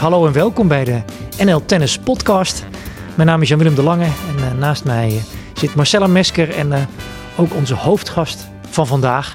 Hallo 0.00 0.26
en 0.26 0.32
welkom 0.32 0.68
bij 0.68 0.84
de 0.84 1.00
NL 1.44 1.64
Tennis 1.64 1.98
Podcast. 1.98 2.64
Mijn 3.14 3.28
naam 3.28 3.42
is 3.42 3.48
Jan-Willem 3.48 3.74
de 3.74 3.82
Lange 3.82 4.04
en 4.04 4.36
uh, 4.38 4.52
naast 4.58 4.84
mij 4.84 5.08
uh, 5.08 5.20
zit 5.54 5.74
Marcella 5.74 6.06
Mesker 6.06 6.50
en 6.50 6.72
uh, 6.72 6.78
ook 7.36 7.54
onze 7.54 7.74
hoofdgast 7.74 8.48
van 8.70 8.86
vandaag. 8.86 9.34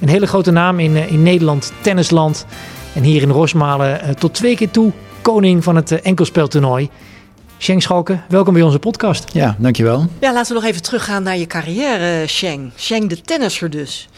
Een 0.00 0.08
hele 0.08 0.26
grote 0.26 0.50
naam 0.50 0.78
in, 0.78 0.96
in 0.96 1.22
Nederland, 1.22 1.72
tennisland. 1.80 2.46
En 2.94 3.02
hier 3.02 3.22
in 3.22 3.30
Rosmalen 3.30 4.16
tot 4.18 4.34
twee 4.34 4.56
keer 4.56 4.70
toe 4.70 4.92
koning 5.22 5.64
van 5.64 5.76
het 5.76 6.00
enkelspeltoernooi. 6.00 6.88
Sheng 7.58 7.82
Schalken, 7.82 8.24
welkom 8.28 8.54
bij 8.54 8.62
onze 8.62 8.78
podcast. 8.78 9.32
Ja, 9.32 9.56
dankjewel. 9.58 10.06
Ja, 10.20 10.32
laten 10.32 10.54
we 10.54 10.60
nog 10.60 10.70
even 10.70 10.82
teruggaan 10.82 11.22
naar 11.22 11.38
je 11.38 11.46
carrière, 11.46 12.26
Sheng. 12.26 12.72
Sheng 12.76 13.08
de 13.08 13.20
tennisser 13.20 13.70
dus. 13.70 14.08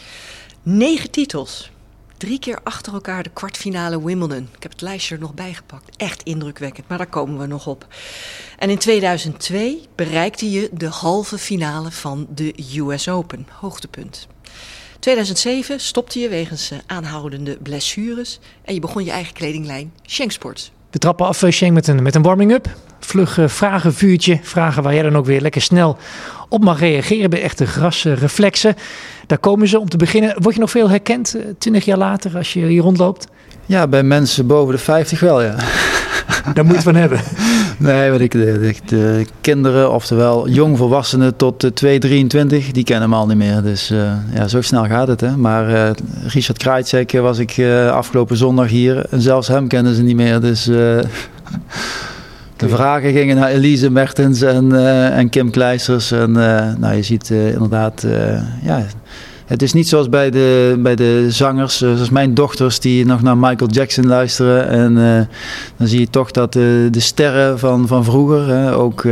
Negen 0.63 1.11
titels. 1.11 1.72
Drie 2.17 2.39
keer 2.39 2.59
achter 2.63 2.93
elkaar 2.93 3.23
de 3.23 3.29
kwartfinale 3.29 4.03
Wimbledon. 4.03 4.49
Ik 4.55 4.63
heb 4.63 4.71
het 4.71 4.81
lijstje 4.81 5.15
er 5.15 5.21
nog 5.21 5.33
bijgepakt. 5.33 5.95
Echt 5.97 6.23
indrukwekkend, 6.23 6.87
maar 6.87 6.97
daar 6.97 7.07
komen 7.07 7.39
we 7.39 7.45
nog 7.45 7.67
op. 7.67 7.87
En 8.57 8.69
in 8.69 8.77
2002 8.77 9.81
bereikte 9.95 10.51
je 10.51 10.69
de 10.73 10.87
halve 10.87 11.37
finale 11.37 11.91
van 11.91 12.27
de 12.29 12.53
US 12.77 13.09
Open. 13.09 13.47
Hoogtepunt. 13.59 14.27
2007 14.99 15.79
stopte 15.79 16.19
je 16.19 16.29
wegens 16.29 16.71
uh, 16.71 16.77
aanhoudende 16.85 17.57
blessures 17.57 18.39
en 18.61 18.73
je 18.73 18.79
begon 18.79 19.03
je 19.03 19.11
eigen 19.11 19.33
kledinglijn 19.33 19.93
Sheng 20.07 20.31
We 20.93 20.99
trappen 20.99 21.25
af, 21.25 21.43
Sheng, 21.49 21.73
met 21.73 21.87
een, 21.87 22.03
met 22.03 22.15
een 22.15 22.21
warming-up. 22.21 22.67
Vlug 22.99 23.37
uh, 23.37 23.47
vragen, 23.47 23.93
vuurtje. 23.93 24.39
Vragen 24.41 24.83
waar 24.83 24.93
jij 24.93 25.03
dan 25.03 25.17
ook 25.17 25.25
weer 25.25 25.41
lekker 25.41 25.61
snel 25.61 25.97
op 26.49 26.63
mag 26.63 26.79
reageren 26.79 27.29
bij 27.29 27.41
echte 27.41 27.65
grasreflexen. 27.65 28.75
Daar 29.27 29.37
komen 29.37 29.67
ze 29.67 29.79
om 29.79 29.89
te 29.89 29.97
beginnen. 29.97 30.35
Word 30.41 30.55
je 30.55 30.61
nog 30.61 30.69
veel 30.69 30.89
herkend, 30.89 31.35
uh, 31.35 31.41
20 31.57 31.85
jaar 31.85 31.97
later, 31.97 32.37
als 32.37 32.53
je 32.53 32.65
hier 32.65 32.81
rondloopt? 32.81 33.27
Ja, 33.65 33.87
bij 33.87 34.03
mensen 34.03 34.47
boven 34.47 34.73
de 34.73 34.79
50 34.79 35.19
wel, 35.19 35.41
ja. 35.41 35.55
Daar 36.53 36.65
moet 36.65 36.75
je 36.75 36.81
van 36.81 36.95
hebben. 36.95 37.19
Nee, 37.77 38.11
wat 38.11 38.19
ik, 38.19 38.31
de, 38.31 38.73
de, 38.85 39.25
kinderen, 39.41 39.91
oftewel 39.91 40.49
jongvolwassenen 40.49 41.35
tot 41.35 41.61
de 41.61 41.73
2, 41.73 41.99
23, 41.99 42.71
die 42.71 42.83
kennen 42.83 43.09
me 43.09 43.15
al 43.15 43.27
niet 43.27 43.37
meer. 43.37 43.61
Dus 43.61 43.91
uh, 43.91 44.13
ja, 44.33 44.47
zo 44.47 44.61
snel 44.61 44.85
gaat 44.85 45.07
het. 45.07 45.21
Hè. 45.21 45.37
Maar 45.37 45.69
uh, 45.69 45.89
Richard 46.27 46.57
Krajcek 46.57 47.11
was 47.11 47.37
ik 47.37 47.57
uh, 47.57 47.91
afgelopen 47.91 48.37
zondag 48.37 48.69
hier 48.69 49.05
en 49.09 49.21
zelfs 49.21 49.47
hem 49.47 49.67
kennen 49.67 49.95
ze 49.95 50.01
niet 50.01 50.15
meer. 50.15 50.39
Dus 50.41 50.63
de 52.57 52.69
vragen 52.69 53.11
gingen 53.11 53.35
naar 53.35 53.49
Elise 53.49 53.89
Mertens 53.89 54.41
en, 54.41 54.85
en 55.11 55.29
Kim 55.29 55.51
Kleisters. 55.51 56.11
En 56.11 56.31
nou, 56.79 56.93
je 56.93 57.03
ziet 57.03 57.29
inderdaad, 57.29 58.05
ja, 58.63 58.85
het 59.53 59.61
is 59.61 59.73
niet 59.73 59.87
zoals 59.87 60.09
bij 60.09 60.29
de, 60.29 60.75
bij 60.79 60.95
de 60.95 61.31
zangers, 61.31 61.77
zoals 61.77 62.09
mijn 62.09 62.33
dochters 62.33 62.79
die 62.79 63.05
nog 63.05 63.21
naar 63.21 63.37
Michael 63.37 63.69
Jackson 63.69 64.07
luisteren. 64.07 64.67
En 64.67 64.93
dan 65.77 65.87
zie 65.87 65.99
je 65.99 66.09
toch 66.09 66.31
dat 66.31 66.53
de, 66.53 66.87
de 66.91 66.99
sterren 66.99 67.59
van, 67.59 67.87
van 67.87 68.03
vroeger, 68.03 68.47
hè, 68.47 68.75
ook 68.75 69.03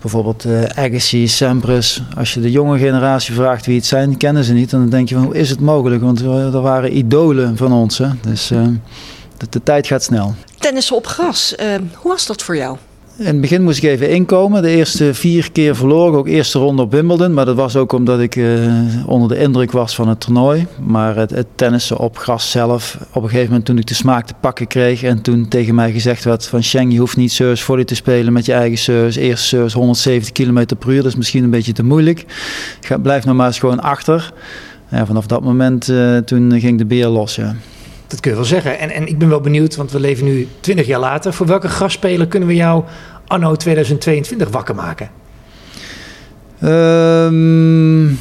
bijvoorbeeld 0.00 0.46
Agassi, 0.74 1.28
Sampras. 1.28 2.02
Als 2.16 2.34
je 2.34 2.40
de 2.40 2.50
jonge 2.50 2.78
generatie 2.78 3.34
vraagt 3.34 3.66
wie 3.66 3.76
het 3.76 3.86
zijn, 3.86 4.16
kennen 4.16 4.44
ze 4.44 4.52
niet. 4.52 4.72
En 4.72 4.78
dan 4.78 4.88
denk 4.88 5.08
je 5.08 5.14
van 5.14 5.24
hoe 5.24 5.34
is 5.34 5.50
het 5.50 5.60
mogelijk? 5.60 6.02
Want 6.02 6.20
er 6.20 6.60
waren 6.60 6.96
idolen 6.96 7.56
van 7.56 7.72
ons. 7.72 7.98
Hè? 7.98 8.08
Dus 8.20 8.46
de, 8.46 9.46
de 9.50 9.62
tijd 9.62 9.86
gaat 9.86 10.02
snel. 10.02 10.34
Tennissen 10.58 10.96
op 10.96 11.06
gras, 11.06 11.54
uh, 11.60 11.66
hoe 11.94 12.10
was 12.10 12.26
dat 12.26 12.42
voor 12.42 12.56
jou? 12.56 12.76
In 13.16 13.26
het 13.26 13.40
begin 13.40 13.62
moest 13.62 13.82
ik 13.82 13.90
even 13.90 14.10
inkomen. 14.10 14.62
De 14.62 14.68
eerste 14.68 15.14
vier 15.14 15.52
keer 15.52 15.76
verloor 15.76 16.08
ik 16.08 16.14
ook 16.14 16.26
eerste 16.26 16.58
ronde 16.58 16.82
op 16.82 16.92
Wimbledon. 16.92 17.34
Maar 17.34 17.44
dat 17.44 17.56
was 17.56 17.76
ook 17.76 17.92
omdat 17.92 18.20
ik 18.20 18.36
uh, 18.36 18.72
onder 19.06 19.28
de 19.28 19.38
indruk 19.38 19.72
was 19.72 19.94
van 19.94 20.08
het 20.08 20.20
toernooi. 20.20 20.66
Maar 20.80 21.16
het, 21.16 21.30
het, 21.30 21.46
tennissen 21.54 21.98
op 21.98 22.18
gras 22.18 22.50
zelf. 22.50 22.98
Op 23.12 23.22
een 23.22 23.28
gegeven 23.28 23.48
moment 23.48 23.64
toen 23.64 23.78
ik 23.78 23.86
de 23.86 23.94
smaak 23.94 24.26
te 24.26 24.34
pakken 24.40 24.66
kreeg. 24.66 25.02
En 25.02 25.22
toen 25.22 25.48
tegen 25.48 25.74
mij 25.74 25.92
gezegd 25.92 26.24
werd 26.24 26.46
van 26.46 26.62
Sheng, 26.62 26.92
je 26.92 26.98
hoeft 26.98 27.16
niet 27.16 27.32
service 27.32 27.64
volley 27.64 27.84
te 27.84 27.94
spelen 27.94 28.32
met 28.32 28.46
je 28.46 28.52
eigen 28.52 28.78
service. 28.78 29.20
Eerste 29.20 29.46
service 29.46 29.76
170 29.76 30.32
km 30.32 30.66
per 30.78 30.90
uur. 30.90 31.02
Dat 31.02 31.10
is 31.12 31.16
misschien 31.16 31.44
een 31.44 31.50
beetje 31.50 31.72
te 31.72 31.84
moeilijk. 31.84 32.24
Ga, 32.80 32.98
blijf 32.98 33.24
nou 33.24 33.36
maar 33.36 33.46
eens 33.46 33.58
gewoon 33.58 33.80
achter. 33.80 34.32
Ja, 34.90 35.06
vanaf 35.06 35.26
dat 35.26 35.42
moment 35.42 35.88
uh, 35.88 36.16
toen 36.16 36.60
ging 36.60 36.78
de 36.78 36.86
beer 36.86 37.08
los. 37.08 37.34
Ja. 37.34 37.54
Dat 38.06 38.20
kun 38.20 38.30
je 38.30 38.36
wel 38.36 38.46
zeggen. 38.46 38.78
En, 38.78 38.90
en 38.90 39.06
ik 39.06 39.18
ben 39.18 39.28
wel 39.28 39.40
benieuwd, 39.40 39.76
want 39.76 39.90
we 39.92 40.00
leven 40.00 40.24
nu 40.24 40.48
20 40.60 40.86
jaar 40.86 41.00
later. 41.00 41.32
Voor 41.32 41.46
welke 41.46 41.68
grasspeler 41.68 42.26
kunnen 42.26 42.48
we 42.48 42.54
jou 42.54 42.84
anno 43.26 43.54
2022 43.54 44.48
wakker 44.48 44.74
maken? 44.74 45.10
Um, 46.62 48.18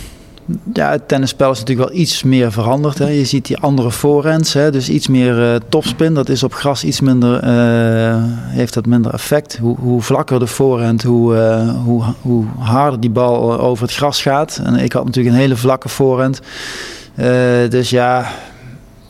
ja, 0.73 0.89
het 0.89 1.07
tennisspel 1.07 1.51
is 1.51 1.59
natuurlijk 1.59 1.89
wel 1.89 1.99
iets 1.99 2.23
meer 2.23 2.51
veranderd. 2.51 2.97
Hè. 2.97 3.07
Je 3.07 3.25
ziet 3.25 3.45
die 3.45 3.57
andere 3.57 3.91
voorhands, 3.91 4.51
dus 4.51 4.89
iets 4.89 5.07
meer 5.07 5.53
uh, 5.53 5.55
topspin. 5.69 6.13
Dat 6.13 6.29
is 6.29 6.43
op 6.43 6.53
gras 6.53 6.83
iets 6.83 6.99
minder, 7.01 7.43
uh, 7.43 8.23
heeft 8.27 8.73
dat 8.73 8.85
minder 8.85 9.13
effect. 9.13 9.57
Hoe, 9.57 9.77
hoe 9.79 10.01
vlakker 10.01 10.39
de 10.39 10.47
voorhand, 10.47 11.03
hoe, 11.03 11.35
uh, 11.35 11.83
hoe, 11.83 12.03
hoe 12.21 12.45
harder 12.59 12.99
die 12.99 13.09
bal 13.09 13.59
over 13.59 13.85
het 13.85 13.95
gras 13.95 14.21
gaat. 14.21 14.61
En 14.63 14.75
ik 14.75 14.93
had 14.93 15.05
natuurlijk 15.05 15.35
een 15.35 15.41
hele 15.41 15.55
vlakke 15.55 15.89
voorhand. 15.89 16.41
dus 17.69 17.89
ja, 17.89 18.31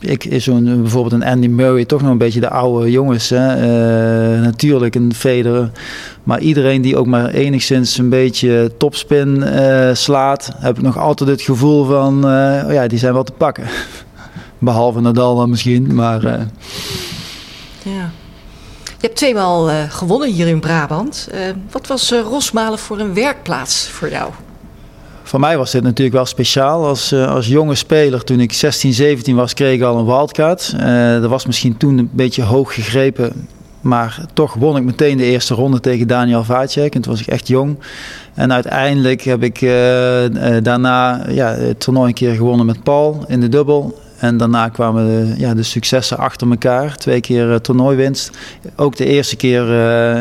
ik 0.06 0.24
is 0.24 0.44
zo'n 0.44 0.82
bijvoorbeeld 0.82 1.12
een 1.12 1.28
Andy 1.28 1.46
Murray, 1.46 1.84
toch 1.84 2.02
nog 2.02 2.10
een 2.10 2.18
beetje 2.18 2.40
de 2.40 2.48
oude 2.48 2.90
jongens. 2.90 3.30
Hè? 3.30 3.56
Uh, 4.36 4.42
natuurlijk 4.42 4.94
een 4.94 5.14
Federer. 5.14 5.70
Maar 6.22 6.40
iedereen 6.40 6.82
die 6.82 6.96
ook 6.96 7.06
maar 7.06 7.28
enigszins 7.28 7.98
een 7.98 8.08
beetje 8.08 8.72
topspin 8.78 9.36
uh, 9.36 9.94
slaat, 9.94 10.50
heb 10.58 10.76
ik 10.76 10.82
nog 10.82 10.98
altijd 10.98 11.30
het 11.30 11.42
gevoel 11.42 11.84
van, 11.84 12.24
oh 12.24 12.72
ja, 12.72 12.86
die 12.86 12.98
zijn 12.98 13.12
wel 13.12 13.24
te 13.24 13.32
pakken. 13.32 13.64
Behalve 14.58 15.00
Nadal 15.00 15.36
dan 15.36 15.50
misschien, 15.50 15.94
maar... 15.94 16.22
Ja. 17.82 18.10
Je 18.84 19.10
hebt 19.10 19.16
tweemaal 19.16 19.88
gewonnen 19.88 20.32
hier 20.32 20.46
in 20.46 20.60
Brabant. 20.60 21.28
wat 21.70 21.86
was 21.86 22.10
Rosmalen 22.10 22.78
voor 22.78 22.98
een 22.98 23.14
werkplaats 23.14 23.88
voor 23.88 24.10
jou? 24.10 24.30
Voor 25.26 25.40
mij 25.40 25.56
was 25.56 25.70
dit 25.70 25.82
natuurlijk 25.82 26.16
wel 26.16 26.26
speciaal. 26.26 26.86
Als, 26.86 27.12
uh, 27.12 27.30
als 27.30 27.46
jonge 27.46 27.74
speler, 27.74 28.24
toen 28.24 28.40
ik 28.40 28.52
16, 28.52 28.92
17 28.92 29.36
was, 29.36 29.54
kreeg 29.54 29.74
ik 29.74 29.82
al 29.82 29.98
een 29.98 30.04
wildcard. 30.04 30.74
Uh, 30.76 31.20
dat 31.20 31.30
was 31.30 31.46
misschien 31.46 31.76
toen 31.76 31.98
een 31.98 32.10
beetje 32.12 32.42
hoog 32.42 32.74
gegrepen. 32.74 33.48
Maar 33.80 34.20
toch 34.32 34.54
won 34.54 34.76
ik 34.76 34.82
meteen 34.82 35.16
de 35.16 35.24
eerste 35.24 35.54
ronde 35.54 35.80
tegen 35.80 36.06
Daniel 36.06 36.44
Vacek. 36.44 36.94
En 36.94 37.00
toen 37.00 37.12
was 37.12 37.20
ik 37.20 37.26
echt 37.26 37.48
jong. 37.48 37.78
En 38.34 38.52
uiteindelijk 38.52 39.22
heb 39.22 39.42
ik 39.42 39.60
uh, 39.60 39.70
daarna 40.62 41.24
ja, 41.28 41.54
het 41.54 41.80
toernooi 41.80 42.08
een 42.08 42.14
keer 42.14 42.34
gewonnen 42.34 42.66
met 42.66 42.82
Paul 42.82 43.24
in 43.28 43.40
de 43.40 43.48
dubbel. 43.48 43.98
En 44.16 44.36
daarna 44.36 44.68
kwamen 44.68 45.06
de, 45.06 45.34
ja, 45.36 45.54
de 45.54 45.62
successen 45.62 46.18
achter 46.18 46.50
elkaar. 46.50 46.96
Twee 46.96 47.20
keer 47.20 47.50
uh, 47.50 47.54
toernooiwinst. 47.54 48.30
Ook 48.76 48.96
de 48.96 49.04
eerste 49.04 49.36
keer 49.36 49.68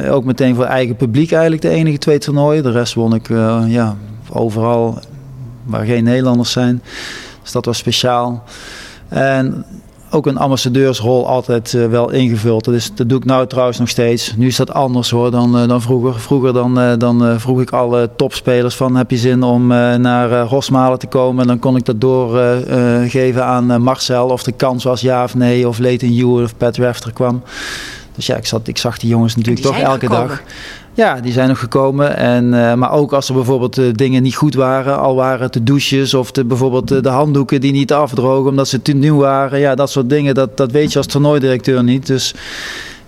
uh, 0.04 0.14
ook 0.14 0.24
meteen 0.24 0.56
voor 0.56 0.66
eigen 0.66 0.96
publiek 0.96 1.32
eigenlijk 1.32 1.62
de 1.62 1.70
enige 1.70 1.98
twee 1.98 2.18
toernooien. 2.18 2.64
De 2.64 2.72
rest 2.72 2.94
won 2.94 3.16
ik 3.16 3.30
uh, 3.30 3.64
ja, 3.68 3.96
overal 4.30 5.00
waar 5.64 5.86
geen 5.86 6.04
Nederlanders 6.04 6.52
zijn. 6.52 6.82
Dus 7.42 7.52
dat 7.52 7.66
was 7.66 7.78
speciaal. 7.78 8.44
En 9.08 9.66
ook 10.14 10.26
een 10.26 10.38
ambassadeursrol 10.38 11.28
altijd 11.28 11.74
uh, 11.74 11.86
wel 11.86 12.12
ingevuld. 12.12 12.64
Dat, 12.64 12.74
is, 12.74 12.92
dat 12.96 13.10
doe 13.10 13.18
ik 13.18 13.26
nou 13.26 13.48
trouwens 13.48 13.80
nog 13.80 13.90
steeds. 13.90 14.34
Nu 14.38 14.48
is 14.48 14.56
dat 14.56 14.74
anders 14.74 15.10
hoor 15.10 15.32
dan, 15.32 15.62
uh, 15.62 15.68
dan 15.68 15.82
vroeger. 15.82 16.20
Vroeger 16.20 16.54
dan, 16.54 16.80
uh, 16.80 16.94
dan 16.98 17.40
vroeg 17.40 17.62
ik 17.62 17.72
alle 17.72 18.10
topspelers 18.16 18.76
van 18.76 18.96
heb 18.96 19.12
je 19.12 19.18
zin 19.18 19.44
om 19.44 19.68
naar 19.68 20.42
Rosmalen 20.42 21.00
te 21.00 21.08
komen. 21.08 21.42
En 21.42 21.48
dan 21.48 21.60
kon 21.60 21.76
ik 21.76 21.86
dat 21.86 22.02
doorgeven 22.02 23.46
aan 23.46 23.82
Marcel 23.82 24.28
of 24.28 24.44
de 24.44 24.52
kans 24.52 24.84
was 24.84 25.02
ja 25.02 25.24
of 25.24 25.36
nee. 25.36 25.68
Of 25.68 25.78
Leighton 25.78 26.16
Hewitt 26.16 26.46
of 26.46 26.58
Pat 26.58 26.78
Rafter 26.78 27.14
kwam. 27.14 27.42
Dus 28.16 28.26
ja, 28.26 28.36
ik, 28.36 28.46
zat, 28.46 28.68
ik 28.68 28.78
zag 28.78 28.98
die 28.98 29.10
jongens 29.10 29.36
natuurlijk 29.36 29.66
toch 29.66 29.78
elke 29.78 30.00
gekomen. 30.00 30.28
dag. 30.28 30.42
Ja, 30.96 31.20
die 31.22 31.32
zijn 31.32 31.48
nog 31.48 31.60
gekomen. 31.60 32.18
En, 32.18 32.54
uh, 32.54 32.74
maar 32.74 32.92
ook 32.92 33.14
als 33.14 33.28
er 33.28 33.34
bijvoorbeeld 33.34 33.78
uh, 33.78 33.94
dingen 33.94 34.24
niet 34.24 34.36
goed 34.36 34.56
waren, 34.56 35.00
al 35.00 35.16
waren 35.16 35.42
het 35.42 35.54
de 35.54 35.64
douches 35.64 36.14
of 36.14 36.32
de, 36.32 36.46
bijvoorbeeld 36.46 36.92
uh, 36.92 37.02
de 37.02 37.10
handdoeken 37.10 37.62
die 37.62 37.72
niet 37.72 37.94
afdrogen 37.94 38.50
omdat 38.50 38.68
ze 38.68 38.82
te 38.82 38.94
nieuw 38.94 39.18
waren. 39.18 39.60
Ja, 39.60 39.76
dat 39.76 39.90
soort 39.90 40.10
dingen, 40.10 40.34
dat, 40.34 40.58
dat 40.58 40.72
weet 40.72 40.92
je 40.92 40.98
als 40.98 41.08
toernooidirecteur 41.08 41.84
niet. 41.84 42.08
Dus 42.08 42.36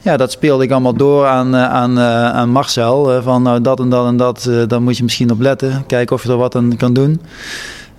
ja, 0.01 0.17
dat 0.17 0.31
speelde 0.31 0.63
ik 0.63 0.71
allemaal 0.71 0.93
door 0.93 1.25
aan, 1.25 1.55
aan, 1.55 1.99
aan 1.99 2.49
Marcel. 2.49 3.21
van 3.21 3.41
nou, 3.41 3.61
dat 3.61 3.79
en 3.79 3.89
dat 3.89 4.07
en 4.07 4.17
dat, 4.17 4.49
daar 4.67 4.81
moet 4.81 4.97
je 4.97 5.03
misschien 5.03 5.31
op 5.31 5.39
letten. 5.39 5.83
Kijken 5.87 6.15
of 6.15 6.23
je 6.23 6.29
er 6.29 6.37
wat 6.37 6.55
aan 6.55 6.77
kan 6.77 6.93
doen. 6.93 7.21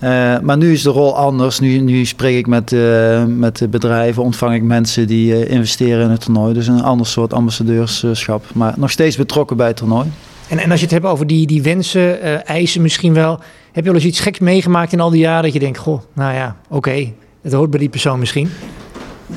Uh, 0.02 0.38
maar 0.38 0.56
nu 0.56 0.72
is 0.72 0.82
de 0.82 0.90
rol 0.90 1.16
anders. 1.16 1.60
Nu, 1.60 1.78
nu 1.78 2.04
spreek 2.04 2.36
ik 2.36 2.46
met, 2.46 2.72
uh, 2.72 3.24
met 3.24 3.66
bedrijven, 3.70 4.22
ontvang 4.22 4.54
ik 4.54 4.62
mensen 4.62 5.06
die 5.06 5.32
uh, 5.32 5.50
investeren 5.50 6.04
in 6.04 6.10
het 6.10 6.20
toernooi. 6.20 6.54
Dus 6.54 6.66
een 6.66 6.82
ander 6.82 7.06
soort 7.06 7.32
ambassadeurschap. 7.32 8.44
Maar 8.54 8.74
nog 8.76 8.90
steeds 8.90 9.16
betrokken 9.16 9.56
bij 9.56 9.66
het 9.66 9.76
toernooi. 9.76 10.06
En, 10.48 10.58
en 10.58 10.70
als 10.70 10.80
je 10.80 10.86
het 10.86 10.94
hebt 10.94 11.06
over 11.06 11.26
die, 11.26 11.46
die 11.46 11.62
wensen, 11.62 12.46
eisen 12.46 12.82
misschien 12.82 13.14
wel. 13.14 13.40
Heb 13.72 13.84
je 13.84 13.90
wel 13.90 14.00
eens 14.00 14.08
iets 14.08 14.20
geks 14.20 14.38
meegemaakt 14.38 14.92
in 14.92 15.00
al 15.00 15.10
die 15.10 15.20
jaren 15.20 15.42
dat 15.42 15.52
je 15.52 15.58
denkt, 15.58 15.78
goh, 15.78 16.00
nou 16.12 16.34
ja, 16.34 16.56
oké, 16.68 17.12
het 17.42 17.52
hoort 17.52 17.70
bij 17.70 17.80
die 17.80 17.88
persoon 17.88 18.18
misschien? 18.18 18.50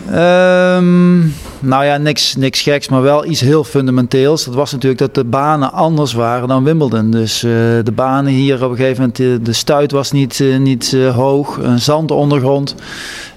Um, 0.07 1.33
nou 1.59 1.85
ja, 1.85 1.97
niks, 1.97 2.35
niks 2.35 2.61
geks, 2.61 2.89
maar 2.89 3.01
wel 3.01 3.25
iets 3.25 3.41
heel 3.41 3.63
fundamenteels. 3.63 4.45
Dat 4.45 4.53
was 4.53 4.71
natuurlijk 4.71 4.99
dat 4.99 5.15
de 5.15 5.23
banen 5.23 5.71
anders 5.71 6.13
waren 6.13 6.47
dan 6.47 6.63
Wimbledon. 6.63 7.11
Dus 7.11 7.43
uh, 7.43 7.51
de 7.83 7.91
banen 7.95 8.31
hier 8.31 8.63
op 8.63 8.71
een 8.71 8.77
gegeven 8.77 8.97
moment, 8.99 9.17
de, 9.17 9.39
de 9.41 9.53
stuit 9.53 9.91
was 9.91 10.11
niet, 10.11 10.39
uh, 10.39 10.57
niet 10.57 10.97
hoog, 11.13 11.57
een 11.57 11.79
zandondergrond. 11.79 12.75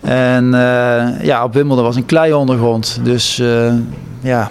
En 0.00 0.50
ja, 1.22 1.44
op 1.44 1.52
Wimbledon 1.52 1.84
was 1.84 1.96
een 1.96 2.06
klei 2.06 2.32
ondergrond. 2.32 3.00
Dus 3.02 3.42
ja, 4.20 4.50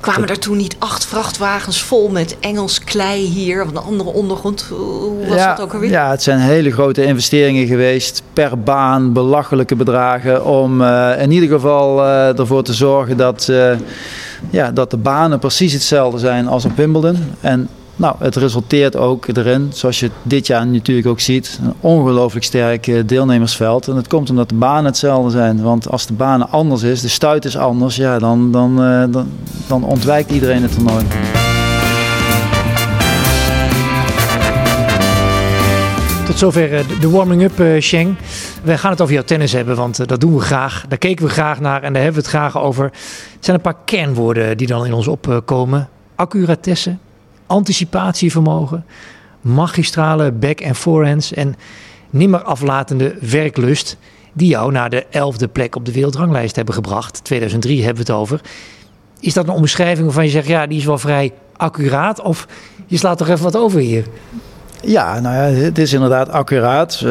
Kwamen 0.00 0.28
er 0.28 0.38
toen 0.38 0.56
niet 0.56 0.76
acht 0.78 1.06
vrachtwagens 1.06 1.82
vol 1.82 2.08
met 2.08 2.36
Engels 2.40 2.84
klei 2.84 3.24
hier 3.24 3.62
of 3.62 3.68
een 3.68 3.76
andere 3.76 4.10
ondergrond? 4.10 4.66
Hoe 4.68 5.26
was 5.26 5.36
ja, 5.36 5.54
dat 5.54 5.64
ook 5.64 5.74
alweer? 5.74 5.90
Ja, 5.90 6.10
het 6.10 6.22
zijn 6.22 6.38
hele 6.38 6.70
grote 6.70 7.04
investeringen 7.04 7.66
geweest 7.66 8.22
per 8.32 8.58
baan, 8.58 9.12
belachelijke 9.12 9.76
bedragen 9.76 10.44
om 10.44 10.80
uh, 10.80 11.22
in 11.22 11.30
ieder 11.30 11.48
geval 11.48 11.98
uh, 11.98 12.38
ervoor 12.38 12.62
te 12.62 12.72
zorgen 12.72 13.16
dat, 13.16 13.46
uh, 13.50 13.70
ja, 14.50 14.70
dat 14.70 14.90
de 14.90 14.96
banen 14.96 15.38
precies 15.38 15.72
hetzelfde 15.72 16.18
zijn 16.18 16.48
als 16.48 16.64
op 16.64 16.76
Wimbledon. 16.76 17.18
En 17.40 17.68
nou, 17.98 18.16
het 18.18 18.36
resulteert 18.36 18.96
ook 18.96 19.26
erin, 19.26 19.70
zoals 19.72 20.00
je 20.00 20.10
dit 20.22 20.46
jaar 20.46 20.66
natuurlijk 20.66 21.06
ook 21.06 21.20
ziet, 21.20 21.58
een 21.62 21.74
ongelooflijk 21.80 22.44
sterk 22.44 23.08
deelnemersveld. 23.08 23.88
En 23.88 23.94
dat 23.94 24.08
komt 24.08 24.30
omdat 24.30 24.48
de 24.48 24.54
banen 24.54 24.84
hetzelfde 24.84 25.30
zijn. 25.30 25.62
Want 25.62 25.90
als 25.90 26.06
de 26.06 26.12
banen 26.12 26.50
anders 26.50 26.82
is, 26.82 27.00
de 27.00 27.08
stuit 27.08 27.44
is 27.44 27.56
anders, 27.56 27.96
ja, 27.96 28.18
dan, 28.18 28.52
dan, 28.52 28.76
dan, 29.10 29.28
dan 29.66 29.84
ontwijkt 29.84 30.30
iedereen 30.30 30.62
het 30.62 30.72
toernooi. 30.72 31.04
Tot 36.26 36.38
zover 36.38 36.84
de 37.00 37.10
warming-up, 37.10 37.82
Sheng. 37.82 38.16
We 38.62 38.78
gaan 38.78 38.90
het 38.90 39.00
over 39.00 39.14
jouw 39.14 39.24
tennis 39.24 39.52
hebben, 39.52 39.76
want 39.76 40.08
dat 40.08 40.20
doen 40.20 40.34
we 40.34 40.40
graag. 40.40 40.84
Daar 40.88 40.98
keken 40.98 41.24
we 41.24 41.30
graag 41.30 41.60
naar 41.60 41.82
en 41.82 41.92
daar 41.92 42.02
hebben 42.02 42.22
we 42.22 42.28
het 42.28 42.36
graag 42.36 42.58
over. 42.58 42.84
Het 42.84 43.44
zijn 43.44 43.56
een 43.56 43.62
paar 43.62 43.76
kernwoorden 43.84 44.56
die 44.56 44.66
dan 44.66 44.86
in 44.86 44.92
ons 44.92 45.08
opkomen. 45.08 45.88
Accuratesse, 46.14 46.96
anticipatievermogen, 47.48 48.84
magistrale 49.40 50.32
back- 50.32 50.60
en 50.60 50.74
forehands 50.74 51.32
en 51.32 51.56
nimmer 52.10 52.42
aflatende 52.42 53.16
werklust 53.20 53.96
die 54.32 54.48
jou 54.48 54.72
naar 54.72 54.90
de 54.90 55.06
elfde 55.10 55.48
plek 55.48 55.76
op 55.76 55.84
de 55.84 55.92
wereldranglijst 55.92 56.56
hebben 56.56 56.74
gebracht. 56.74 57.24
2003 57.24 57.84
hebben 57.84 58.04
we 58.06 58.12
het 58.12 58.20
over. 58.20 58.40
Is 59.20 59.34
dat 59.34 59.48
een 59.48 59.54
omschrijving 59.54 60.04
waarvan 60.04 60.24
je 60.24 60.30
zegt, 60.30 60.46
ja, 60.46 60.66
die 60.66 60.78
is 60.78 60.84
wel 60.84 60.98
vrij 60.98 61.32
accuraat 61.56 62.20
of 62.20 62.46
je 62.86 62.96
slaat 62.96 63.18
toch 63.18 63.28
even 63.28 63.44
wat 63.44 63.56
over 63.56 63.80
hier? 63.80 64.04
Ja, 64.80 65.20
nou 65.20 65.34
ja, 65.34 65.60
het 65.62 65.78
is 65.78 65.92
inderdaad 65.92 66.28
accuraat. 66.28 67.02
Uh, 67.04 67.10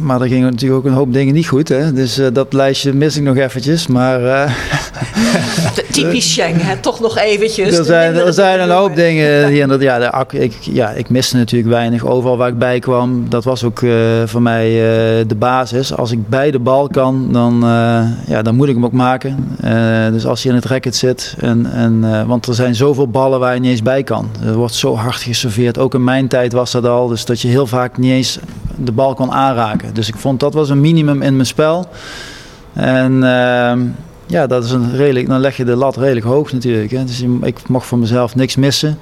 maar 0.00 0.20
er 0.20 0.26
gingen 0.26 0.50
natuurlijk 0.50 0.80
ook 0.80 0.84
een 0.84 0.96
hoop 0.96 1.12
dingen 1.12 1.34
niet 1.34 1.48
goed. 1.48 1.68
Hè? 1.68 1.92
Dus 1.92 2.18
uh, 2.18 2.26
dat 2.32 2.52
lijstje 2.52 2.92
mis 2.92 3.16
ik 3.16 3.22
nog 3.22 3.36
eventjes. 3.36 3.86
Maar, 3.86 4.20
uh, 4.46 4.50
Typisch 5.90 6.32
Schengen, 6.32 6.60
hè? 6.60 6.76
toch 6.76 7.00
nog 7.00 7.18
eventjes. 7.18 7.78
Er 7.78 7.84
zijn, 7.84 8.14
er 8.14 8.32
zijn 8.32 8.60
een 8.60 8.70
hoop 8.70 8.96
dingen 8.96 9.48
die 9.48 9.60
inderdaad... 9.60 9.80
Ja, 10.02 10.24
de, 10.24 10.38
ik, 10.38 10.58
ja, 10.60 10.90
ik 10.90 11.08
miste 11.08 11.36
natuurlijk 11.36 11.70
weinig. 11.70 12.06
Overal 12.06 12.36
waar 12.36 12.48
ik 12.48 12.58
bij 12.58 12.78
kwam, 12.78 13.26
dat 13.28 13.44
was 13.44 13.64
ook 13.64 13.78
voor 14.24 14.42
mij 14.42 14.70
de 15.26 15.34
basis. 15.38 15.96
Als 15.96 16.10
ik 16.10 16.28
bij 16.28 16.50
de 16.50 16.58
bal 16.58 16.88
kan, 16.88 17.28
dan, 17.32 17.60
ja, 18.26 18.42
dan 18.42 18.54
moet 18.54 18.68
ik 18.68 18.74
hem 18.74 18.84
ook 18.84 18.92
maken. 18.92 19.56
dus 20.12 20.26
als 20.26 20.42
je 20.42 20.48
in 20.48 20.54
het 20.54 20.64
racket 20.64 20.96
zit. 20.96 21.34
En, 21.40 21.72
en, 21.72 22.26
want 22.26 22.46
er 22.46 22.54
zijn 22.54 22.74
zoveel 22.74 23.08
ballen 23.08 23.40
waar 23.40 23.54
je 23.54 23.60
niet 23.60 23.70
eens 23.70 23.82
bij 23.82 24.02
kan. 24.02 24.30
Er 24.44 24.54
wordt 24.54 24.74
zo 24.74 24.96
hard 24.96 25.16
geserveerd. 25.16 25.78
Ook 25.78 25.94
in 25.94 26.04
mijn 26.04 26.28
tijd 26.28 26.52
was 26.52 26.61
dat 26.70 26.84
al. 26.84 27.08
Dus 27.08 27.24
dat 27.24 27.40
je 27.40 27.48
heel 27.48 27.66
vaak 27.66 27.98
niet 27.98 28.10
eens 28.10 28.38
de 28.76 28.92
bal 28.92 29.14
kon 29.14 29.32
aanraken. 29.32 29.94
Dus 29.94 30.08
ik 30.08 30.16
vond 30.16 30.40
dat 30.40 30.54
was 30.54 30.68
een 30.68 30.80
minimum 30.80 31.22
in 31.22 31.34
mijn 31.34 31.46
spel. 31.46 31.88
En 32.72 33.12
uh, 33.12 33.72
ja, 34.26 34.46
dat 34.46 34.64
is 34.64 34.70
een 34.70 34.96
redelijk, 34.96 35.28
dan 35.28 35.40
leg 35.40 35.56
je 35.56 35.64
de 35.64 35.76
lat 35.76 35.96
redelijk 35.96 36.26
hoog 36.26 36.52
natuurlijk. 36.52 36.90
Hè. 36.90 37.04
Dus 37.04 37.24
ik 37.40 37.68
mocht 37.68 37.86
voor 37.86 37.98
mezelf 37.98 38.34
niks 38.34 38.56
missen. 38.56 38.98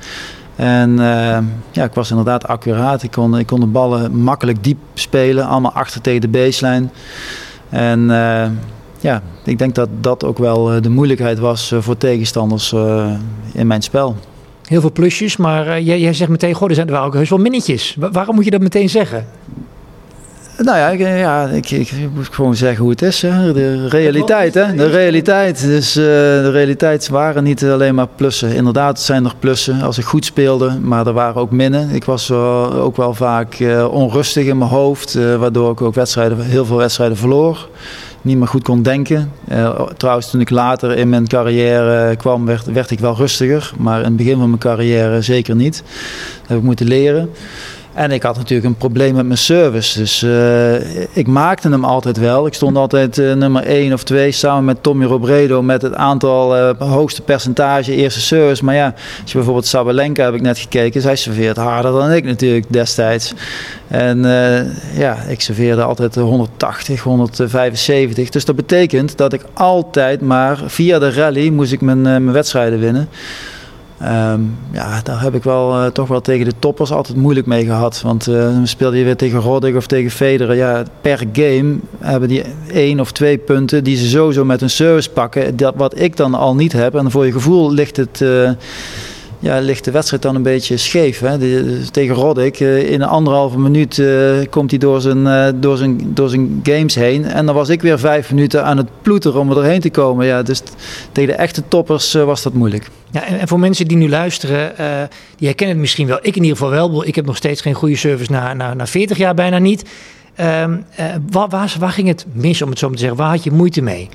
En 0.57 0.91
uh, 0.91 1.39
ja, 1.71 1.85
ik 1.85 1.93
was 1.93 2.11
inderdaad 2.11 2.47
accuraat. 2.47 3.03
Ik 3.03 3.11
kon, 3.11 3.45
de 3.61 3.67
ballen 3.67 4.17
makkelijk 4.17 4.65
diep 4.65 4.79
spelen. 4.95 5.47
Allemaal 5.47 5.73
achter 5.73 6.01
tegen 6.01 6.21
de 6.21 6.29
baseline. 6.29 6.87
En 7.69 8.01
uh, 8.01 8.47
ja, 9.01 9.23
ik 9.45 9.59
denk 9.59 9.75
dat 9.75 9.89
dat 10.01 10.25
ook 10.25 10.39
wel 10.39 10.81
de 10.81 10.91
moeilijkheid 10.91 11.39
was 11.39 11.73
voor 11.79 11.97
tegenstanders 11.97 12.73
in 13.53 13.67
mijn 13.67 13.83
spel 13.83 14.17
heel 14.71 14.81
veel 14.81 14.93
plusjes, 14.93 15.37
maar 15.37 15.67
uh, 15.67 15.87
jij, 15.87 16.01
jij, 16.01 16.13
zegt 16.13 16.31
meteen, 16.31 16.55
goh, 16.55 16.69
er 16.69 16.75
zijn 16.75 16.87
er 16.87 16.93
wel 16.93 17.03
ook 17.03 17.15
heus 17.15 17.29
wel 17.31 17.39
minnetjes. 17.39 17.97
waarom 18.13 18.35
moet 18.35 18.45
je 18.45 18.51
dat 18.51 18.61
meteen 18.61 18.89
zeggen? 18.89 19.27
Nou 20.59 20.79
ja, 20.79 20.89
ik, 20.89 21.01
ja 21.01 21.47
ik, 21.47 21.71
ik, 21.71 21.93
moet 22.15 22.29
gewoon 22.31 22.55
zeggen 22.55 22.81
hoe 22.81 22.91
het 22.91 23.03
is. 23.03 23.23
Hè. 23.23 23.53
De 23.53 23.89
realiteit, 23.89 24.55
hè. 24.55 24.75
De 24.75 24.91
realiteit. 24.91 25.61
Dus 25.61 25.97
uh, 25.97 26.05
de 26.05 26.51
realiteit 26.51 27.09
waren 27.09 27.45
niet 27.45 27.65
alleen 27.65 27.95
maar 27.95 28.09
plussen. 28.17 28.55
Inderdaad 28.55 29.01
zijn 29.01 29.25
er 29.25 29.35
plussen 29.39 29.83
als 29.83 29.99
ik 29.99 30.05
goed 30.05 30.25
speelde, 30.25 30.79
maar 30.81 31.07
er 31.07 31.13
waren 31.13 31.41
ook 31.41 31.51
minnen. 31.51 31.91
Ik 31.91 32.05
was 32.05 32.31
ook 32.31 32.97
wel 32.97 33.15
vaak 33.15 33.57
onrustig 33.91 34.47
in 34.47 34.59
mijn 34.59 34.71
hoofd, 34.71 35.15
waardoor 35.39 35.73
ik 35.73 35.81
ook 35.81 35.95
wedstrijden, 35.95 36.41
heel 36.41 36.65
veel 36.65 36.77
wedstrijden 36.77 37.17
verloor 37.17 37.69
niet 38.23 38.37
meer 38.37 38.49
goed 38.49 38.63
kon 38.63 38.83
denken. 38.83 39.33
Uh, 39.53 39.81
trouwens, 39.97 40.31
toen 40.31 40.41
ik 40.41 40.51
later 40.51 40.97
in 40.97 41.09
mijn 41.09 41.27
carrière 41.27 42.17
kwam, 42.17 42.47
werd, 42.47 42.65
werd 42.67 42.91
ik 42.91 43.01
wel 43.01 43.17
rustiger. 43.17 43.73
Maar 43.79 43.99
in 43.99 44.05
het 44.05 44.17
begin 44.17 44.39
van 44.39 44.49
mijn 44.49 44.61
carrière 44.61 45.23
zeker 45.23 45.55
niet. 45.55 45.83
Dat 46.41 46.49
heb 46.49 46.59
ik 46.59 46.65
moeten 46.65 46.87
leren. 46.87 47.31
En 47.95 48.11
ik 48.11 48.23
had 48.23 48.37
natuurlijk 48.37 48.69
een 48.69 48.77
probleem 48.77 49.15
met 49.15 49.27
mijn 49.27 49.39
service. 49.39 49.99
Dus 49.99 50.23
uh, 50.23 51.17
ik 51.17 51.27
maakte 51.27 51.69
hem 51.69 51.85
altijd 51.85 52.17
wel. 52.17 52.47
Ik 52.47 52.55
stond 52.55 52.77
altijd 52.77 53.19
uh, 53.19 53.33
nummer 53.33 53.63
1 53.63 53.93
of 53.93 54.03
2 54.03 54.33
samen 54.33 54.65
met 54.65 54.83
Tommy 54.83 55.05
Robredo 55.05 55.63
met 55.63 55.83
het 55.83 55.95
aantal 55.95 56.57
uh, 56.57 56.71
hoogste 56.79 57.23
percentage 57.23 57.95
eerste 57.95 58.21
service. 58.21 58.65
Maar 58.65 58.75
ja, 58.75 58.95
als 59.23 59.31
je 59.31 59.37
bijvoorbeeld 59.37 59.67
Sabalenka 59.67 60.25
heb 60.25 60.35
ik 60.35 60.41
net 60.41 60.59
gekeken. 60.59 61.01
Zij 61.01 61.17
serveert 61.17 61.57
harder 61.57 61.93
dan 61.93 62.13
ik 62.13 62.25
natuurlijk 62.25 62.67
destijds. 62.69 63.35
En 63.89 64.19
ja, 64.95 65.17
ik 65.29 65.41
serveerde 65.41 65.83
altijd 65.83 66.15
180, 66.15 67.03
175. 67.03 68.31
Dus 68.31 68.45
dat 68.45 68.57
betekent 68.57 69.17
dat 69.17 69.33
ik 69.33 69.43
altijd 69.53 70.21
maar 70.21 70.59
via 70.67 70.99
de 70.99 71.13
rally 71.13 71.49
moest 71.49 71.73
ik 71.73 71.81
mijn, 71.81 72.03
mijn 72.03 72.33
wedstrijden 72.33 72.79
winnen. 72.79 73.09
Um, 74.03 74.57
ja, 74.73 75.01
daar 75.03 75.23
heb 75.23 75.35
ik 75.35 75.43
wel 75.43 75.85
uh, 75.85 75.87
toch 75.87 76.09
wel 76.09 76.21
tegen 76.21 76.45
de 76.45 76.55
toppers 76.59 76.93
altijd 76.93 77.17
moeilijk 77.17 77.47
mee 77.47 77.65
gehad. 77.65 78.01
Want 78.03 78.29
uh, 78.29 78.35
dan 78.35 78.67
speel 78.67 78.93
je 78.93 79.05
weer 79.05 79.17
tegen 79.17 79.41
Roddick 79.41 79.77
of 79.77 79.87
tegen 79.87 80.11
Federer. 80.11 80.57
Ja, 80.57 80.83
per 81.01 81.23
game 81.33 81.77
hebben 81.99 82.29
die 82.29 82.45
één 82.73 83.01
of 83.01 83.13
twee 83.13 83.39
punten 83.39 83.85
die 83.85 83.97
ze 83.97 84.09
sowieso 84.09 84.45
met 84.45 84.63
een 84.63 84.71
service 84.71 85.11
pakken. 85.11 85.57
Dat 85.57 85.75
wat 85.77 86.01
ik 86.01 86.17
dan 86.17 86.35
al 86.35 86.55
niet 86.55 86.73
heb. 86.73 86.95
En 86.95 87.11
voor 87.11 87.27
je 87.27 87.33
gevoel 87.33 87.73
ligt 87.73 87.97
het... 87.97 88.21
Uh, 88.21 88.51
ja, 89.41 89.59
ligt 89.59 89.85
de 89.85 89.91
wedstrijd 89.91 90.23
dan 90.23 90.35
een 90.35 90.43
beetje 90.43 90.77
scheef. 90.77 91.21
Hè? 91.21 91.39
De, 91.39 91.81
tegen 91.91 92.15
Roddick, 92.15 92.61
uh, 92.61 92.91
in 92.91 93.01
een 93.01 93.09
anderhalve 93.09 93.59
minuut 93.59 93.97
uh, 93.97 94.39
komt 94.51 94.71
hij 94.71 94.79
door 94.79 95.01
zijn, 95.01 95.61
door, 95.61 95.77
zijn, 95.77 96.15
door 96.15 96.29
zijn 96.29 96.61
games 96.63 96.95
heen. 96.95 97.25
En 97.25 97.47
dan 97.47 97.55
was 97.55 97.69
ik 97.69 97.83
weer 97.83 97.99
vijf 97.99 98.31
minuten 98.31 98.65
aan 98.65 98.77
het 98.77 98.89
ploeteren 99.03 99.41
om 99.41 99.49
er 99.49 99.55
doorheen 99.55 99.81
te 99.81 99.91
komen. 99.91 100.27
Ja, 100.27 100.43
dus 100.43 100.63
tegen 101.13 101.31
de 101.31 101.37
echte 101.37 101.63
toppers 101.69 102.13
was 102.13 102.43
dat 102.43 102.53
moeilijk. 102.53 102.89
Ja, 103.11 103.25
en, 103.25 103.49
voor 103.49 103.59
mensen 103.59 103.89
die 103.89 103.97
nu 103.97 104.09
luisteren, 104.09 104.73
die 105.37 105.47
herkennen 105.47 105.75
het 105.75 105.85
misschien 105.85 106.07
wel. 106.07 106.19
Ik 106.23 106.37
in 106.37 106.43
ieder 106.43 106.57
geval 106.57 106.71
wel. 106.71 107.07
Ik 107.07 107.15
heb 107.15 107.27
nog 107.27 107.37
steeds 107.37 107.61
geen 107.61 107.75
goede 107.75 107.97
service 107.97 108.33
na, 108.33 108.55
na, 108.55 108.75
na 108.75 108.87
40 108.87 109.17
jaar 109.17 109.35
bijna 109.35 109.59
niet. 109.59 109.85
Um, 110.41 110.85
waar, 111.31 111.49
waar, 111.49 111.77
waar 111.79 111.91
ging 111.91 112.09
het 112.09 112.27
mis, 112.33 112.63
om 112.63 112.71
het 112.71 112.79
zo 112.79 112.87
maar 112.87 112.95
te 112.95 113.01
zeggen? 113.01 113.19
Waar 113.19 113.31
had 113.31 113.45
je 113.45 113.51
moeite 113.53 113.83
mee? 113.83 114.09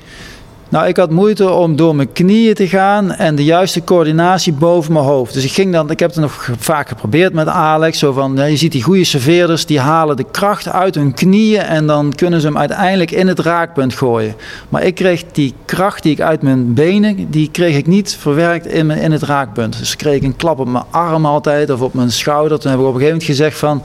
Nou, 0.69 0.87
ik 0.87 0.97
had 0.97 1.09
moeite 1.09 1.49
om 1.49 1.75
door 1.75 1.95
mijn 1.95 2.11
knieën 2.11 2.53
te 2.53 2.67
gaan 2.67 3.11
en 3.11 3.35
de 3.35 3.43
juiste 3.43 3.83
coördinatie 3.83 4.53
boven 4.53 4.93
mijn 4.93 5.05
hoofd. 5.05 5.33
Dus 5.33 5.43
ik 5.43 5.51
ging 5.51 5.71
dan, 5.71 5.91
ik 5.91 5.99
heb 5.99 6.09
het 6.09 6.19
nog 6.19 6.49
vaak 6.57 6.87
geprobeerd 6.87 7.33
met 7.33 7.47
Alex. 7.47 7.99
Zo 7.99 8.11
van, 8.11 8.35
je 8.35 8.57
ziet 8.57 8.71
die 8.71 8.83
goede 8.83 9.03
serveerders, 9.03 9.65
die 9.65 9.79
halen 9.79 10.15
de 10.15 10.25
kracht 10.31 10.67
uit 10.69 10.95
hun 10.95 11.13
knieën 11.13 11.61
en 11.61 11.87
dan 11.87 12.13
kunnen 12.15 12.41
ze 12.41 12.47
hem 12.47 12.57
uiteindelijk 12.57 13.11
in 13.11 13.27
het 13.27 13.39
raakpunt 13.39 13.93
gooien. 13.93 14.35
Maar 14.69 14.83
ik 14.83 14.95
kreeg 14.95 15.23
die 15.31 15.53
kracht 15.65 16.03
die 16.03 16.11
ik 16.11 16.21
uit 16.21 16.41
mijn 16.41 16.73
benen, 16.73 17.29
die 17.29 17.49
kreeg 17.51 17.77
ik 17.77 17.87
niet 17.87 18.15
verwerkt 18.19 18.65
in, 18.65 18.91
in 18.91 19.11
het 19.11 19.23
raakpunt. 19.23 19.79
Dus 19.79 19.91
ik 19.91 19.97
kreeg 19.97 20.21
een 20.21 20.35
klap 20.35 20.59
op 20.59 20.67
mijn 20.67 20.85
arm 20.89 21.25
altijd 21.25 21.69
of 21.69 21.81
op 21.81 21.93
mijn 21.93 22.11
schouder. 22.11 22.59
Toen 22.59 22.71
heb 22.71 22.79
ik 22.79 22.85
op 22.85 22.93
een 22.93 22.99
gegeven 22.99 23.17
moment 23.19 23.37
gezegd 23.37 23.57
van 23.57 23.83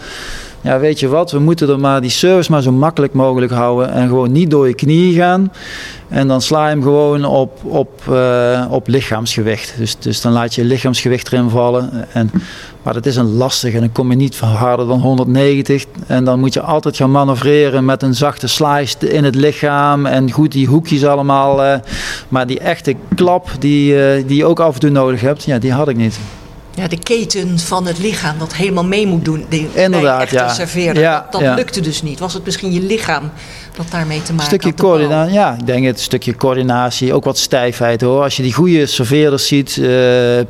ja, 0.62 0.78
weet 0.78 1.00
je 1.00 1.08
wat, 1.08 1.30
we 1.30 1.38
moeten 1.38 1.68
er 1.68 1.80
maar 1.80 2.00
die 2.00 2.10
service 2.10 2.50
maar 2.50 2.62
zo 2.62 2.72
makkelijk 2.72 3.12
mogelijk 3.12 3.52
houden 3.52 3.92
en 3.92 4.08
gewoon 4.08 4.32
niet 4.32 4.50
door 4.50 4.68
je 4.68 4.74
knieën 4.74 5.14
gaan. 5.14 5.52
En 6.08 6.28
dan 6.28 6.42
sla 6.42 6.64
je 6.64 6.70
hem 6.70 6.82
gewoon 6.82 7.24
op, 7.24 7.64
op, 7.64 7.90
uh, 8.10 8.66
op 8.70 8.88
lichaamsgewicht. 8.88 9.74
Dus, 9.78 9.96
dus 9.98 10.20
dan 10.20 10.32
laat 10.32 10.54
je 10.54 10.64
lichaamsgewicht 10.64 11.32
erin 11.32 11.50
vallen. 11.50 12.12
En, 12.12 12.30
maar 12.82 12.94
dat 12.94 13.06
is 13.06 13.16
een 13.16 13.36
lastig 13.36 13.74
en 13.74 13.80
dan 13.80 13.92
kom 13.92 14.10
je 14.10 14.16
niet 14.16 14.38
harder 14.38 14.86
dan 14.86 15.00
190. 15.00 15.84
En 16.06 16.24
dan 16.24 16.38
moet 16.38 16.54
je 16.54 16.60
altijd 16.60 16.96
gaan 16.96 17.10
manoeuvreren 17.10 17.84
met 17.84 18.02
een 18.02 18.14
zachte 18.14 18.46
slice 18.46 18.98
in 18.98 19.24
het 19.24 19.34
lichaam. 19.34 20.06
En 20.06 20.30
goed 20.30 20.52
die 20.52 20.66
hoekjes 20.66 21.04
allemaal. 21.04 21.64
Uh, 21.64 21.74
maar 22.28 22.46
die 22.46 22.58
echte 22.58 22.94
klap 23.14 23.48
die, 23.58 23.94
uh, 23.94 24.26
die 24.26 24.36
je 24.36 24.44
ook 24.44 24.60
af 24.60 24.74
en 24.74 24.80
toe 24.80 24.90
nodig 24.90 25.20
hebt, 25.20 25.44
ja, 25.44 25.58
die 25.58 25.72
had 25.72 25.88
ik 25.88 25.96
niet 25.96 26.18
ja, 26.74 26.88
de 26.88 26.98
keten 26.98 27.58
van 27.58 27.86
het 27.86 27.98
lichaam 27.98 28.38
dat 28.38 28.54
helemaal 28.54 28.84
mee 28.84 29.06
moet 29.06 29.24
doen. 29.24 29.46
De, 29.48 29.68
Inderdaad, 29.74 30.30
ja. 30.30 30.48
Serveren. 30.48 31.02
Ja, 31.02 31.20
dat, 31.20 31.32
dat 31.32 31.40
ja. 31.40 31.54
lukte 31.54 31.80
dus 31.80 32.02
niet. 32.02 32.18
Was 32.18 32.34
het 32.34 32.44
misschien 32.44 32.72
je 32.72 32.80
lichaam 32.80 33.30
dat 33.76 33.90
daarmee 33.90 34.22
te 34.22 34.32
maken 34.32 34.46
stukje 34.46 34.74
coördinatie, 34.74 35.32
ja, 35.32 35.56
ik 35.58 35.66
denk 35.66 35.84
het 35.84 35.96
een 35.96 36.02
stukje 36.02 36.36
coördinatie, 36.36 37.14
ook 37.14 37.24
wat 37.24 37.38
stijfheid 37.38 38.00
hoor. 38.00 38.22
Als 38.22 38.36
je 38.36 38.42
die 38.42 38.52
goede 38.52 38.86
serveerders 38.86 39.46
ziet, 39.46 39.78
eh, 39.78 39.88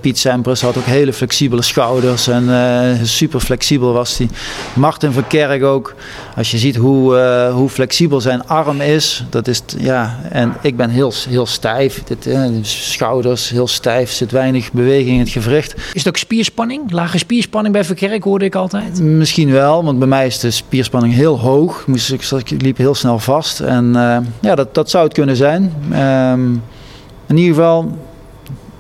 Piet 0.01 0.19
Sempers 0.19 0.61
had 0.61 0.77
ook 0.77 0.85
hele 0.85 1.13
flexibele 1.13 1.63
schouders 1.63 2.29
en 2.29 2.55
eh, 2.55 3.03
super 3.03 3.41
flexibel 3.41 3.93
was 3.93 4.19
hij. 4.19 4.29
Martin 4.75 5.13
Verkerk 5.13 5.63
ook. 5.63 5.95
Als 6.37 6.51
je 6.51 6.59
ziet 6.59 6.77
hoe, 6.77 7.17
eh, 7.17 7.55
hoe 7.55 7.69
flexibel 7.69 8.21
zijn 8.21 8.47
arm 8.47 8.81
is, 8.81 9.25
dat 9.31 9.49
is 9.49 9.63
ja. 9.79 10.21
En 10.31 10.57
ik 10.63 10.77
ben 10.77 10.91
heel, 10.91 11.13
heel 11.29 11.47
stijf, 11.47 12.03
dit, 12.03 12.27
eh, 12.27 12.45
schouders 12.63 13.51
heel 13.51 13.69
stijf, 13.69 14.11
zit 14.11 14.31
weinig 14.31 14.73
beweging 14.73 15.11
in 15.11 15.19
het 15.19 15.29
gewricht. 15.29 15.75
Is 15.75 16.05
het 16.05 16.09
ook 16.09 16.17
spierspanning? 16.17 16.91
Lage 16.91 17.19
spierspanning 17.19 17.75
bij 17.75 17.85
Verkerk 17.85 18.25
hoorde 18.25 18.45
ik 18.45 18.55
altijd. 18.55 19.01
Misschien 19.01 19.51
wel, 19.51 19.85
want 19.85 19.99
bij 19.99 20.09
mij 20.09 20.27
is 20.27 20.39
de 20.39 20.51
spierspanning 20.51 21.15
heel 21.15 21.39
hoog. 21.39 21.85
Ik 22.47 22.63
liep 22.63 22.77
heel 22.77 22.95
snel 22.95 23.10
vast. 23.19 23.61
En 23.61 23.97
eh, 23.97 24.17
ja, 24.41 24.55
dat, 24.55 24.75
dat 24.75 24.91
zou 24.91 25.05
het 25.05 25.13
kunnen 25.13 25.37
zijn. 25.37 25.75
Ehm, 25.93 26.53
in 27.27 27.37
ieder 27.37 27.55
geval, 27.55 27.99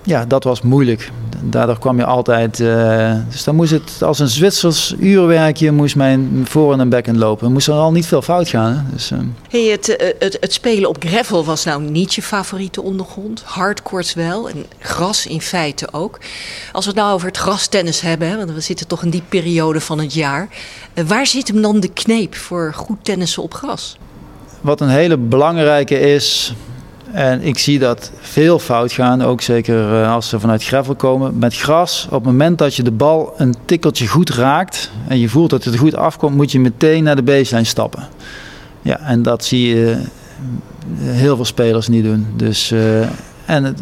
ja, 0.02 0.24
dat 0.24 0.44
was 0.44 0.62
moeilijk. 0.62 1.10
Daardoor 1.42 1.78
kwam 1.78 1.96
je 1.96 2.04
altijd. 2.04 2.60
eh, 2.60 3.14
dus 3.30 3.44
dan 3.44 3.54
moest 3.54 3.70
het 3.70 4.02
als 4.02 4.18
een 4.18 4.28
Zwitsers 4.28 4.94
uurwerkje 4.98 5.70
moest 5.72 5.96
mijn 5.96 6.44
voor- 6.48 6.78
en 6.78 6.88
backhand 6.88 7.18
lopen. 7.18 7.52
Moest 7.52 7.68
er 7.68 7.74
al 7.74 7.92
niet 7.92 8.06
veel 8.06 8.22
fout 8.22 8.48
gaan. 8.48 8.72
Hè? 8.72 8.92
Dus, 8.92 9.10
ehm, 9.10 9.24
Hey, 9.50 9.64
het, 9.64 9.96
eh, 9.96 10.08
het, 10.18 10.36
het 10.40 10.52
spelen 10.52 10.88
op 10.88 10.96
gravel 11.06 11.44
was 11.44 11.64
nou 11.64 11.82
niet 11.82 12.14
je 12.14 12.22
favoriete 12.22 12.82
ondergrond. 12.82 13.42
Hardcourts 13.44 14.14
wel 14.14 14.48
en 14.48 14.64
gras 14.78 15.26
in 15.26 15.40
feite 15.40 15.88
ook. 15.92 16.18
Als 16.72 16.84
we 16.84 16.90
het 16.90 17.00
nou 17.00 17.12
over 17.14 17.26
het 17.26 17.36
grastennis 17.36 18.00
hebben, 18.00 18.28
hè, 18.28 18.36
want 18.36 18.50
we 18.52 18.60
zitten 18.60 18.86
toch 18.86 19.02
in 19.02 19.10
die 19.10 19.22
periode 19.28 19.80
van 19.80 19.98
het 19.98 20.14
jaar. 20.14 20.48
waar 21.06 21.26
zit 21.26 21.48
hem 21.48 21.62
dan 21.62 21.80
de 21.80 21.92
kneep 21.92 22.34
voor 22.34 22.72
goed 22.74 22.98
tennissen 23.02 23.42
op 23.42 23.54
gras? 23.54 23.98
Wat 24.60 24.80
een 24.80 24.88
hele 24.88 25.16
belangrijke 25.16 26.00
is, 26.00 26.54
en 27.12 27.42
ik 27.42 27.58
zie 27.58 27.78
dat 27.78 28.12
veel 28.20 28.58
fout 28.58 28.92
gaan, 28.92 29.22
ook 29.22 29.40
zeker 29.40 30.02
eh, 30.02 30.12
als 30.12 30.28
ze 30.28 30.40
vanuit 30.40 30.64
gravel 30.64 30.94
komen. 30.94 31.38
Met 31.38 31.56
gras, 31.56 32.04
op 32.06 32.12
het 32.12 32.24
moment 32.24 32.58
dat 32.58 32.74
je 32.74 32.82
de 32.82 32.90
bal 32.90 33.34
een 33.36 33.54
tikkeltje 33.64 34.06
goed 34.06 34.30
raakt 34.30 34.90
en 35.08 35.18
je 35.18 35.28
voelt 35.28 35.50
dat 35.50 35.64
het 35.64 35.76
goed 35.76 35.94
afkomt, 35.94 36.36
moet 36.36 36.52
je 36.52 36.60
meteen 36.60 37.04
naar 37.04 37.16
de 37.16 37.22
baseline 37.22 37.66
stappen. 37.66 38.08
Ja, 38.82 39.00
en 39.00 39.22
dat 39.22 39.44
zie 39.44 39.68
je 39.68 39.90
eh, 39.90 40.00
heel 41.00 41.36
veel 41.36 41.44
spelers 41.44 41.88
niet 41.88 42.04
doen. 42.04 42.26
Dus, 42.36 42.70
eh, 42.70 43.00
en 43.44 43.76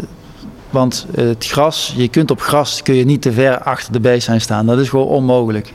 want 0.70 1.06
het 1.14 1.46
gras, 1.46 1.94
je 1.96 2.08
kunt 2.08 2.30
op 2.30 2.40
gras 2.40 2.82
kun 2.82 2.94
je 2.94 3.04
niet 3.04 3.22
te 3.22 3.32
ver 3.32 3.62
achter 3.62 3.92
de 3.92 4.00
baseline 4.00 4.42
staan. 4.42 4.66
Dat 4.66 4.78
is 4.78 4.88
gewoon 4.88 5.06
onmogelijk. 5.06 5.72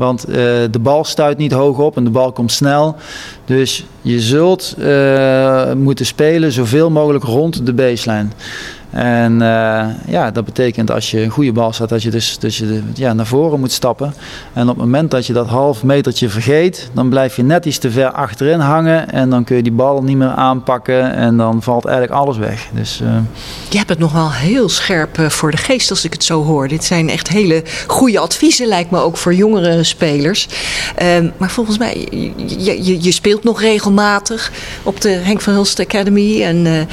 Want 0.00 0.24
eh, 0.24 0.34
de 0.70 0.78
bal 0.82 1.04
stuit 1.04 1.38
niet 1.38 1.52
hoog 1.52 1.78
op 1.78 1.96
en 1.96 2.04
de 2.04 2.10
bal 2.10 2.32
komt 2.32 2.52
snel. 2.52 2.96
Dus 3.44 3.84
je 4.02 4.20
zult 4.20 4.74
eh, 4.78 5.72
moeten 5.72 6.06
spelen 6.06 6.52
zoveel 6.52 6.90
mogelijk 6.90 7.24
rond 7.24 7.66
de 7.66 7.72
baseline. 7.72 8.28
En 8.90 9.42
eh, 9.42 9.86
ja, 10.06 10.30
dat 10.30 10.44
betekent 10.44 10.90
als 10.90 11.10
je 11.10 11.22
een 11.22 11.30
goede 11.30 11.52
bal 11.52 11.72
staat, 11.72 11.88
dat 11.88 12.02
je 12.02 12.10
dus, 12.10 12.38
dus 12.38 12.58
je 12.58 12.82
ja, 12.94 13.12
naar 13.12 13.26
voren 13.26 13.60
moet 13.60 13.72
stappen. 13.72 14.14
En 14.52 14.62
op 14.62 14.68
het 14.68 14.84
moment 14.84 15.10
dat 15.10 15.26
je 15.26 15.32
dat 15.32 15.46
half 15.46 15.82
metertje 15.82 16.28
vergeet, 16.28 16.90
dan 16.92 17.08
blijf 17.08 17.36
je 17.36 17.42
net 17.42 17.64
iets 17.64 17.78
te 17.78 17.90
ver 17.90 18.10
achterin 18.10 18.58
hangen. 18.58 19.12
En 19.12 19.30
dan 19.30 19.44
kun 19.44 19.56
je 19.56 19.62
die 19.62 19.72
bal 19.72 20.02
niet 20.02 20.16
meer 20.16 20.28
aanpakken 20.28 21.14
en 21.14 21.36
dan 21.36 21.62
valt 21.62 21.84
eigenlijk 21.84 22.20
alles 22.20 22.36
weg. 22.36 22.68
Dus, 22.74 23.00
eh, 23.00 23.08
Je 23.68 23.76
hebt 23.76 23.90
het 23.90 23.98
nog 23.98 24.12
wel 24.12 24.32
heel 24.32 24.68
scherp 24.68 25.18
eh, 25.18 25.28
voor 25.28 25.50
de 25.50 25.56
geest 25.56 25.90
als 25.90 26.04
ik 26.04 26.12
het 26.12 26.24
zo 26.24 26.44
hoor. 26.44 26.68
Dit 26.68 26.84
zijn 26.84 27.08
echt 27.08 27.28
hele 27.28 27.62
goede 27.86 28.18
adviezen, 28.18 28.66
lijkt 28.66 28.90
me 28.90 28.98
ook 28.98 29.16
voor 29.16 29.34
jongere 29.34 29.84
spelers. 29.84 30.48
Ehm, 30.96 31.30
maar 31.36 31.50
volgens 31.50 31.78
mij, 31.78 32.08
je, 32.46 32.84
je, 32.84 33.02
je 33.02 33.12
speelt 33.12 33.44
nog 33.44 33.60
regelmatig 33.60 34.52
op 34.82 35.00
de 35.00 35.08
Henk 35.08 35.40
van 35.40 35.52
Hulst 35.52 35.80
Academy. 35.80 36.42
En 36.42 36.88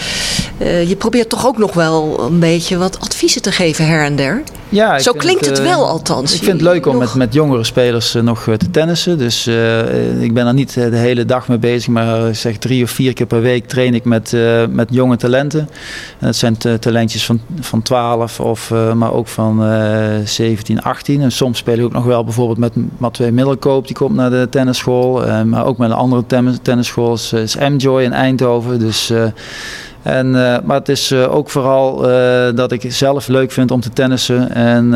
je 0.88 0.96
probeert 0.98 1.30
toch 1.30 1.48
ook 1.48 1.58
nog 1.58 1.74
wel 1.74 1.87
een 1.96 2.40
beetje 2.40 2.78
wat 2.78 3.00
adviezen 3.00 3.42
te 3.42 3.52
geven 3.52 3.86
her 3.88 4.04
en 4.04 4.16
der. 4.16 4.42
ja, 4.70 5.00
Zo 5.00 5.12
klinkt 5.12 5.46
het 5.46 5.60
eh, 5.60 5.66
wel 5.66 5.88
althans. 5.88 6.34
Ik 6.34 6.40
vind 6.44 6.52
het 6.52 6.62
leuk 6.62 6.86
om 6.86 6.92
Nog- 6.94 7.02
met, 7.02 7.14
met 7.16 7.34
jongere 7.34 7.64
spelers 7.64 8.16
eh, 8.16 8.22
nog 8.22 8.48
eh, 8.48 8.54
te 8.54 8.72
tennissen. 8.72 9.18
Dus 9.18 9.48
ik 10.20 10.34
ben 10.34 10.48
er 10.48 10.54
niet 10.54 10.74
de 10.74 10.96
hele 10.96 11.26
dag 11.26 11.48
mee 11.48 11.58
bezig. 11.58 11.88
Maar 11.88 12.36
zeg 12.36 12.58
drie 12.58 12.84
of 12.84 12.90
vier 12.90 13.14
keer 13.14 13.26
per 13.26 13.42
week 13.42 13.68
train 13.68 13.94
ik 13.94 14.04
met, 14.06 14.36
met 14.70 14.88
jonge 14.92 15.16
talenten. 15.18 15.60
En 16.20 16.26
dat 16.26 16.36
zijn 16.36 16.58
talentjes 16.80 17.26
van, 17.26 17.42
van 17.60 17.82
12, 17.82 18.40
of, 18.40 18.74
maar 18.96 19.14
ook 19.14 19.28
van 19.28 19.64
eh 19.66 20.06
17, 20.26 20.82
18. 20.82 21.22
En 21.22 21.32
soms 21.32 21.58
speel 21.58 21.78
ik 21.78 21.84
ook 21.84 21.94
nog 21.94 22.06
wel 22.06 22.24
bijvoorbeeld 22.24 22.58
met 22.58 22.74
Matwee 22.98 23.32
Middelkoop. 23.32 23.88
Die 23.88 23.96
komt 23.96 24.16
naar 24.16 24.30
de 24.30 24.48
tennisschool. 24.50 25.24
Maar 25.46 25.66
ook 25.66 25.78
met 25.78 25.90
een 25.90 25.96
andere 25.96 26.24
tennis- 26.28 26.58
tennisschool 26.62 27.14
is, 27.14 27.34
is 27.34 27.56
M-Joy 27.56 28.02
in 28.04 28.14
Eindhoven. 28.14 28.80
Dus... 28.80 29.12
en, 30.02 30.26
eh, 30.54 30.58
maar 30.64 30.78
het 30.78 30.90
is 30.90 31.12
eh, 31.12 31.36
ook 31.36 31.50
vooral 31.50 32.10
eh, 32.10 32.56
dat 32.56 32.72
ik 32.72 32.86
zelf 32.88 33.28
leuk 33.28 33.52
vind 33.52 33.72
om 33.72 33.82
te 33.82 33.90
tennissen. 33.90 34.52
En, 34.56 34.94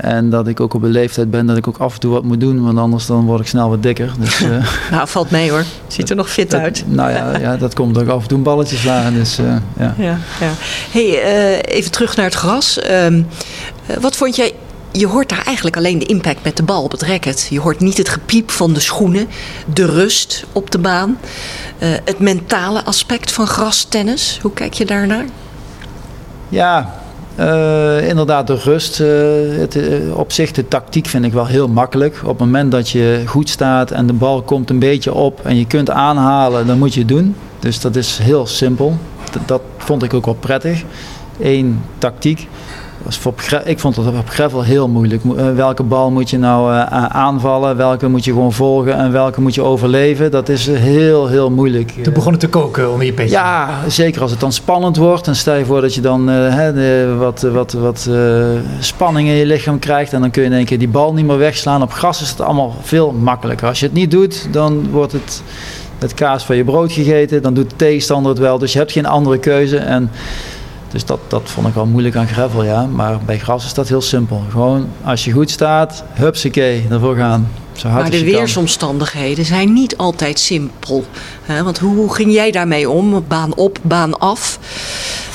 en 0.00 0.30
dat 0.30 0.46
ik 0.46 0.60
ook 0.60 0.74
op 0.74 0.82
een 0.82 0.90
leeftijd 0.90 1.30
ben 1.30 1.46
dat 1.46 1.56
ik 1.56 1.68
ook 1.68 1.78
af 1.78 1.94
en 1.94 2.00
toe 2.00 2.12
wat 2.12 2.22
moet 2.24 2.40
doen. 2.40 2.64
Want 2.64 2.78
anders 2.78 3.06
dan 3.06 3.24
word 3.24 3.40
ik 3.40 3.46
snel 3.46 3.68
wat 3.68 3.82
dikker. 3.82 4.12
Dus, 4.18 4.40
Nou, 4.90 5.08
valt 5.08 5.30
mee 5.30 5.50
hoor. 5.50 5.64
Ziet 5.86 6.10
er 6.10 6.16
nog 6.16 6.30
fit 6.30 6.50
dat- 6.50 6.60
uit. 6.60 6.84
Nou 6.86 7.10
ja, 7.10 7.38
ja, 7.38 7.56
dat 7.56 7.74
komt 7.74 7.98
ook 7.98 8.08
af 8.08 8.22
en 8.22 8.28
toe 8.28 8.36
een 8.38 8.44
balletje 8.44 8.76
slaan. 8.76 9.14
Dus, 9.14 9.36
ja. 9.36 9.62
Ja, 9.78 9.94
ja. 10.40 10.50
Hey, 10.90 11.22
even 11.64 11.90
terug 11.90 12.16
naar 12.16 12.24
het 12.24 12.34
gras. 12.34 12.78
Ehm, 12.78 13.22
eh, 13.86 13.96
wat 14.00 14.16
vond 14.16 14.36
jij? 14.36 14.52
Je 14.92 15.06
hoort 15.06 15.28
daar 15.28 15.42
eigenlijk 15.44 15.76
alleen 15.76 15.98
de 15.98 16.04
impact 16.04 16.44
met 16.44 16.56
de 16.56 16.62
bal 16.62 16.82
op 16.82 16.90
het 16.90 17.02
racket. 17.02 17.46
Je 17.50 17.60
hoort 17.60 17.80
niet 17.80 17.98
het 17.98 18.08
gepiep 18.08 18.50
van 18.50 18.72
de 18.72 18.80
schoenen, 18.80 19.28
de 19.72 19.86
rust 19.86 20.44
op 20.52 20.70
de 20.70 20.78
baan, 20.78 21.18
eh, 21.78 21.88
het 22.04 22.18
mentale 22.18 22.84
aspect 22.84 23.32
van 23.32 23.46
grastennis. 23.46 24.38
Hoe 24.42 24.52
kijk 24.52 24.74
je 24.74 24.84
daarnaar? 24.84 25.24
Ja, 26.48 27.00
eh, 27.34 28.08
inderdaad, 28.08 28.46
de 28.46 28.54
rust. 28.54 29.00
eh, 29.00 29.08
het, 29.58 29.78
op 30.14 30.32
zich, 30.32 30.52
de 30.52 30.68
tactiek 30.68 31.06
vind 31.06 31.24
ik 31.24 31.32
wel 31.32 31.46
heel 31.46 31.68
makkelijk. 31.68 32.20
Op 32.22 32.28
het 32.28 32.38
moment 32.38 32.72
dat 32.72 32.90
je 32.90 33.22
goed 33.26 33.48
staat 33.48 33.90
en 33.90 34.06
de 34.06 34.12
bal 34.12 34.42
komt 34.42 34.70
een 34.70 34.78
beetje 34.78 35.14
op 35.14 35.40
en 35.44 35.56
je 35.56 35.66
kunt 35.66 35.90
aanhalen, 35.90 36.66
dan 36.66 36.78
moet 36.78 36.94
je 36.94 37.00
het 37.00 37.08
doen. 37.08 37.36
Dus 37.58 37.80
dat 37.80 37.96
is 37.96 38.18
heel 38.22 38.46
simpel. 38.46 38.98
Dat 39.46 39.62
vond 39.78 40.02
ik 40.02 40.14
ook 40.14 40.24
wel 40.24 40.34
prettig. 40.34 40.82
Eén, 41.40 41.82
tactiek. 41.98 42.48
Was 43.04 43.18
voor 43.18 43.34
ik 43.64 43.78
vond 43.78 43.96
het 43.96 44.06
op 44.06 44.28
gravel 44.28 44.62
heel 44.62 44.88
moeilijk. 44.88 45.24
Mo- 45.24 45.34
eh, 45.34 45.54
welke 45.54 45.82
bal 45.82 46.10
moet 46.10 46.30
je 46.30 46.38
nou 46.38 46.72
eh, 46.74 47.04
aanvallen? 47.06 47.76
Welke 47.76 48.08
moet 48.08 48.24
je 48.24 48.32
gewoon 48.32 48.52
volgen? 48.52 48.96
En 48.96 49.12
welke 49.12 49.40
moet 49.40 49.54
je 49.54 49.62
overleven? 49.62 50.30
Dat 50.30 50.48
is 50.48 50.66
heel, 50.66 51.26
heel 51.28 51.50
moeilijk. 51.50 51.90
Toen 51.90 52.04
Eh, 52.04 52.12
begon 52.12 52.32
het 52.32 52.40
te 52.40 52.48
koken 52.48 52.90
onder 52.90 53.06
je 53.06 53.12
petje. 53.12 53.30
ja, 53.36 53.68
zeker 53.88 54.22
als 54.22 54.30
het 54.30 54.40
dan 54.40 54.52
spannend 54.52 54.96
wordt. 54.96 55.26
En 55.26 55.36
stel 55.36 55.54
je 55.54 55.64
voor 55.64 55.80
dat 55.80 55.94
je 55.94 56.00
dan 56.00 56.26
hè, 56.28 57.16
wat, 57.16 57.40
wat, 57.42 57.72
wat 57.72 58.08
spanning 58.78 59.28
in 59.28 59.34
je 59.34 59.46
lichaam 59.46 59.78
krijgt. 59.78 60.12
En 60.12 60.20
dan 60.20 60.30
kun 60.30 60.42
je 60.42 60.48
in 60.48 60.54
één 60.54 60.64
keer 60.64 60.78
die 60.78 60.88
bal 60.88 61.12
niet 61.12 61.26
meer 61.26 61.38
wegslaan. 61.38 61.82
Op 61.82 61.92
gras 61.92 62.22
is 62.22 62.30
het 62.30 62.40
allemaal 62.40 62.74
veel 62.82 63.12
makkelijker. 63.12 63.68
Als 63.68 63.80
je 63.80 63.86
het 63.86 63.94
niet 63.94 64.10
doet, 64.10 64.48
dan 64.50 64.90
wordt 64.90 65.12
het 65.12 65.42
het 65.98 66.14
kaas 66.14 66.44
van 66.44 66.56
je 66.56 66.64
brood 66.64 66.92
gegeten. 66.92 67.42
Dan 67.42 67.54
doet 67.54 67.70
de 67.70 67.76
tegenstander 67.76 68.30
het 68.30 68.40
wel. 68.40 68.58
Dus 68.58 68.72
je 68.72 68.78
hebt 68.78 68.92
geen 68.92 69.06
andere 69.06 69.38
keuze. 69.38 69.76
En 69.76 70.10
dus 70.92 71.04
dat, 71.04 71.18
dat 71.28 71.42
vond 71.44 71.66
ik 71.66 71.74
wel 71.74 71.86
moeilijk 71.86 72.16
aan 72.16 72.28
gravel, 72.28 72.64
ja. 72.64 72.86
Maar 72.86 73.18
bij 73.24 73.38
gras 73.38 73.64
is 73.64 73.74
dat 73.74 73.88
heel 73.88 74.00
simpel. 74.00 74.42
Gewoon 74.50 74.88
als 75.04 75.24
je 75.24 75.32
goed 75.32 75.50
staat, 75.50 76.04
hupsakee, 76.12 76.86
ervoor 76.90 77.16
gaan. 77.16 77.48
Zo 77.72 77.88
hard 77.88 78.02
Maar 78.02 78.10
de 78.10 78.16
kan. 78.16 78.26
weersomstandigheden 78.26 79.44
zijn 79.44 79.72
niet 79.72 79.96
altijd 79.96 80.38
simpel. 80.38 81.04
Hè? 81.42 81.62
Want 81.62 81.78
hoe, 81.78 81.96
hoe 81.96 82.14
ging 82.14 82.32
jij 82.32 82.50
daarmee 82.50 82.90
om? 82.90 83.24
Baan 83.28 83.54
op, 83.54 83.78
baan 83.82 84.18
af, 84.18 84.58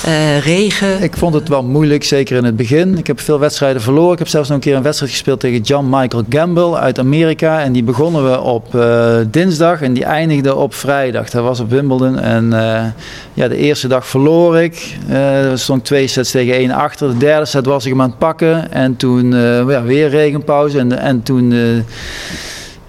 eh, 0.03 0.39
regen. 0.39 1.03
Ik 1.03 1.17
vond 1.17 1.33
het 1.33 1.47
wel 1.47 1.63
moeilijk, 1.63 2.03
zeker 2.03 2.37
in 2.37 2.43
het 2.43 2.55
begin. 2.55 2.97
Ik 2.97 3.07
heb 3.07 3.19
veel 3.19 3.39
wedstrijden 3.39 3.81
verloren. 3.81 4.11
Ik 4.11 4.19
heb 4.19 4.27
zelfs 4.27 4.47
nog 4.47 4.57
een 4.57 4.63
keer 4.63 4.75
een 4.75 4.81
wedstrijd 4.81 5.11
gespeeld 5.11 5.39
tegen 5.39 5.61
John 5.61 5.85
Michael 5.89 6.23
Gamble 6.29 6.77
uit 6.77 6.99
Amerika. 6.99 7.61
En 7.61 7.71
die 7.71 7.83
begonnen 7.83 8.31
we 8.31 8.41
op 8.41 8.75
eh, 8.75 9.17
dinsdag 9.31 9.81
en 9.81 9.93
die 9.93 10.03
eindigde 10.03 10.55
op 10.55 10.73
vrijdag. 10.73 11.29
Dat 11.29 11.43
was 11.43 11.59
op 11.59 11.69
Wimbledon. 11.69 12.19
En 12.19 12.53
eh, 12.53 12.85
ja, 13.33 13.47
de 13.47 13.57
eerste 13.57 13.87
dag 13.87 14.07
verloor 14.07 14.59
ik. 14.59 14.97
Er 15.09 15.59
stond 15.59 15.85
twee 15.85 16.07
sets 16.07 16.31
tegen 16.31 16.53
één 16.53 16.71
achter. 16.71 17.09
De 17.09 17.17
derde 17.17 17.45
set 17.45 17.65
was 17.65 17.85
ik 17.85 17.91
hem 17.91 18.01
aan 18.01 18.09
het 18.09 18.17
pakken. 18.17 18.71
En 18.71 18.95
toen 18.95 19.31
ja, 19.67 19.83
weer 19.83 20.09
regenpauze. 20.09 20.79
En, 20.79 20.99
en 20.99 21.23
toen... 21.23 21.53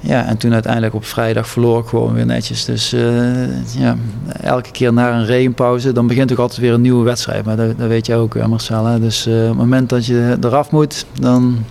ja, 0.01 0.27
en 0.27 0.37
toen 0.37 0.53
uiteindelijk 0.53 0.95
op 0.95 1.05
vrijdag 1.05 1.49
verloor 1.49 1.81
ik 1.81 1.87
gewoon 1.87 2.15
weer 2.15 2.27
netjes. 2.27 2.65
Dus 2.65 2.93
eh, 2.93 3.81
ja, 3.81 3.97
elke 4.41 4.71
keer 4.71 4.93
na 4.93 5.13
een 5.13 5.27
regenpauze, 5.27 5.93
dan 5.93 6.07
begint 6.07 6.33
ook 6.33 6.39
altijd 6.39 6.61
weer 6.61 6.73
een 6.73 6.81
nieuwe 6.81 7.05
wedstrijd. 7.05 7.45
Maar 7.45 7.57
dat, 7.57 7.79
dat 7.79 7.89
weet 7.89 8.07
jij 8.07 8.17
ook, 8.17 8.35
eh, 8.35 8.47
Marcel. 8.47 8.85
Hè? 8.85 9.01
Dus 9.01 9.27
eh, 9.27 9.35
op 9.35 9.49
het 9.49 9.57
moment 9.57 9.89
dat 9.89 10.07
je 10.07 10.37
eraf 10.41 10.71
moet, 10.71 11.07
dan 11.21 11.65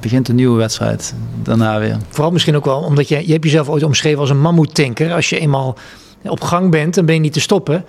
begint 0.00 0.28
een 0.28 0.34
nieuwe 0.34 0.56
wedstrijd. 0.56 1.14
Daarna 1.42 1.78
weer. 1.78 1.96
Vooral 2.08 2.32
misschien 2.32 2.56
ook 2.56 2.64
wel 2.64 2.80
omdat 2.80 3.08
je, 3.08 3.26
je 3.26 3.32
hebt 3.32 3.44
jezelf 3.44 3.68
ooit 3.68 3.82
omschreven 3.82 4.20
als 4.20 4.30
een 4.30 4.40
mammoetanker. 4.40 5.12
Als 5.12 5.28
je 5.28 5.38
eenmaal 5.38 5.76
op 6.22 6.40
gang 6.40 6.70
bent, 6.70 6.94
dan 6.94 7.04
ben 7.04 7.14
je 7.14 7.20
niet 7.20 7.32
te 7.32 7.40
stoppen. 7.40 7.84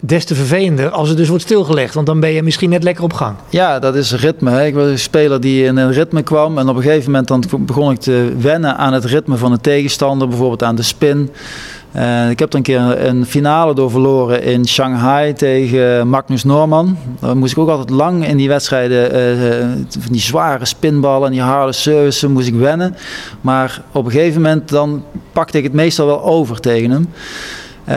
Des 0.00 0.24
te 0.24 0.34
vervelender 0.34 0.90
als 0.90 1.08
het 1.08 1.18
dus 1.18 1.28
wordt 1.28 1.42
stilgelegd. 1.42 1.94
Want 1.94 2.06
dan 2.06 2.20
ben 2.20 2.30
je 2.30 2.42
misschien 2.42 2.70
net 2.70 2.82
lekker 2.82 3.04
op 3.04 3.12
gang. 3.12 3.36
Ja, 3.48 3.78
dat 3.78 3.94
is 3.94 4.12
ritme. 4.12 4.50
Hè. 4.50 4.64
Ik 4.64 4.74
was 4.74 4.86
een 4.86 4.98
speler 4.98 5.40
die 5.40 5.64
in 5.64 5.76
een 5.76 5.92
ritme 5.92 6.22
kwam. 6.22 6.58
En 6.58 6.68
op 6.68 6.76
een 6.76 6.82
gegeven 6.82 7.10
moment 7.10 7.28
dan 7.28 7.44
begon 7.58 7.90
ik 7.90 7.98
te 7.98 8.32
wennen 8.38 8.76
aan 8.76 8.92
het 8.92 9.04
ritme 9.04 9.36
van 9.36 9.50
de 9.50 9.60
tegenstander. 9.60 10.28
Bijvoorbeeld 10.28 10.62
aan 10.62 10.76
de 10.76 10.82
spin. 10.82 11.30
Uh, 11.96 12.30
ik 12.30 12.38
heb 12.38 12.48
er 12.48 12.56
een 12.56 12.62
keer 12.62 13.06
een 13.06 13.26
finale 13.26 13.74
door 13.74 13.90
verloren 13.90 14.42
in 14.42 14.66
Shanghai 14.66 15.32
tegen 15.32 16.08
Magnus 16.08 16.44
Norman. 16.44 16.98
Daar 17.20 17.36
moest 17.36 17.52
ik 17.52 17.58
ook 17.58 17.68
altijd 17.68 17.90
lang 17.90 18.26
in 18.26 18.36
die 18.36 18.48
wedstrijden, 18.48 19.16
uh, 19.16 19.58
van 19.98 20.12
die 20.12 20.20
zware 20.20 20.64
spinballen 20.64 21.26
en 21.26 21.32
die 21.32 21.42
harde 21.42 21.72
services 21.72 22.30
moest 22.30 22.48
ik 22.48 22.54
wennen. 22.54 22.96
Maar 23.40 23.82
op 23.92 24.04
een 24.04 24.10
gegeven 24.10 24.42
moment 24.42 24.68
dan 24.68 25.04
pakte 25.32 25.58
ik 25.58 25.64
het 25.64 25.72
meestal 25.72 26.06
wel 26.06 26.22
over 26.22 26.60
tegen 26.60 26.90
hem. 26.90 27.08
Uh, 27.88 27.94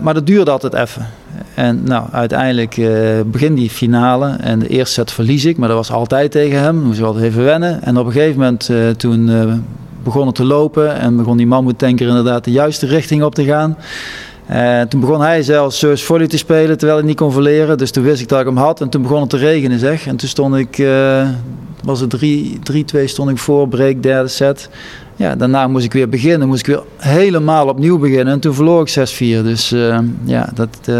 maar 0.00 0.14
dat 0.14 0.26
duurde 0.26 0.50
altijd 0.50 0.74
even. 0.74 1.06
En 1.54 1.82
nou, 1.84 2.06
uiteindelijk 2.12 2.76
uh, 2.76 2.88
begin 3.26 3.54
die 3.54 3.70
finale 3.70 4.36
en 4.40 4.58
de 4.58 4.68
eerste 4.68 4.94
set 4.94 5.12
verlies 5.12 5.44
ik, 5.44 5.56
maar 5.56 5.68
dat 5.68 5.76
was 5.76 5.90
altijd 5.90 6.30
tegen 6.30 6.60
hem. 6.60 6.76
Moest 6.82 6.98
ik 6.98 7.04
altijd 7.04 7.24
even 7.24 7.44
wennen. 7.44 7.82
En 7.82 7.98
op 7.98 8.06
een 8.06 8.12
gegeven 8.12 8.38
moment 8.38 8.68
uh, 8.68 8.88
toen 8.88 9.30
begonnen 10.02 10.34
te 10.34 10.44
lopen 10.44 10.98
en 10.98 11.16
begon 11.16 11.36
die 11.36 11.46
mammoetanker 11.46 12.08
inderdaad 12.08 12.44
de 12.44 12.50
juiste 12.50 12.86
richting 12.86 13.22
op 13.22 13.34
te 13.34 13.44
gaan. 13.44 13.76
Toen 14.88 15.00
begon 15.00 15.20
hij 15.20 15.42
zelfs 15.42 15.78
Surge 15.78 16.04
Volley 16.04 16.26
te 16.26 16.38
spelen 16.38 16.78
terwijl 16.78 16.98
hij 16.98 17.08
niet 17.08 17.16
kon 17.16 17.32
verleren. 17.32 17.78
Dus 17.78 17.90
toen 17.90 18.04
wist 18.04 18.20
ik 18.20 18.28
dat 18.28 18.40
ik 18.40 18.46
hem 18.46 18.56
had. 18.56 18.80
En 18.80 18.88
toen 18.88 19.02
begon 19.02 19.20
het 19.20 19.30
te 19.30 19.36
regenen 19.36 19.78
zeg. 19.78 20.06
En 20.06 20.16
toen 20.16 20.28
stond 20.28 20.54
ik, 20.54 20.86
was 21.84 22.00
het 22.00 22.16
3-2 22.96 23.04
stond 23.04 23.30
ik 23.30 23.38
voor, 23.38 23.68
break, 23.68 24.02
derde 24.02 24.28
set. 24.28 24.68
Ja, 25.20 25.34
daarna 25.34 25.68
moest 25.68 25.84
ik 25.84 25.92
weer 25.92 26.08
beginnen. 26.08 26.48
Moest 26.48 26.60
ik 26.60 26.66
weer 26.66 26.82
helemaal 26.96 27.68
opnieuw 27.68 27.98
beginnen. 27.98 28.32
En 28.34 28.40
toen 28.40 28.54
verloor 28.54 28.80
ik 28.80 28.90
6-4. 28.90 28.92
Dus 29.18 29.72
uh, 29.72 29.98
ja, 30.24 30.50
dat... 30.54 30.90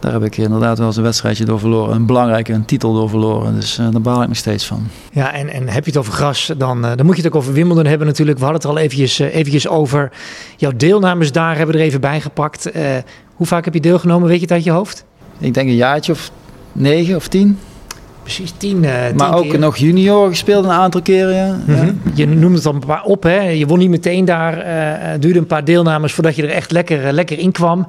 Daar 0.00 0.12
heb 0.12 0.24
ik 0.24 0.36
inderdaad 0.36 0.78
wel 0.78 0.86
eens 0.86 0.96
een 0.96 1.02
wedstrijdje 1.02 1.44
door 1.44 1.58
verloren. 1.58 1.94
Een 1.94 2.06
belangrijke 2.06 2.52
een 2.52 2.64
titel 2.64 2.94
door 2.94 3.08
verloren. 3.08 3.54
Dus 3.54 3.78
uh, 3.78 3.90
daar 3.90 4.00
baal 4.00 4.22
ik 4.22 4.28
nog 4.28 4.36
steeds 4.36 4.66
van. 4.66 4.86
Ja, 5.12 5.32
en, 5.32 5.48
en 5.48 5.68
heb 5.68 5.84
je 5.84 5.90
het 5.90 5.98
over 5.98 6.12
gras, 6.12 6.52
dan, 6.58 6.82
dan 6.82 7.06
moet 7.06 7.16
je 7.16 7.22
het 7.22 7.30
ook 7.30 7.36
over 7.36 7.52
Wimbledon 7.52 7.86
hebben 7.86 8.06
natuurlijk. 8.06 8.38
We 8.38 8.44
hadden 8.44 8.62
het 8.62 8.70
er 8.70 8.76
al 8.76 8.84
eventjes, 8.84 9.18
eventjes 9.18 9.68
over. 9.68 10.12
Jouw 10.56 10.72
deelnames 10.76 11.32
daar 11.32 11.56
hebben 11.56 11.74
we 11.74 11.80
er 11.80 11.86
even 11.86 12.00
bij 12.00 12.20
gepakt. 12.20 12.70
hoe 13.34 13.46
vaak 13.46 13.64
heb 13.64 13.74
je 13.74 13.80
deelgenomen? 13.80 14.28
Weet 14.28 14.36
je 14.36 14.42
het 14.42 14.52
uit 14.52 14.64
je 14.64 14.70
hoofd? 14.70 15.04
Ik 15.38 15.54
denk 15.54 15.68
een 15.68 15.74
jaartje 15.74 16.12
of 16.12 16.30
negen 16.72 17.16
of 17.16 17.28
tien 17.28 17.58
precies 18.34 18.54
tien, 18.56 18.82
uh, 18.84 18.92
Maar 19.16 19.34
ook 19.34 19.58
nog 19.58 19.76
junior 19.76 20.28
gespeeld 20.28 20.64
een 20.64 20.70
aantal 20.70 21.02
keren, 21.02 21.34
ja. 21.34 21.58
Mm 21.66 21.74
-hmm. 21.74 22.00
Je 22.14 22.26
noemde 22.26 22.56
het 22.56 22.66
al 22.66 22.74
een 22.74 22.86
paar 22.86 23.02
op, 23.02 23.22
hè. 23.22 23.40
Je 23.40 23.66
won 23.66 23.78
niet 23.78 23.90
meteen 23.90 24.24
daar. 24.24 24.66
Uh, 24.66 25.20
duurde 25.20 25.38
een 25.38 25.46
paar 25.46 25.64
deelnames 25.64 26.12
voordat 26.12 26.36
je 26.36 26.42
er 26.42 26.50
echt 26.50 26.70
lekker, 26.70 27.06
uh, 27.06 27.12
lekker 27.12 27.38
in 27.38 27.52
kwam. 27.52 27.86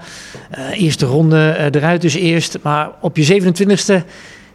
eerste 0.73 1.05
ronde 1.05 1.69
eruit 1.71 2.01
dus 2.01 2.13
eerst. 2.13 2.57
Maar 2.61 2.89
op 3.01 3.17
je 3.17 3.41
27e, 3.41 4.03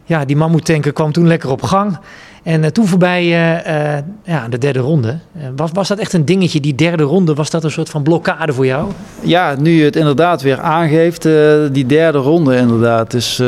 ja, 0.03 0.25
die 0.25 0.35
mammoetanker 0.35 0.93
kwam 0.93 1.11
toen 1.11 1.27
lekker 1.27 1.49
op 1.49 1.61
gang. 1.61 1.97
En 2.45 2.63
uh, 2.63 2.69
toen 2.69 2.87
voorbij 2.87 3.23
uh, 3.23 3.95
uh, 3.95 3.99
ja, 4.23 4.47
de 4.47 4.57
derde 4.57 4.79
ronde. 4.79 5.17
was, 5.55 5.69
was 5.73 5.87
dat 5.87 5.97
echt 5.97 6.13
een 6.13 6.25
dingetje, 6.25 6.59
die 6.59 6.75
derde 6.75 7.03
ronde? 7.03 7.33
Was 7.33 7.49
dat 7.49 7.63
een 7.63 7.71
soort 7.71 7.89
van 7.89 8.03
blokkade 8.03 8.53
voor 8.53 8.65
jou? 8.65 8.91
Ja, 9.21 9.55
nu 9.59 9.71
je 9.71 9.83
het 9.83 9.95
inderdaad 9.95 10.41
weer 10.41 10.59
aangeeft, 10.59 11.27
die 11.71 11.85
derde 11.85 12.17
ronde 12.17 12.55
inderdaad. 12.55 13.11
Dus 13.11 13.39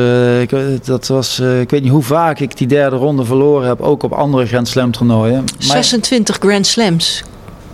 ik, 0.42 0.50
dat 0.86 1.08
was, 1.08 1.40
ik 1.40 1.70
weet 1.70 1.82
niet 1.82 1.92
hoe 1.92 2.04
vaak 2.04 2.40
ik 2.40 2.58
die 2.58 2.68
derde 2.68 2.96
ronde 2.96 3.26
verloren 3.26 3.68
heb, 3.68 3.82
ook 3.82 4.04
op 4.04 4.12
andere 4.12 4.46
Grand 4.46 4.68
Slam 4.68 4.92
toernooien. 4.92 5.44
26 5.58 6.36
Grand 6.40 6.68
Slams 6.68 7.24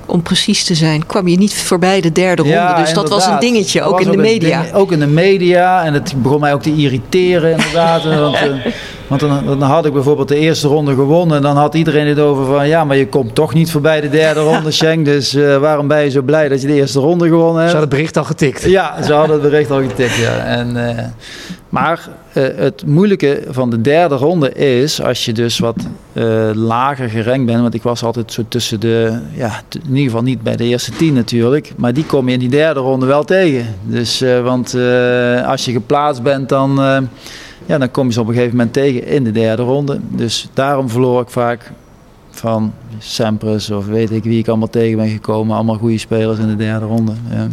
om 0.05 0.21
precies 0.21 0.63
te 0.63 0.75
zijn, 0.75 1.05
kwam 1.05 1.27
je 1.27 1.37
niet 1.37 1.53
voorbij 1.53 2.01
de 2.01 2.11
derde 2.11 2.41
ronde. 2.41 2.57
Ja, 2.57 2.81
dus 2.81 2.93
dat 2.93 3.09
was 3.09 3.25
een 3.25 3.39
dingetje, 3.39 3.81
ook 3.81 4.01
in 4.01 4.11
de 4.11 4.17
media. 4.17 4.61
Ding, 4.61 4.73
ook 4.73 4.91
in 4.91 4.99
de 4.99 5.07
media. 5.07 5.83
En 5.83 5.93
het 5.93 6.13
begon 6.17 6.39
mij 6.39 6.53
ook 6.53 6.61
te 6.61 6.75
irriteren, 6.75 7.51
inderdaad. 7.51 8.03
want, 8.19 8.35
uh, 8.35 8.65
want 9.07 9.21
dan, 9.21 9.45
dan, 9.45 9.61
had 9.61 9.85
ik 9.85 9.93
bijvoorbeeld 9.93 10.27
de 10.27 10.37
eerste 10.37 10.67
ronde 10.67 10.93
gewonnen. 10.93 11.37
En 11.37 11.43
dan 11.43 11.57
had 11.57 11.75
iedereen 11.75 12.07
het 12.07 12.19
over 12.19 12.45
van... 12.45 12.67
ja, 12.67 12.85
maar 12.85 12.97
je 12.97 13.07
komt 13.07 13.35
toch 13.35 13.53
niet 13.53 13.71
voorbij 13.71 14.01
de 14.01 14.09
derde 14.09 14.39
ronde, 14.51 14.71
Schenk. 14.71 15.05
Dus 15.05 15.35
uh, 15.35 15.57
waarom 15.57 15.87
ben 15.87 16.03
je 16.03 16.09
zo 16.09 16.21
blij 16.21 16.49
dat 16.49 16.61
je 16.61 16.67
de 16.67 16.73
eerste 16.73 16.99
ronde 16.99 17.27
gewonnen 17.27 17.61
hebt? 17.61 17.71
Ze 17.71 17.77
hadden 17.77 17.89
het 17.89 17.89
bericht 17.89 18.17
al 18.17 18.23
getikt. 18.23 18.63
Ja, 18.63 19.03
ze 19.03 19.13
hadden 19.13 19.41
het 19.41 19.49
bericht 19.51 19.71
al 19.71 19.81
getikt, 19.81 20.15
ja. 20.15 20.37
En, 20.53 20.75
uh, 20.75 20.99
maar 21.69 22.09
uh, 22.33 22.43
het 22.55 22.85
moeilijke 22.85 23.43
van 23.49 23.69
de 23.69 23.81
derde 23.81 24.15
ronde 24.15 24.53
is... 24.53 25.01
als 25.01 25.25
je 25.25 25.33
dus 25.33 25.59
wat 25.59 25.75
lager 26.53 27.09
gerankt 27.09 27.45
bent... 27.45 27.61
want 27.61 27.73
ik 27.73 27.83
was 27.83 28.03
altijd 28.03 28.33
zo 28.33 28.43
tussen 28.47 28.79
de... 28.79 29.19
ja, 29.33 29.61
in 29.71 29.89
ieder 29.89 30.03
geval 30.03 30.21
niet 30.21 30.41
bij 30.41 30.55
de 30.55 30.63
eerste 30.63 30.91
tien 30.91 31.13
natuurlijk... 31.13 31.73
maar 31.77 31.93
die 31.93 32.05
kom 32.05 32.27
je 32.27 32.33
in 32.33 32.39
die 32.39 32.49
derde 32.49 32.79
ronde 32.79 33.05
wel 33.05 33.23
tegen. 33.23 33.75
Dus, 33.83 34.23
want 34.43 34.75
als 35.45 35.65
je 35.65 35.71
geplaatst 35.71 36.21
bent, 36.21 36.49
dan 36.49 36.79
ja, 37.65 37.77
dan 37.77 37.91
kom 37.91 38.07
je 38.07 38.13
ze 38.13 38.21
op 38.21 38.27
een 38.27 38.33
gegeven 38.33 38.55
moment 38.55 38.73
tegen 38.73 39.05
in 39.05 39.23
de 39.23 39.31
derde 39.31 39.61
ronde. 39.63 39.99
Dus 40.09 40.49
daarom 40.53 40.89
verloor 40.89 41.21
ik 41.21 41.29
vaak 41.29 41.71
van 42.29 42.73
Sampras 42.97 43.69
of 43.71 43.85
weet 43.85 44.11
ik 44.11 44.23
wie 44.23 44.39
ik 44.39 44.47
allemaal 44.47 44.69
tegen 44.69 44.97
ben 44.97 45.09
gekomen. 45.09 45.55
Allemaal 45.55 45.77
goede 45.77 45.97
spelers 45.97 46.39
in 46.39 46.47
de 46.47 46.55
derde 46.55 46.85
ronde. 46.85 47.13
Ja. 47.29 47.47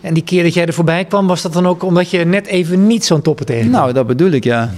En 0.00 0.14
die 0.14 0.22
keer 0.22 0.42
dat 0.42 0.54
jij 0.54 0.66
er 0.66 0.72
voorbij 0.72 1.04
kwam, 1.04 1.26
was 1.26 1.42
dat 1.42 1.52
dan 1.52 1.66
ook 1.66 1.82
omdat 1.82 2.10
je 2.10 2.24
net 2.24 2.46
even 2.46 2.86
niet 2.86 3.04
zo'n 3.04 3.22
toppen 3.22 3.46
tegen 3.46 3.70
Nou, 3.70 3.92
dat 3.92 4.06
bedoel 4.06 4.30
ik, 4.30 4.44
ja. 4.44 4.70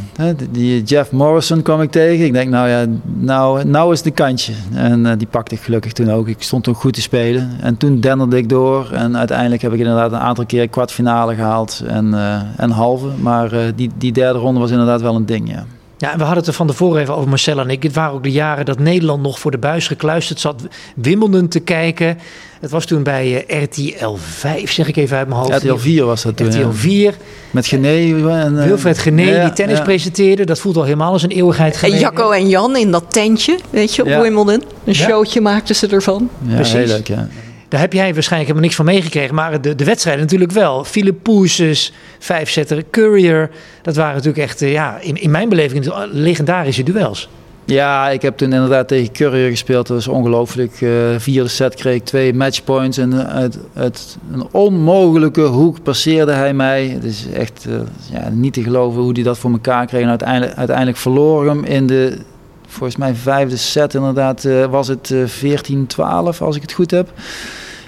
Die 0.51 0.83
Jeff 0.83 1.11
Morrison 1.11 1.63
kwam 1.63 1.81
ik 1.81 1.91
tegen. 1.91 2.25
Ik 2.25 2.33
denk, 2.33 2.51
nou 2.51 2.69
ja, 2.69 2.87
nou, 3.03 3.65
nou 3.65 3.93
is 3.93 4.03
de 4.03 4.11
kantje. 4.11 4.53
En 4.75 5.05
uh, 5.05 5.13
die 5.19 5.27
pakte 5.27 5.55
ik 5.55 5.61
gelukkig 5.61 5.93
toen 5.93 6.11
ook. 6.11 6.29
Ik 6.29 6.43
stond 6.43 6.65
toen 6.65 6.75
goed 6.75 6.93
te 6.93 7.01
spelen. 7.01 7.51
En 7.61 7.77
toen 7.77 8.01
denderde 8.01 8.37
ik 8.37 8.49
door. 8.49 8.91
En 8.93 9.17
uiteindelijk 9.17 9.63
heb 9.63 9.73
ik 9.73 9.79
inderdaad 9.79 10.13
een 10.13 10.19
aantal 10.19 10.47
keer 10.47 10.69
kwartfinale 10.69 11.35
gehaald 11.35 11.83
en, 11.87 12.07
uh, 12.07 12.41
en 12.57 12.71
halve. 12.71 13.09
Maar 13.21 13.53
uh, 13.53 13.61
die, 13.75 13.91
die 13.99 14.13
derde 14.13 14.39
ronde 14.39 14.61
was 14.61 14.71
inderdaad 14.71 15.01
wel 15.03 15.15
een 15.15 15.27
ding, 15.27 15.51
ja. 15.51 15.65
Ja, 16.03 16.17
we 16.17 16.23
hadden 16.23 16.39
het 16.39 16.47
er 16.47 16.53
van 16.53 16.67
tevoren 16.67 17.01
even 17.01 17.17
over 17.17 17.29
Marcel 17.29 17.59
en 17.59 17.71
ik. 17.71 17.83
Het 17.83 17.95
waren 17.95 18.15
ook 18.15 18.23
de 18.23 18.31
jaren 18.31 18.65
dat 18.65 18.79
Nederland 18.79 19.23
nog 19.23 19.39
voor 19.39 19.51
de 19.51 19.59
buis 19.59 19.87
gekluisterd 19.87 20.41
zat. 20.41 20.63
Wimbledon 20.97 21.49
te 21.49 21.61
kijken. 21.61 22.19
Het 22.61 22.71
was 22.71 22.85
toen 22.85 23.03
bij 23.03 23.47
uh, 23.51 23.63
RTL 23.63 24.15
5, 24.17 24.73
zeg 24.73 24.89
ik 24.89 24.97
even 24.97 25.17
uit 25.17 25.29
mijn 25.29 25.41
hoofd. 25.41 25.63
RTL 25.63 25.77
4 25.77 26.05
was 26.05 26.23
dat 26.23 26.37
toen. 26.37 26.47
RTL 26.47 26.71
4. 26.71 27.15
Met 27.51 27.67
Gené. 27.67 28.29
En, 28.31 28.55
uh, 28.55 28.65
Wilfred 28.65 28.99
Gené 28.99 29.23
ja, 29.23 29.45
die 29.45 29.53
tennis 29.53 29.79
ja. 29.79 29.85
presenteerde. 29.85 30.45
Dat 30.45 30.59
voelt 30.59 30.77
al 30.77 30.85
helemaal 30.85 31.13
als 31.13 31.23
een 31.23 31.31
eeuwigheid 31.31 31.77
geleden. 31.77 31.99
En 31.99 32.05
Jacco 32.05 32.31
en 32.31 32.49
Jan 32.49 32.77
in 32.77 32.91
dat 32.91 33.05
tentje, 33.09 33.59
weet 33.71 33.95
je, 33.95 34.03
op 34.03 34.09
ja. 34.09 34.21
Wimbledon. 34.21 34.63
Een 34.85 34.95
showtje 34.95 35.41
maakten 35.41 35.75
ze 35.75 35.87
ervan. 35.87 36.31
Ja, 36.47 36.55
Precies. 36.55 36.73
heel 36.73 36.87
leuk, 36.87 37.07
ja. 37.07 37.29
Daar 37.73 37.81
heb 37.81 37.93
jij 37.93 38.15
waarschijnlijk 38.15 38.51
helemaal 38.51 38.63
niks 38.63 38.75
van 38.75 38.85
meegekregen. 38.85 39.35
Maar 39.35 39.61
de, 39.61 39.75
de 39.75 39.85
wedstrijden 39.85 40.23
natuurlijk 40.23 40.51
wel. 40.51 40.85
Philip 40.85 41.23
Poeses, 41.23 41.93
vijfzetter, 42.19 42.85
Courier. 42.91 43.51
Dat 43.83 43.97
waren 43.97 44.15
natuurlijk 44.15 44.45
echt, 44.45 44.63
uh, 44.63 44.73
ja, 44.73 44.99
in, 45.01 45.17
in 45.17 45.31
mijn 45.31 45.49
beleving 45.49 45.93
legendarische 46.11 46.83
duels. 46.83 47.29
Ja, 47.65 48.11
ik 48.11 48.23
heb 48.23 48.37
toen 48.37 48.53
inderdaad 48.53 48.89
tegen 48.89 49.13
Courier 49.13 49.51
gespeeld. 49.51 49.87
Dat 49.87 49.97
was 49.97 50.09
ongelooflijk. 50.09 50.81
Uh, 50.81 50.91
vierde 51.19 51.49
set 51.49 51.75
kreeg 51.75 52.03
twee 52.03 52.35
matchpoints. 52.35 52.99
En 52.99 53.29
uit, 53.29 53.59
uit 53.75 54.17
een 54.33 54.47
onmogelijke 54.51 55.43
hoek 55.43 55.83
passeerde 55.83 56.33
hij 56.33 56.55
mij. 56.55 56.87
Het 56.89 57.05
is 57.05 57.27
echt 57.35 57.67
ja, 58.13 58.29
niet 58.29 58.53
te 58.53 58.63
geloven 58.63 59.03
hoe 59.03 59.13
hij 59.13 59.23
dat 59.23 59.39
voor 59.39 59.51
elkaar 59.51 59.87
kreeg. 59.87 60.03
En 60.03 60.09
uiteindelijk, 60.09 60.55
uiteindelijk 60.55 60.97
verloor 60.97 61.47
hem 61.47 61.65
in 61.65 61.87
de, 61.87 62.19
volgens 62.67 62.97
mij 62.97 63.15
vijfde 63.15 63.57
set 63.57 63.95
inderdaad, 63.95 64.49
was 64.71 64.89
het 64.89 65.15
14-12 65.15 66.39
als 66.39 66.57
ik 66.57 66.63
het 66.63 66.73
goed 66.73 66.91
heb. 66.91 67.09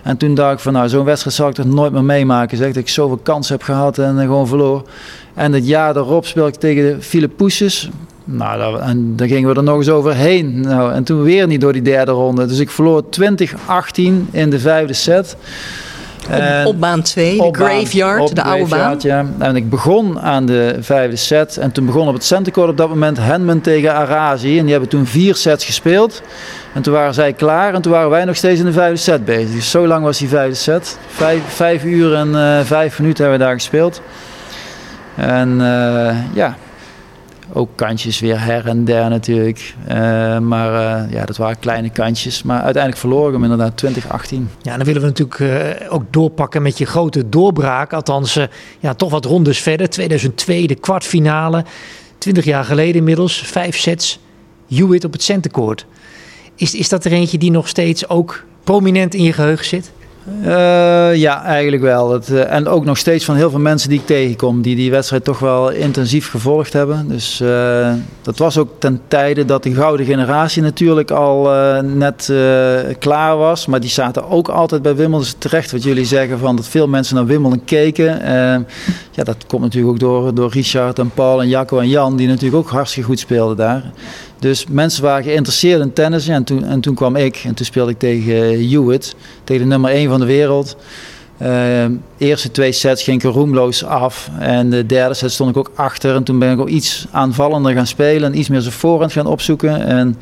En 0.04 0.16
toen 0.16 0.34
dacht 0.34 0.52
ik 0.52 0.58
van 0.58 0.72
nou, 0.72 0.88
zo'n 0.88 1.04
wedstrijd 1.04 1.36
zal 1.36 1.48
ik 1.48 1.54
toch 1.54 1.66
nooit 1.66 1.92
meer 1.92 2.04
meemaken. 2.04 2.56
Zeg 2.56 2.66
dat 2.66 2.76
ik 2.76 2.88
zoveel 2.88 3.20
kansen 3.22 3.54
heb 3.54 3.64
gehad 3.64 3.98
en 3.98 4.18
gewoon 4.18 4.46
verloor. 4.46 4.82
En 5.34 5.52
het 5.52 5.66
jaar 5.66 5.94
daarop 5.94 6.26
speelde 6.26 6.48
ik 6.48 6.58
tegen 6.58 7.02
Philip 7.02 7.36
Poesjes. 7.36 7.90
Nou, 8.24 8.58
dat, 8.58 8.80
en 8.80 9.14
gingen 9.16 9.48
we 9.48 9.54
er 9.54 9.62
nog 9.62 9.76
eens 9.76 9.88
overheen. 9.88 10.60
Nou, 10.60 10.92
en 10.92 11.04
toen 11.04 11.22
weer 11.22 11.46
niet 11.46 11.60
door 11.60 11.72
die 11.72 11.82
derde 11.82 12.12
ronde. 12.12 12.46
Dus 12.46 12.58
ik 12.58 12.70
verloor 12.70 13.04
20-18 13.04 13.08
in 14.30 14.50
de 14.50 14.58
vijfde 14.58 14.92
set. 14.92 15.36
Op, 16.30 16.66
op, 16.66 16.80
baan 16.80 17.02
2, 17.02 17.36
de 17.36 17.48
graveyard, 17.52 18.28
de, 18.28 18.34
de 18.34 18.42
oude 18.42 18.68
baan. 18.68 18.96
Ja. 18.98 19.26
En 19.38 19.56
ik 19.56 19.70
begon 19.70 20.20
aan 20.20 20.46
de 20.46 20.76
vijfde 20.80 21.16
set. 21.16 21.56
En 21.56 21.72
toen 21.72 21.86
begon 21.86 22.08
op 22.08 22.14
het 22.14 22.24
centercourt 22.24 22.70
op 22.70 22.76
dat 22.76 22.88
moment 22.88 23.18
Henman 23.20 23.60
tegen 23.60 23.94
Arazi. 23.94 24.58
En 24.58 24.62
die 24.62 24.70
hebben 24.70 24.90
toen 24.90 25.06
vier 25.06 25.34
sets 25.34 25.64
gespeeld. 25.64 26.22
En 26.72 26.82
toen 26.82 26.92
waren 26.92 27.14
zij 27.14 27.32
klaar. 27.32 27.74
En 27.74 27.82
toen 27.82 27.92
waren 27.92 28.10
wij 28.10 28.24
nog 28.24 28.36
steeds 28.36 28.60
in 28.60 28.66
de 28.66 28.72
vijfde 28.72 28.96
set 28.96 29.24
bezig. 29.24 29.50
Dus 29.54 29.70
zo 29.70 29.86
lang 29.86 30.04
was 30.04 30.18
die 30.18 30.28
vijfde 30.28 30.54
set. 30.54 30.98
Vijf, 31.06 31.40
vijf 31.46 31.84
uur 31.84 32.14
en 32.14 32.28
uh, 32.28 32.60
vijf 32.60 32.98
minuten 32.98 33.22
hebben 33.22 33.40
we 33.40 33.46
daar 33.46 33.54
gespeeld. 33.54 34.02
En 35.16 35.60
uh, 35.60 36.16
ja, 36.32 36.56
ook 37.52 37.68
kantjes 37.74 38.20
weer 38.20 38.40
her 38.40 38.66
en 38.66 38.84
der 38.84 39.08
natuurlijk. 39.08 39.74
Uh, 39.88 40.38
maar 40.38 41.02
uh, 41.04 41.12
ja, 41.12 41.24
dat 41.24 41.36
waren 41.36 41.58
kleine 41.58 41.90
kantjes. 41.90 42.42
Maar 42.42 42.60
uiteindelijk 42.62 42.96
verloren 42.96 43.26
we 43.26 43.32
hem 43.32 43.42
inderdaad 43.42 43.76
2018. 43.76 44.50
Ja, 44.62 44.76
dan 44.76 44.86
willen 44.86 45.00
we 45.00 45.06
natuurlijk 45.06 45.38
uh, 45.38 45.92
ook 45.92 46.02
doorpakken 46.10 46.62
met 46.62 46.78
je 46.78 46.86
grote 46.86 47.28
doorbraak. 47.28 47.92
Althans, 47.92 48.38
ja, 48.80 48.94
toch 48.94 49.10
wat 49.10 49.24
rondes 49.24 49.60
verder. 49.60 49.90
2002, 49.90 50.66
de 50.66 50.74
kwartfinale. 50.74 51.64
20 52.18 52.44
jaar 52.44 52.64
geleden 52.64 52.94
inmiddels. 52.94 53.38
Vijf 53.38 53.78
sets. 53.78 54.18
Hewitt 54.68 55.04
op 55.04 55.12
het 55.12 55.22
centercourt. 55.22 55.86
Is, 56.54 56.74
is 56.74 56.88
dat 56.88 57.04
er 57.04 57.12
eentje 57.12 57.38
die 57.38 57.50
nog 57.50 57.68
steeds 57.68 58.08
ook 58.08 58.44
prominent 58.64 59.14
in 59.14 59.22
je 59.22 59.32
geheugen 59.32 59.66
zit? 59.66 59.92
Uh, 60.42 61.14
ja, 61.14 61.42
eigenlijk 61.42 61.82
wel. 61.82 62.20
Uh, 62.30 62.52
en 62.52 62.68
ook 62.68 62.84
nog 62.84 62.98
steeds 62.98 63.24
van 63.24 63.36
heel 63.36 63.50
veel 63.50 63.58
mensen 63.58 63.88
die 63.88 63.98
ik 63.98 64.06
tegenkom, 64.06 64.62
die 64.62 64.76
die 64.76 64.90
wedstrijd 64.90 65.24
toch 65.24 65.38
wel 65.38 65.70
intensief 65.70 66.30
gevolgd 66.30 66.72
hebben. 66.72 67.08
Dus 67.08 67.40
uh, 67.40 67.92
dat 68.22 68.38
was 68.38 68.58
ook 68.58 68.68
ten 68.78 69.00
tijde 69.08 69.44
dat 69.44 69.62
de 69.62 69.74
gouden 69.74 70.06
generatie 70.06 70.62
natuurlijk 70.62 71.10
al 71.10 71.50
net 71.82 72.32
klaar 72.98 73.36
was. 73.36 73.66
Maar 73.66 73.80
die 73.80 73.90
zaten 73.90 74.28
ook 74.28 74.48
altijd 74.48 74.82
bij 74.82 74.96
Wimbledon 74.96 75.28
terecht. 75.38 75.72
Wat 75.72 75.82
jullie 75.82 76.04
zeggen 76.04 76.38
van 76.38 76.56
dat 76.56 76.68
veel 76.68 76.88
mensen 76.88 77.14
naar 77.14 77.26
Wimbledon 77.26 77.64
keken. 77.64 78.26
ja, 79.10 79.24
dat 79.24 79.36
komt 79.46 79.62
natuurlijk 79.62 79.92
ook 79.92 80.00
door, 80.00 80.34
door 80.34 80.50
Richard 80.50 80.98
en 80.98 81.10
Paul 81.10 81.42
en 81.42 81.48
Jacco 81.48 81.78
en 81.78 81.88
Jan, 81.88 82.16
die 82.16 82.28
natuurlijk 82.28 82.56
ook 82.66 82.70
hartstikke 82.70 83.08
goed 83.08 83.18
speelden 83.18 83.56
daar. 83.56 83.92
Dus 84.44 84.66
mensen 84.66 85.02
waren 85.02 85.24
geïnteresseerd 85.24 85.80
in 85.80 85.92
tennis. 85.92 86.28
En 86.28 86.44
toen, 86.44 86.64
en 86.64 86.80
toen 86.80 86.94
kwam 86.94 87.16
ik 87.16 87.42
en 87.44 87.54
toen 87.54 87.66
speelde 87.66 87.90
ik 87.90 87.98
tegen 87.98 88.34
Hewitt, 88.70 89.14
tegen 89.44 89.62
de 89.62 89.68
nummer 89.68 89.90
1 89.90 90.08
van 90.08 90.20
de 90.20 90.26
wereld. 90.26 90.76
Uh, 91.42 91.84
eerste 92.18 92.50
twee 92.50 92.72
sets 92.72 93.02
ging 93.02 93.22
ik 93.22 93.32
roemloos 93.32 93.84
af. 93.84 94.30
En 94.38 94.70
de 94.70 94.86
derde 94.86 95.14
set 95.14 95.32
stond 95.32 95.50
ik 95.50 95.56
ook 95.56 95.70
achter. 95.74 96.14
En 96.14 96.22
toen 96.22 96.38
ben 96.38 96.52
ik 96.52 96.60
ook 96.60 96.68
iets 96.68 97.06
aanvallender 97.10 97.72
gaan 97.72 97.86
spelen. 97.86 98.32
En 98.32 98.38
iets 98.38 98.48
meer 98.48 98.60
zijn 98.60 98.74
voorhand 98.74 99.12
gaan 99.12 99.26
opzoeken. 99.26 99.86
En 99.86 100.16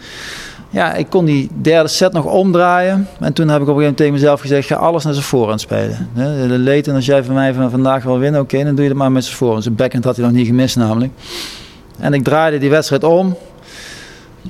ja, 0.70 0.94
ik 0.94 1.06
kon 1.08 1.24
die 1.24 1.48
derde 1.62 1.88
set 1.88 2.12
nog 2.12 2.24
omdraaien. 2.24 3.08
En 3.20 3.32
toen 3.32 3.48
heb 3.48 3.60
ik 3.60 3.68
op 3.68 3.76
een 3.76 3.82
gegeven 3.82 3.82
moment 3.82 3.96
tegen 3.96 4.12
mezelf 4.12 4.40
gezegd: 4.40 4.66
ga 4.66 4.74
alles 4.74 5.04
naar 5.04 5.12
zijn 5.12 5.24
voorhand 5.24 5.60
spelen. 5.60 6.08
Leten, 6.62 6.94
als 6.94 7.06
jij 7.06 7.24
van 7.24 7.34
mij 7.34 7.54
van 7.54 7.70
vandaag 7.70 8.02
wil 8.02 8.18
winnen, 8.18 8.40
oké, 8.40 8.64
dan 8.64 8.74
doe 8.74 8.82
je 8.82 8.90
het 8.90 8.98
maar 8.98 9.12
met 9.12 9.24
zijn 9.24 9.36
voorhand. 9.36 9.62
Zijn 9.62 9.74
backhand 9.74 10.04
had 10.04 10.16
hij 10.16 10.24
nog 10.24 10.34
niet 10.34 10.46
gemist, 10.46 10.76
namelijk. 10.76 11.12
En 11.98 12.14
ik 12.14 12.24
draaide 12.24 12.58
die 12.58 12.70
wedstrijd 12.70 13.04
om. 13.04 13.36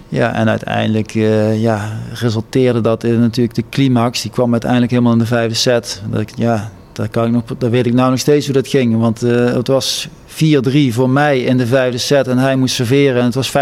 Ja, 0.08 0.34
en 0.34 0.48
uiteindelijk 0.48 1.14
uh, 1.14 1.62
ja, 1.62 1.98
resulteerde 2.12 2.80
dat 2.80 3.04
in 3.04 3.20
natuurlijk 3.20 3.54
de 3.54 3.64
climax. 3.70 4.22
Die 4.22 4.30
kwam 4.30 4.52
uiteindelijk 4.52 4.90
helemaal 4.90 5.12
in 5.12 5.18
de 5.18 5.26
vijfde 5.26 5.54
set. 5.54 6.02
Dat 6.10 6.32
ja, 6.34 6.70
daar, 6.92 7.08
kan 7.08 7.26
ik 7.26 7.32
nog, 7.32 7.42
daar 7.58 7.70
weet 7.70 7.86
ik 7.86 7.92
nou 7.92 8.10
nog 8.10 8.18
steeds 8.18 8.44
hoe 8.46 8.54
dat 8.54 8.68
ging. 8.68 8.98
Want 8.98 9.24
uh, 9.24 9.52
het 9.54 9.68
was 9.68 10.08
4-3 10.28 10.34
voor 10.90 11.10
mij 11.10 11.40
in 11.40 11.56
de 11.56 11.66
vijfde 11.66 11.98
set 11.98 12.28
en 12.28 12.38
hij 12.38 12.56
moest 12.56 12.74
serveren. 12.74 13.18
En 13.18 13.24
het 13.24 13.34
was 13.34 13.52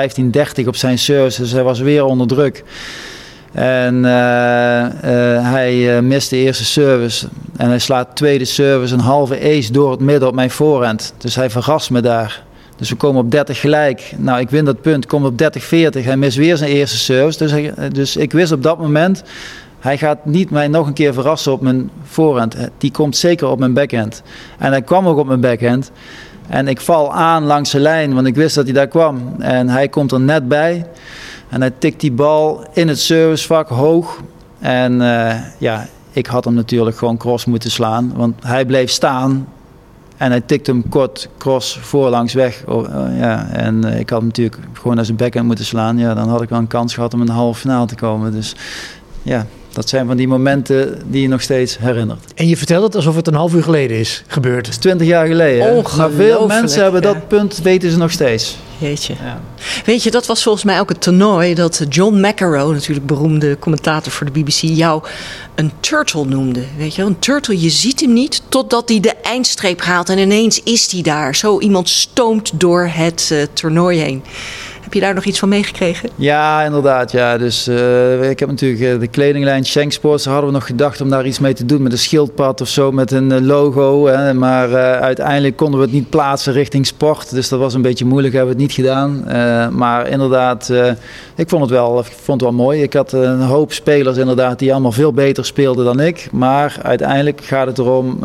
15-30 0.62 0.66
op 0.66 0.76
zijn 0.76 0.98
service, 0.98 1.40
dus 1.40 1.52
hij 1.52 1.62
was 1.62 1.80
weer 1.80 2.04
onder 2.04 2.26
druk. 2.26 2.64
En 3.52 3.94
uh, 3.96 4.02
hij 5.52 6.02
miste 6.02 6.34
de 6.34 6.40
eerste 6.40 6.64
service. 6.64 7.28
En 7.56 7.68
hij 7.68 7.78
slaat 7.78 8.16
tweede 8.16 8.44
service, 8.44 8.94
een 8.94 9.00
halve 9.00 9.40
ace 9.40 9.72
door 9.72 9.90
het 9.90 10.00
midden 10.00 10.28
op 10.28 10.34
mijn 10.34 10.50
voorhand. 10.50 11.14
Dus 11.18 11.34
hij 11.34 11.50
verrast 11.50 11.90
me 11.90 12.00
daar. 12.00 12.42
Dus 12.80 12.90
we 12.90 12.96
komen 12.96 13.22
op 13.22 13.30
30 13.30 13.60
gelijk. 13.60 14.12
Nou, 14.16 14.40
ik 14.40 14.50
win 14.50 14.64
dat 14.64 14.80
punt, 14.80 15.06
kom 15.06 15.24
op 15.24 15.32
30-40. 15.32 15.36
Hij 16.04 16.16
mist 16.16 16.36
weer 16.36 16.56
zijn 16.56 16.70
eerste 16.70 16.96
service. 16.96 17.38
Dus, 17.38 17.52
dus 17.92 18.16
ik 18.16 18.32
wist 18.32 18.52
op 18.52 18.62
dat 18.62 18.78
moment, 18.78 19.22
hij 19.78 19.98
gaat 19.98 20.24
niet 20.24 20.50
mij 20.50 20.68
nog 20.68 20.86
een 20.86 20.92
keer 20.92 21.12
verrassen 21.12 21.52
op 21.52 21.60
mijn 21.60 21.90
voorhand. 22.02 22.56
Die 22.78 22.90
komt 22.90 23.16
zeker 23.16 23.48
op 23.48 23.58
mijn 23.58 23.72
backhand. 23.72 24.22
En 24.58 24.70
hij 24.70 24.82
kwam 24.82 25.06
ook 25.06 25.18
op 25.18 25.26
mijn 25.26 25.40
backhand. 25.40 25.90
En 26.48 26.68
ik 26.68 26.80
val 26.80 27.12
aan 27.12 27.44
langs 27.44 27.70
de 27.70 27.80
lijn, 27.80 28.14
want 28.14 28.26
ik 28.26 28.34
wist 28.34 28.54
dat 28.54 28.64
hij 28.64 28.72
daar 28.72 28.88
kwam. 28.88 29.34
En 29.38 29.68
hij 29.68 29.88
komt 29.88 30.12
er 30.12 30.20
net 30.20 30.48
bij. 30.48 30.86
En 31.48 31.60
hij 31.60 31.72
tikt 31.78 32.00
die 32.00 32.12
bal 32.12 32.64
in 32.72 32.88
het 32.88 33.00
servicevak 33.00 33.68
hoog. 33.68 34.20
En 34.58 35.00
uh, 35.00 35.34
ja, 35.58 35.86
ik 36.10 36.26
had 36.26 36.44
hem 36.44 36.54
natuurlijk 36.54 36.96
gewoon 36.96 37.16
cross 37.16 37.44
moeten 37.44 37.70
slaan. 37.70 38.12
Want 38.16 38.34
hij 38.44 38.64
bleef 38.64 38.90
staan. 38.90 39.46
En 40.20 40.30
hij 40.30 40.40
tikte 40.40 40.70
hem 40.70 40.88
kort 40.88 41.28
cross 41.38 41.78
voorlangs 41.78 42.32
weg. 42.32 42.62
Oh, 42.66 42.76
oh, 42.76 43.16
ja. 43.18 43.48
En 43.48 43.86
uh, 43.86 43.98
ik 43.98 44.10
had 44.10 44.22
natuurlijk 44.22 44.58
gewoon 44.72 44.96
naar 44.96 45.04
zijn 45.04 45.16
backhand 45.16 45.46
moeten 45.46 45.64
slaan. 45.64 45.98
Ja, 45.98 46.14
dan 46.14 46.28
had 46.28 46.42
ik 46.42 46.48
wel 46.48 46.58
een 46.58 46.66
kans 46.66 46.94
gehad 46.94 47.14
om 47.14 47.20
in 47.20 47.26
de 47.26 47.32
halve 47.32 47.60
finale 47.60 47.86
te 47.86 47.94
komen. 47.94 48.32
Dus 48.32 48.56
ja, 49.22 49.46
dat 49.72 49.88
zijn 49.88 50.06
van 50.06 50.16
die 50.16 50.28
momenten 50.28 51.02
die 51.06 51.22
je 51.22 51.28
nog 51.28 51.42
steeds 51.42 51.78
herinnert. 51.78 52.24
En 52.34 52.48
je 52.48 52.56
vertelt 52.56 52.82
het 52.82 52.94
alsof 52.94 53.16
het 53.16 53.26
een 53.26 53.34
half 53.34 53.54
uur 53.54 53.62
geleden 53.62 53.98
is 53.98 54.22
gebeurd. 54.26 54.66
Het 54.66 54.74
is 54.74 54.76
twintig 54.76 55.06
jaar 55.06 55.26
geleden. 55.26 55.84
Maar 55.96 56.10
veel 56.10 56.46
mensen 56.46 56.82
hebben 56.82 57.02
dat 57.02 57.28
punt, 57.28 57.60
weten 57.62 57.90
ze 57.90 57.96
nog 57.96 58.10
steeds. 58.10 58.56
Jeetje. 58.78 59.14
Ja. 59.22 59.40
Weet 59.84 60.02
je, 60.02 60.10
dat 60.10 60.26
was 60.26 60.42
volgens 60.42 60.64
mij 60.64 60.80
ook 60.80 60.88
het 60.88 61.00
toernooi 61.00 61.54
dat 61.54 61.86
John 61.88 62.26
McEnroe, 62.26 62.72
natuurlijk 62.72 63.06
beroemde 63.06 63.58
commentator 63.58 64.12
voor 64.12 64.32
de 64.32 64.40
BBC, 64.40 64.60
jou 64.60 65.02
een 65.54 65.72
turtle 65.80 66.24
noemde. 66.24 66.64
Weet 66.76 66.94
je, 66.94 67.02
een 67.02 67.18
turtle, 67.18 67.60
je 67.60 67.70
ziet 67.70 68.00
hem 68.00 68.12
niet 68.12 68.42
totdat 68.48 68.88
hij 68.88 69.00
de 69.00 69.14
eindstreep 69.22 69.82
haalt 69.82 70.08
en 70.08 70.18
ineens 70.18 70.62
is 70.62 70.92
hij 70.92 71.02
daar. 71.02 71.34
Zo 71.34 71.60
iemand 71.60 71.88
stoomt 71.88 72.60
door 72.60 72.90
het 72.92 73.28
uh, 73.32 73.42
toernooi 73.52 73.98
heen. 73.98 74.22
Heb 74.90 74.98
je 74.98 75.06
daar 75.06 75.14
nog 75.14 75.24
iets 75.24 75.38
van 75.38 75.48
meegekregen? 75.48 76.08
Ja, 76.16 76.62
inderdaad. 76.62 77.12
Ja. 77.12 77.38
Dus, 77.38 77.68
uh, 77.68 78.30
ik 78.30 78.38
heb 78.38 78.48
natuurlijk 78.48 78.80
uh, 78.80 79.00
de 79.00 79.06
kledinglijn 79.06 79.64
Schenk 79.64 79.92
Sports. 79.92 80.24
Daar 80.24 80.32
hadden 80.32 80.52
we 80.52 80.58
nog 80.58 80.66
gedacht 80.66 81.00
om 81.00 81.10
daar 81.10 81.26
iets 81.26 81.38
mee 81.38 81.54
te 81.54 81.64
doen 81.64 81.82
met 81.82 81.92
een 81.92 81.98
schildpad 81.98 82.60
of 82.60 82.68
zo, 82.68 82.92
met 82.92 83.10
een 83.10 83.30
uh, 83.30 83.40
logo. 83.40 84.06
Hè. 84.06 84.34
Maar 84.34 84.74
uiteindelijk 85.00 85.56
konden 85.56 85.80
we 85.80 85.84
het 85.84 85.94
niet 85.94 86.10
plaatsen 86.10 86.52
richting 86.52 86.86
sport. 86.86 87.30
Dus 87.30 87.48
dat 87.48 87.58
was 87.58 87.74
een 87.74 87.82
beetje 87.82 88.04
moeilijk, 88.04 88.34
hebben 88.34 88.56
we 88.56 88.62
het 88.62 88.68
niet 88.68 88.86
gedaan. 88.86 89.24
maar 89.76 90.08
inderdaad, 90.08 90.72
ik 91.36 91.48
vond 91.48 91.62
het 91.62 91.70
wel, 91.70 91.98
ik 91.98 92.06
vond 92.22 92.40
het 92.40 92.50
wel 92.50 92.58
mooi. 92.58 92.82
Ik 92.82 92.92
had 92.92 93.12
een 93.12 93.40
hoop 93.40 93.72
spelers 93.72 94.16
inderdaad 94.16 94.58
die 94.58 94.72
allemaal 94.72 94.92
veel 94.92 95.12
beter 95.12 95.44
speelden 95.44 95.84
dan 95.84 96.00
ik. 96.00 96.28
Maar 96.32 96.76
uiteindelijk 96.82 97.40
gaat 97.44 97.66
het 97.66 97.78
erom 97.78 98.18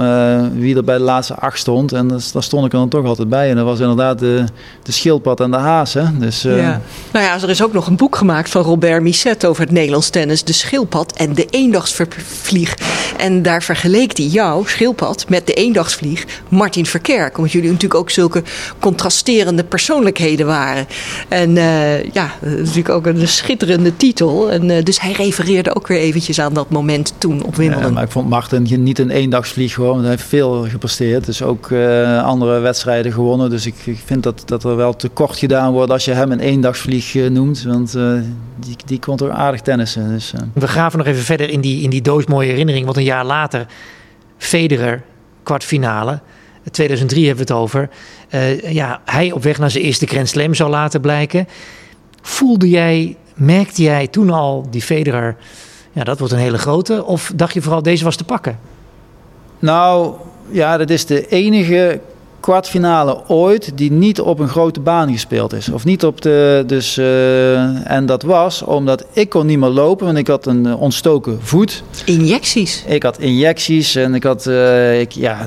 wie 0.58 0.76
er 0.76 0.84
bij 0.84 0.98
de 0.98 1.04
laatste 1.04 1.36
acht 1.36 1.60
stond. 1.60 1.94
En 1.94 2.08
daar 2.08 2.44
stond 2.44 2.66
ik 2.66 2.74
er 2.74 2.80
dan 2.80 2.90
toch 2.90 3.06
altijd 3.06 3.30
bij. 3.30 3.50
En 3.50 3.56
dat 3.56 3.66
was 3.66 3.80
inderdaad 3.80 4.20
de, 4.20 4.44
de 4.84 4.92
schildpad 4.92 5.40
en 5.40 5.52
de 5.52 5.58
haas. 5.58 5.94
Hè. 5.94 6.04
Dus, 6.20 6.46
ja. 6.58 6.82
Nou 7.12 7.26
ja, 7.26 7.42
er 7.42 7.50
is 7.50 7.64
ook 7.64 7.74
nog 7.74 7.88
een 7.88 7.96
boek 7.96 8.16
gemaakt 8.16 8.50
van 8.50 8.62
Robert 8.62 9.02
Misset 9.02 9.46
over 9.46 9.64
het 9.64 9.72
Nederlands 9.72 10.10
tennis, 10.10 10.44
De 10.44 10.54
Schildpad 10.54 11.14
en 11.14 11.34
de 11.34 11.46
Eendagsvlieg. 11.46 12.78
En 13.18 13.42
daar 13.42 13.64
vergeleek 13.64 14.18
hij 14.18 14.26
jou, 14.26 14.68
Schildpad, 14.68 15.26
met 15.30 15.48
de 15.48 15.54
Eendagsvlieg, 15.54 16.26
Martin 16.50 16.86
Verkerk. 16.86 17.38
Omdat 17.38 17.52
jullie 17.52 17.72
natuurlijk 17.72 18.00
ook 18.00 18.10
zulke 18.10 18.44
contrasterende 18.80 19.64
persoonlijkheden 19.64 20.46
waren. 20.46 20.88
En 21.28 21.56
uh, 21.56 22.04
ja, 22.04 22.32
natuurlijk 22.42 22.90
ook 22.90 23.06
een 23.06 23.28
schitterende 23.28 23.98
titel. 23.98 24.52
En, 24.52 24.70
uh, 24.70 24.84
dus 24.84 25.02
hij 25.02 25.12
refereerde 25.12 25.76
ook 25.76 25.88
weer 25.88 26.00
eventjes 26.00 26.40
aan 26.40 26.54
dat 26.54 26.70
moment 26.70 27.14
toen 27.18 27.44
op 27.44 27.56
Wimbledon. 27.56 27.88
Ja, 27.88 27.94
maar 27.94 28.04
ik 28.04 28.12
vond 28.12 28.30
Martin 28.30 28.84
niet 28.84 29.00
een 29.00 29.10
eendagsvlieg 29.10 29.74
gewoon. 29.74 30.00
Hij 30.00 30.10
heeft 30.10 30.24
veel 30.24 30.68
gepresteerd. 30.70 31.26
Dus 31.26 31.42
ook 31.42 31.70
uh, 31.70 32.24
andere 32.24 32.60
wedstrijden 32.60 33.12
gewonnen. 33.12 33.50
Dus 33.50 33.66
ik, 33.66 33.76
ik 33.84 34.00
vind 34.06 34.24
dat, 34.24 34.44
dat 34.46 34.64
er 34.64 34.76
wel 34.76 34.96
tekort 34.96 35.38
gedaan 35.38 35.72
wordt 35.72 35.92
als 35.92 36.06
je 36.06 36.12
hem 36.12 36.32
een 36.32 36.40
eendagsvlieg 36.46 37.14
uh, 37.14 37.30
noemt. 37.30 37.64
Want 37.64 37.96
uh, 37.96 38.20
die, 38.60 38.76
die 38.86 39.00
kon 39.00 39.18
toch 39.18 39.30
aardig 39.30 39.62
tennissen. 39.62 40.10
Dus, 40.10 40.34
uh. 40.34 40.42
We 40.54 40.68
graven 40.68 40.98
nog 40.98 41.08
even 41.08 41.24
verder 41.24 41.50
in 41.50 41.62
die, 41.62 41.84
in 41.84 41.90
die 41.90 42.02
doosmooie 42.02 42.50
herinnering. 42.50 42.86
Want 42.86 42.98
een 42.98 43.04
jaar 43.04 43.26
later, 43.26 43.66
Federer, 44.38 45.04
kwartfinale. 45.44 46.20
2003 46.72 47.28
hebben 47.28 47.46
we 47.48 47.54
het 47.54 47.62
over. 47.62 47.90
ja, 48.74 49.02
hij 49.06 49.32
op 49.32 49.44
weg 49.44 49.58
naar 49.58 49.72
zijn 49.72 49.84
eerste 49.84 50.06
Grand 50.06 50.30
Slam 50.30 50.54
zou 50.54 50.70
laten 50.70 51.02
blijken. 51.02 51.48
Voelde 52.22 52.70
jij, 52.70 53.18
merkte 53.36 53.82
jij 53.82 54.08
toen 54.08 54.30
al 54.30 54.68
die 54.70 54.82
Federer... 54.82 55.36
Ja, 55.92 56.04
dat 56.04 56.20
wordt 56.20 56.34
een 56.34 56.40
hele 56.40 56.58
grote. 56.58 57.04
Of 57.04 57.32
dacht 57.36 57.54
je 57.54 57.62
vooral, 57.62 57.82
deze 57.82 58.04
was 58.04 58.16
te 58.16 58.24
pakken? 58.24 58.60
Nou, 59.60 60.14
ja, 60.50 60.78
dat 60.78 60.90
is 60.90 61.06
de 61.06 61.28
enige 61.28 62.00
kwartfinale 62.46 63.18
ooit 63.28 63.72
die 63.76 63.92
niet 63.92 64.22
op 64.22 64.40
een 64.40 64.48
grote 64.48 64.80
baan 64.80 65.12
gespeeld 65.12 65.54
is. 65.54 65.70
Of 65.70 65.86
niet 65.86 66.06
op 66.06 66.22
de. 66.22 66.64
Dus, 66.68 66.98
uh, 66.98 67.92
en 67.92 68.06
dat 68.06 68.24
was 68.24 68.62
omdat 68.62 69.06
ik 69.14 69.30
kon 69.30 69.46
niet 69.46 69.60
meer 69.60 69.70
lopen, 69.70 70.06
want 70.06 70.18
ik 70.18 70.28
had 70.28 70.46
een 70.46 70.66
uh, 70.66 70.82
ontstoken 70.82 71.40
voet. 71.42 71.84
Injecties? 72.06 72.84
Ik 72.88 73.04
had 73.04 73.20
injecties 73.20 73.96
en 73.96 74.14
ik 74.16 74.24
had 74.24 74.46
uh, 74.46 75.00
ik, 75.00 75.12
ja, 75.12 75.46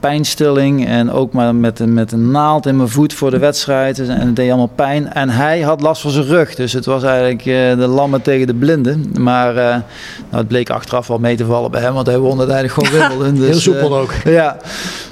pijnstilling. 0.00 0.86
En 0.86 1.10
ook 1.12 1.32
maar 1.32 1.54
met, 1.54 1.86
met 1.86 2.12
een 2.12 2.30
naald 2.30 2.66
in 2.66 2.76
mijn 2.76 2.88
voet 2.88 3.14
voor 3.14 3.30
de 3.30 3.38
wedstrijd. 3.38 3.98
En 3.98 4.26
het 4.26 4.36
deed 4.36 4.48
allemaal 4.48 4.72
pijn. 4.74 5.12
En 5.12 5.28
hij 5.28 5.60
had 5.60 5.80
last 5.80 6.02
van 6.02 6.10
zijn 6.10 6.26
rug. 6.26 6.54
Dus 6.54 6.72
het 6.72 6.84
was 6.84 7.02
eigenlijk 7.02 7.44
de 7.78 7.86
lammen 7.86 8.22
tegen 8.22 8.46
de 8.46 8.54
blinden. 8.54 9.12
Maar 9.18 9.54
nou, 9.54 9.82
het 10.30 10.48
bleek 10.48 10.70
achteraf 10.70 11.06
wel 11.06 11.18
mee 11.18 11.36
te 11.36 11.44
vallen 11.44 11.70
bij 11.70 11.80
hem, 11.80 11.94
want 11.94 12.06
hij 12.06 12.18
won 12.18 12.38
uiteindelijk 12.38 12.74
gewoon 12.74 12.92
Wimbledon. 13.08 13.34
Dus, 13.34 13.46
Heel 13.46 13.60
soepel 13.60 13.96
ook. 13.96 14.12
Ja. 14.24 14.56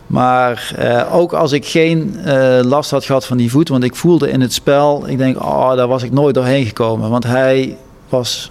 Maar 0.08 0.74
uh, 0.78 1.14
ook 1.14 1.32
als 1.32 1.52
ik 1.52 1.66
geen 1.66 2.16
uh, 2.26 2.58
last 2.62 2.90
had 2.90 3.04
gehad 3.04 3.26
van 3.26 3.36
die 3.36 3.50
voet, 3.50 3.68
want 3.68 3.84
ik 3.84 3.96
voelde 3.96 4.30
in 4.30 4.40
het 4.40 4.52
spel, 4.52 5.08
ik 5.08 5.18
denk, 5.18 5.42
oh, 5.42 5.74
daar 5.74 5.88
was 5.88 6.02
ik 6.02 6.12
nooit 6.12 6.34
doorheen 6.34 6.66
gekomen. 6.66 7.10
Want 7.10 7.24
hij 7.24 7.76
was, 8.08 8.50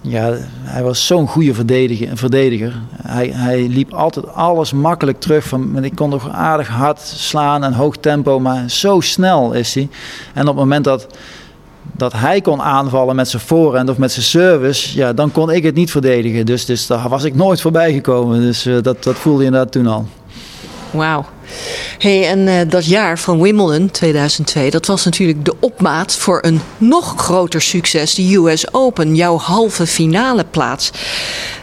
ja, 0.00 0.32
hij 0.62 0.82
was 0.82 1.06
zo'n 1.06 1.28
goede 1.28 1.54
verdediger. 1.54 2.16
verdediger. 2.16 2.72
Hij, 3.02 3.30
hij 3.34 3.68
liep 3.68 3.92
altijd 3.92 4.34
alles 4.34 4.72
makkelijk 4.72 5.20
terug. 5.20 5.44
Van, 5.44 5.84
ik 5.84 5.94
kon 5.94 6.10
nog 6.10 6.30
aardig 6.30 6.68
hard 6.68 7.00
slaan 7.00 7.64
en 7.64 7.72
hoog 7.72 7.96
tempo, 7.96 8.40
maar 8.40 8.70
zo 8.70 9.00
snel 9.00 9.52
is 9.52 9.74
hij. 9.74 9.88
En 10.34 10.42
op 10.42 10.46
het 10.46 10.56
moment 10.56 10.84
dat 10.84 11.06
dat 11.92 12.12
hij 12.12 12.40
kon 12.40 12.62
aanvallen 12.62 13.16
met 13.16 13.28
zijn 13.28 13.42
voorhand 13.42 13.90
of 13.90 13.98
met 13.98 14.12
zijn 14.12 14.24
service, 14.24 14.96
ja, 14.96 15.12
dan 15.12 15.32
kon 15.32 15.50
ik 15.50 15.62
het 15.62 15.74
niet 15.74 15.90
verdedigen. 15.90 16.46
Dus, 16.46 16.64
dus 16.64 16.86
daar 16.86 17.08
was 17.08 17.24
ik 17.24 17.34
nooit 17.34 17.60
voorbij 17.60 17.92
gekomen. 17.92 18.40
Dus 18.40 18.66
uh, 18.66 18.82
dat, 18.82 19.04
dat 19.04 19.16
voelde 19.16 19.40
je 19.40 19.46
inderdaad 19.46 19.72
toen 19.72 19.86
al. 19.86 20.06
Wauw. 20.90 21.24
Hey, 21.98 22.28
en 22.28 22.38
uh, 22.38 22.60
dat 22.68 22.86
jaar 22.86 23.18
van 23.18 23.42
Wimbledon 23.42 23.90
2002, 23.90 24.70
dat 24.70 24.86
was 24.86 25.04
natuurlijk 25.04 25.44
de 25.44 25.54
opmaat 25.60 26.16
voor 26.16 26.38
een 26.42 26.60
nog 26.78 27.14
groter 27.16 27.62
succes, 27.62 28.14
de 28.14 28.36
US 28.36 28.72
Open, 28.72 29.14
jouw 29.14 29.38
halve 29.38 29.86
finale 29.86 30.44
plaats. 30.44 30.90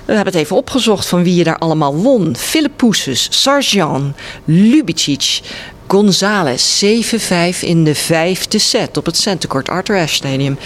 We 0.06 0.14
hebben 0.14 0.34
het 0.34 0.42
even 0.42 0.56
opgezocht 0.56 1.08
van 1.08 1.24
wie 1.24 1.36
je 1.36 1.44
daar 1.44 1.58
allemaal 1.58 1.96
won. 1.96 2.36
Philippoussis, 2.36 3.28
Sarjan, 3.42 4.16
Lubicic, 4.46 5.42
Gonzalez 5.88 6.84
7-5 6.84 7.60
in 7.60 7.84
de 7.84 7.96
vijfde 7.96 8.60
set 8.60 8.98
op 8.98 9.06
het 9.06 9.18
Centercourt 9.18 9.70
Arthur 9.70 9.98
Ashe 9.98 10.16
Stadium. 10.16 10.58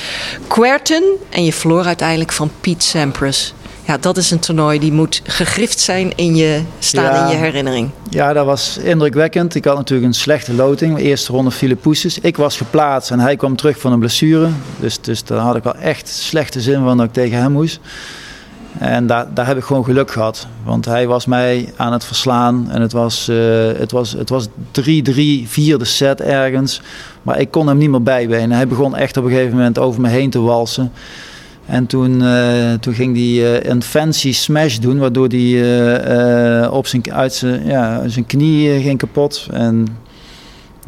Querten 0.47 1.03
en 1.29 1.45
je 1.45 1.53
verloor 1.53 1.85
uiteindelijk 1.85 2.31
van 2.31 2.51
Pete 2.61 2.85
Sampras. 2.85 3.53
Ja, 3.89 3.97
dat 3.97 4.17
is 4.17 4.31
een 4.31 4.39
toernooi 4.39 4.79
die 4.79 4.91
moet 4.91 5.21
gegrift 5.23 5.79
zijn 5.79 6.15
in 6.15 6.35
je, 6.35 6.61
staan 6.79 7.25
in 7.25 7.31
je 7.31 7.37
herinnering. 7.43 7.89
Ja, 8.09 8.33
dat 8.33 8.45
was 8.45 8.77
indrukwekkend. 8.77 9.55
Ik 9.55 9.65
had 9.65 9.75
natuurlijk 9.75 10.07
een 10.07 10.13
slechte 10.13 10.53
loting. 10.53 10.95
De 10.95 11.01
eerste 11.01 11.31
ronde 11.31 11.51
Philippoussis. 11.51 12.19
Ik 12.19 12.37
was 12.37 12.57
geplaatst 12.57 13.11
en 13.11 13.19
hij 13.19 13.35
kwam 13.35 13.55
terug 13.55 13.79
van 13.79 13.91
een 13.91 13.99
blessure. 13.99 14.49
Dus, 14.79 15.01
dus 15.01 15.23
daar 15.23 15.39
had 15.39 15.55
ik 15.55 15.63
wel 15.63 15.75
echt 15.75 16.07
slechte 16.07 16.61
zin 16.61 16.83
van 16.83 16.97
dat 16.97 17.05
ik 17.05 17.13
tegen 17.13 17.37
hem 17.37 17.51
moest. 17.51 17.79
En 18.77 19.07
daar, 19.07 19.33
daar 19.33 19.47
heb 19.47 19.57
ik 19.57 19.63
gewoon 19.63 19.83
geluk 19.83 20.11
gehad. 20.11 20.47
Want 20.63 20.85
hij 20.85 21.07
was 21.07 21.25
mij 21.25 21.73
aan 21.75 21.93
het 21.93 22.03
verslaan. 22.03 22.67
En 22.71 22.81
het 22.81 22.91
was, 22.91 23.29
uh, 23.29 23.37
het 23.77 23.91
was, 23.91 24.11
het 24.11 24.29
was 24.29 24.47
3-3, 24.47 24.51
vierde 25.45 25.85
set 25.85 26.21
ergens. 26.21 26.81
Maar 27.23 27.39
ik 27.39 27.51
kon 27.51 27.67
hem 27.67 27.77
niet 27.77 27.89
meer 27.89 28.03
bijbenen. 28.03 28.51
Hij 28.51 28.67
begon 28.67 28.95
echt 28.95 29.17
op 29.17 29.23
een 29.23 29.31
gegeven 29.31 29.55
moment 29.55 29.79
over 29.79 30.01
me 30.01 30.09
heen 30.09 30.29
te 30.29 30.39
walsen. 30.39 30.91
En 31.69 31.85
toen, 31.85 32.21
uh, 32.21 32.73
toen 32.73 32.93
ging 32.93 33.15
hij 33.15 33.61
uh, 33.63 33.69
een 33.71 33.83
fancy 33.83 34.33
smash 34.33 34.77
doen, 34.77 34.97
waardoor 34.97 35.27
hij 35.27 36.67
op 36.67 36.87
zijn, 36.87 37.13
uit 37.13 37.33
zijn, 37.33 37.65
ja, 37.65 38.07
zijn 38.07 38.25
knie 38.25 38.81
ging 38.81 38.97
kapot. 38.97 39.47
En 39.51 39.87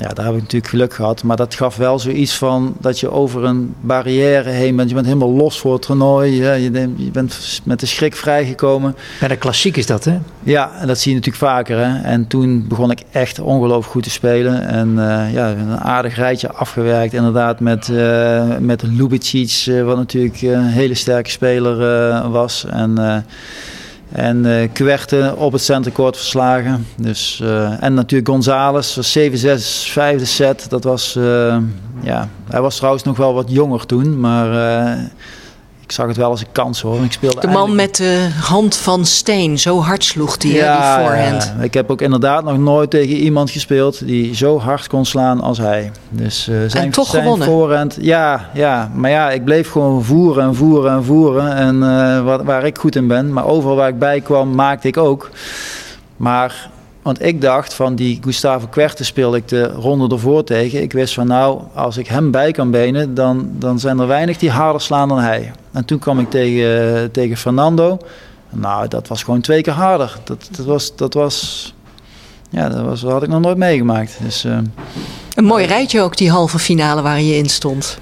ja, 0.01 0.07
daar 0.07 0.25
heb 0.25 0.33
ik 0.33 0.41
natuurlijk 0.41 0.71
geluk 0.71 0.93
gehad. 0.93 1.23
Maar 1.23 1.37
dat 1.37 1.55
gaf 1.55 1.75
wel 1.75 1.99
zoiets 1.99 2.37
van 2.37 2.75
dat 2.79 2.99
je 2.99 3.11
over 3.11 3.43
een 3.43 3.73
barrière 3.81 4.49
heen 4.49 4.75
bent. 4.75 4.89
Je 4.89 4.95
bent 4.95 5.07
helemaal 5.07 5.31
los 5.31 5.59
voor 5.59 5.73
het 5.73 5.81
toernooi. 5.81 6.35
Je, 6.35 6.63
je 6.95 7.11
bent 7.11 7.61
met 7.63 7.79
de 7.79 7.85
schrik 7.85 8.15
vrijgekomen. 8.15 8.95
Ja, 9.19 9.27
de 9.27 9.35
klassiek 9.35 9.77
is 9.77 9.85
dat, 9.85 10.03
hè? 10.03 10.19
Ja, 10.43 10.71
en 10.79 10.87
dat 10.87 10.99
zie 10.99 11.11
je 11.11 11.17
natuurlijk 11.17 11.45
vaker. 11.45 11.77
Hè? 11.77 12.01
En 12.01 12.27
toen 12.27 12.65
begon 12.67 12.91
ik 12.91 13.01
echt 13.11 13.39
ongelooflijk 13.39 13.91
goed 13.91 14.03
te 14.03 14.09
spelen. 14.09 14.67
En 14.67 14.89
uh, 14.89 15.33
ja, 15.33 15.49
een 15.49 15.79
aardig 15.79 16.15
rijtje 16.15 16.51
afgewerkt. 16.51 17.13
Inderdaad, 17.13 17.59
met, 17.59 17.87
uh, 17.87 18.57
met 18.59 18.83
Lubicic, 18.83 19.65
uh, 19.67 19.83
wat 19.83 19.97
natuurlijk 19.97 20.41
een 20.41 20.63
hele 20.63 20.93
sterke 20.93 21.29
speler 21.29 22.29
was. 22.29 22.65
En 22.65 23.23
en 24.11 24.45
uh, 24.45 25.31
op 25.35 25.51
het 25.51 25.61
centercourt 25.61 26.17
verslagen. 26.17 26.87
Dus, 26.97 27.39
uh, 27.43 27.83
en 27.83 27.93
natuurlijk 27.93 28.29
González, 28.29 29.17
7-6, 29.19 29.91
vijfde 29.91 30.25
set. 30.25 30.69
Dat 30.69 30.83
was, 30.83 31.13
ja, 32.01 32.29
hij 32.49 32.61
was 32.61 32.75
trouwens 32.75 33.03
nog 33.03 33.17
wel 33.17 33.33
wat 33.33 33.51
jonger 33.51 33.85
toen, 33.85 34.19
maar 34.19 34.49
ik 35.91 35.97
zag 35.97 36.07
het 36.07 36.17
wel 36.17 36.29
als 36.29 36.41
een 36.41 36.51
kans 36.51 36.81
hoor. 36.81 37.03
Ik 37.03 37.11
speelde 37.11 37.39
de 37.39 37.47
man 37.47 37.75
met 37.75 37.95
de 37.95 38.29
hand 38.41 38.75
van 38.75 39.05
steen, 39.05 39.59
zo 39.59 39.79
hard 39.79 40.03
sloeg 40.03 40.37
die, 40.37 40.53
ja, 40.53 40.95
die 40.97 41.05
voorhand. 41.05 41.53
Ja. 41.57 41.63
Ik 41.63 41.73
heb 41.73 41.91
ook 41.91 42.01
inderdaad 42.01 42.43
nog 42.43 42.57
nooit 42.57 42.89
tegen 42.89 43.15
iemand 43.15 43.49
gespeeld 43.49 44.05
die 44.05 44.35
zo 44.35 44.59
hard 44.59 44.87
kon 44.87 45.05
slaan 45.05 45.41
als 45.41 45.57
hij. 45.57 45.91
Dus 46.09 46.47
uh, 46.49 46.55
zijn, 46.67 46.83
en 46.83 46.91
toch 46.91 47.07
zijn 47.07 47.23
gewonnen. 47.23 47.47
voorhand, 47.47 47.97
ja, 48.01 48.49
ja, 48.53 48.91
maar 48.95 49.09
ja, 49.09 49.31
ik 49.31 49.43
bleef 49.43 49.71
gewoon 49.71 50.03
voeren 50.03 50.43
en 50.43 50.55
voeren 50.55 50.91
en 50.91 51.03
voeren. 51.03 51.55
En 51.55 51.75
uh, 51.75 52.23
waar, 52.23 52.43
waar 52.43 52.65
ik 52.65 52.77
goed 52.77 52.95
in 52.95 53.07
ben, 53.07 53.33
maar 53.33 53.45
overal 53.45 53.75
waar 53.75 53.89
ik 53.89 53.99
bij 53.99 54.21
kwam, 54.21 54.55
maakte 54.55 54.87
ik 54.87 54.97
ook. 54.97 55.29
Maar 56.17 56.69
want 57.01 57.21
ik 57.21 57.41
dacht 57.41 57.73
van 57.73 57.95
die 57.95 58.19
Gustavo 58.21 58.67
Querte 58.67 59.03
speelde 59.03 59.37
ik 59.37 59.47
de 59.47 59.63
ronde 59.63 60.15
ervoor 60.15 60.43
tegen. 60.43 60.81
Ik 60.81 60.93
wist 60.93 61.13
van 61.13 61.27
nou, 61.27 61.61
als 61.73 61.97
ik 61.97 62.07
hem 62.07 62.31
bij 62.31 62.51
kan 62.51 62.71
benen, 62.71 63.13
dan, 63.13 63.49
dan 63.53 63.79
zijn 63.79 63.99
er 63.99 64.07
weinig 64.07 64.37
die 64.37 64.51
harder 64.51 64.81
slaan 64.81 65.07
dan 65.07 65.19
hij. 65.19 65.51
En 65.71 65.85
toen 65.85 65.99
kwam 65.99 66.19
ik 66.19 66.29
tegen, 66.29 67.11
tegen 67.11 67.37
Fernando. 67.37 67.97
Nou, 68.49 68.87
dat 68.87 69.07
was 69.07 69.23
gewoon 69.23 69.41
twee 69.41 69.61
keer 69.61 69.73
harder. 69.73 70.17
Dat, 70.23 70.49
dat, 70.51 70.65
was, 70.65 70.95
dat 70.95 71.13
was, 71.13 71.73
ja, 72.49 72.69
dat, 72.69 72.85
was, 72.85 73.01
dat 73.01 73.11
had 73.11 73.23
ik 73.23 73.29
nog 73.29 73.41
nooit 73.41 73.57
meegemaakt. 73.57 74.17
Dus, 74.21 74.45
uh, 74.45 74.57
Een 75.35 75.45
mooi 75.45 75.65
rijtje 75.65 76.01
ook, 76.01 76.17
die 76.17 76.31
halve 76.31 76.59
finale 76.59 77.01
waar 77.01 77.21
je 77.21 77.37
in 77.37 77.49
stond. 77.49 77.97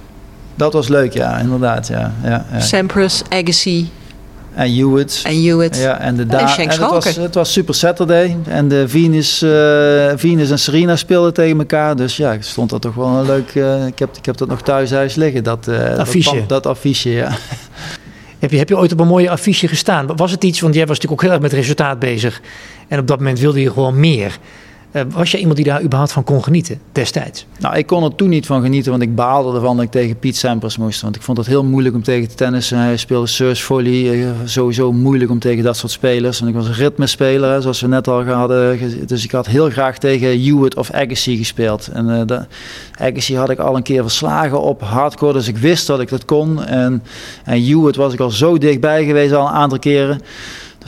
Dat 0.55 0.73
was 0.73 0.87
leuk, 0.87 1.13
ja, 1.13 1.37
inderdaad. 1.37 1.87
Ja, 1.87 2.13
ja, 2.23 2.45
ja. 2.51 2.59
Sampras, 2.59 3.21
Agassi, 3.29 3.89
en 4.59 4.75
Hewitt. 4.75 5.21
En 5.23 5.43
Hewitt. 5.43 5.77
Ja, 5.77 5.99
en 5.99 6.15
de 6.15 6.25
da 6.25 6.57
en, 6.57 6.63
en 6.63 6.69
het, 6.69 6.79
was, 6.79 7.15
het 7.15 7.35
was 7.35 7.51
Super 7.51 7.75
Saturday. 7.75 8.37
En 8.47 8.67
de 8.67 8.87
Venus, 8.87 9.43
uh, 9.43 9.49
Venus 10.15 10.51
en 10.51 10.59
Serena 10.59 10.95
speelden 10.95 11.33
tegen 11.33 11.59
elkaar. 11.59 11.95
Dus 11.95 12.17
ja, 12.17 12.37
stond 12.39 12.69
dat 12.69 12.81
toch 12.81 12.95
wel 12.95 13.07
een 13.07 13.25
leuk... 13.25 13.55
Uh, 13.55 13.87
ik, 13.87 13.99
heb, 13.99 14.17
ik 14.17 14.25
heb 14.25 14.37
dat 14.37 14.47
nog 14.47 14.61
thuis 14.61 14.91
huis 14.91 15.15
liggen. 15.15 15.43
Dat, 15.43 15.67
uh, 15.67 15.97
affiche. 15.97 16.35
Dat, 16.35 16.49
dat, 16.49 16.65
affiche, 16.65 17.09
ja. 17.09 17.31
Heb 18.39 18.51
je, 18.51 18.57
heb 18.57 18.69
je 18.69 18.77
ooit 18.77 18.91
op 18.91 18.99
een 18.99 19.07
mooie 19.07 19.29
affiche 19.29 19.67
gestaan? 19.67 20.15
Was 20.15 20.31
het 20.31 20.43
iets, 20.43 20.59
want 20.59 20.73
jij 20.73 20.85
was 20.85 20.95
natuurlijk 20.95 21.21
ook 21.21 21.27
heel 21.27 21.37
erg 21.41 21.51
met 21.51 21.59
resultaat 21.59 21.99
bezig. 21.99 22.41
En 22.87 22.99
op 22.99 23.07
dat 23.07 23.17
moment 23.17 23.39
wilde 23.39 23.61
je 23.61 23.71
gewoon 23.71 23.99
meer. 23.99 24.37
Uh, 24.91 25.01
was 25.09 25.31
je 25.31 25.37
iemand 25.37 25.55
die 25.55 25.65
daar 25.65 25.81
überhaupt 25.81 26.11
van 26.11 26.23
kon 26.23 26.43
genieten 26.43 26.79
destijds? 26.91 27.45
Nou, 27.59 27.77
ik 27.77 27.85
kon 27.85 28.03
er 28.03 28.15
toen 28.15 28.29
niet 28.29 28.45
van 28.45 28.61
genieten, 28.61 28.91
want 28.91 29.03
ik 29.03 29.15
baalde 29.15 29.55
ervan 29.55 29.75
dat 29.75 29.85
ik 29.85 29.91
tegen 29.91 30.19
Piet 30.19 30.37
Sampras 30.37 30.77
moest. 30.77 31.01
Want 31.01 31.15
ik 31.15 31.21
vond 31.21 31.37
het 31.37 31.47
heel 31.47 31.63
moeilijk 31.63 31.95
om 31.95 32.03
tegen 32.03 32.29
te 32.29 32.35
tennissen. 32.35 32.77
Hij 32.77 32.97
speelde 32.97 33.27
surf 33.27 33.63
volley, 33.63 33.91
uh, 33.91 34.29
sowieso 34.45 34.91
moeilijk 34.91 35.31
om 35.31 35.39
tegen 35.39 35.63
dat 35.63 35.77
soort 35.77 35.91
spelers. 35.91 36.39
Want 36.39 36.51
ik 36.51 36.57
was 36.57 36.67
een 36.67 36.73
ritmespeler, 36.73 37.61
zoals 37.61 37.81
we 37.81 37.87
net 37.87 38.07
al 38.07 38.23
hadden. 38.23 39.07
Dus 39.07 39.23
ik 39.23 39.31
had 39.31 39.47
heel 39.47 39.69
graag 39.69 39.97
tegen 39.97 40.43
Hewitt 40.43 40.75
of 40.75 40.91
Agassi 40.91 41.37
gespeeld. 41.37 41.87
En 41.87 42.27
de, 42.27 42.45
Agassi 42.99 43.37
had 43.37 43.49
ik 43.49 43.59
al 43.59 43.75
een 43.75 43.83
keer 43.83 44.01
verslagen 44.01 44.61
op 44.61 44.81
hardcore, 44.81 45.33
dus 45.33 45.47
ik 45.47 45.57
wist 45.57 45.87
dat 45.87 45.99
ik 45.99 46.09
dat 46.09 46.25
kon. 46.25 46.65
En, 46.65 47.03
en 47.43 47.63
Hewitt 47.63 47.95
was 47.95 48.13
ik 48.13 48.19
al 48.19 48.31
zo 48.31 48.57
dichtbij 48.57 49.05
geweest 49.05 49.33
al 49.33 49.47
een 49.47 49.53
aantal 49.53 49.79
keren. 49.79 50.21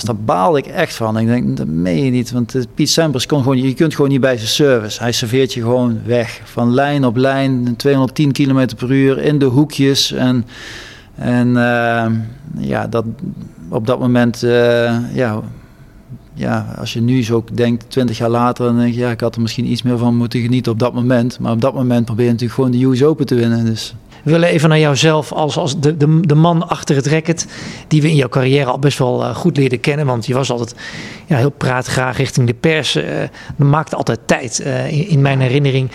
Dus 0.01 0.09
daar 0.09 0.25
baalde 0.25 0.57
ik 0.57 0.65
echt 0.65 0.95
van. 0.95 1.17
Ik 1.17 1.27
denk, 1.27 1.57
dat 1.57 1.67
meen 1.67 2.03
je 2.05 2.11
niet. 2.11 2.31
Want 2.31 2.55
Piet 2.73 2.89
Sampras 2.89 3.25
kon 3.25 3.41
gewoon, 3.41 3.61
je 3.61 3.73
kunt 3.73 3.95
gewoon 3.95 4.09
niet 4.09 4.21
bij 4.21 4.37
zijn 4.37 4.49
service. 4.49 4.99
Hij 4.99 5.11
serveert 5.11 5.53
je 5.53 5.61
gewoon 5.61 5.99
weg. 6.05 6.41
Van 6.43 6.73
lijn 6.73 7.05
op 7.05 7.15
lijn, 7.15 7.75
210 7.75 8.31
km 8.31 8.67
per 8.77 8.91
uur, 8.91 9.17
in 9.17 9.39
de 9.39 9.45
hoekjes. 9.45 10.11
En, 10.11 10.45
en 11.15 11.47
uh, 11.47 12.05
ja, 12.57 12.87
dat, 12.87 13.05
op 13.69 13.87
dat 13.87 13.99
moment, 13.99 14.43
uh, 14.43 14.51
ja, 15.13 15.41
ja, 16.33 16.75
als 16.77 16.93
je 16.93 17.01
nu 17.01 17.23
zo 17.23 17.43
denkt, 17.53 17.85
20 17.87 18.17
jaar 18.17 18.29
later, 18.29 18.65
dan 18.65 18.77
denk 18.77 18.93
je, 18.93 18.99
ja, 18.99 19.11
ik 19.11 19.19
had 19.21 19.35
er 19.35 19.41
misschien 19.41 19.71
iets 19.71 19.81
meer 19.81 19.97
van 19.97 20.15
moeten 20.15 20.41
genieten 20.41 20.71
op 20.71 20.79
dat 20.79 20.93
moment. 20.93 21.39
Maar 21.39 21.51
op 21.51 21.61
dat 21.61 21.73
moment 21.73 22.05
probeer 22.05 22.25
je 22.25 22.31
natuurlijk 22.31 22.59
gewoon 22.59 22.71
de 22.71 22.85
US 22.85 23.03
Open 23.03 23.25
te 23.25 23.35
winnen. 23.35 23.65
Dus. 23.65 23.95
We 24.23 24.31
willen 24.31 24.49
even 24.49 24.69
naar 24.69 24.79
jouzelf 24.79 25.31
als, 25.31 25.57
als 25.57 25.79
de, 25.79 25.97
de, 25.97 26.19
de 26.21 26.35
man 26.35 26.69
achter 26.69 26.95
het 26.95 27.07
racket. 27.07 27.47
Die 27.87 28.01
we 28.01 28.09
in 28.09 28.15
jouw 28.15 28.29
carrière 28.29 28.69
al 28.69 28.79
best 28.79 28.97
wel 28.97 29.21
uh, 29.21 29.35
goed 29.35 29.57
leerden 29.57 29.79
kennen. 29.79 30.05
Want 30.05 30.25
je 30.25 30.33
was 30.33 30.51
altijd 30.51 30.75
ja, 31.25 31.37
heel 31.37 31.49
praatgraag 31.49 32.17
richting 32.17 32.47
de 32.47 32.53
pers. 32.53 32.95
Uh, 32.95 33.03
maakte 33.55 33.95
altijd 33.95 34.19
tijd 34.25 34.61
uh, 34.65 34.91
in, 34.91 35.07
in, 35.07 35.21
mijn 35.21 35.41
herinnering. 35.41 35.89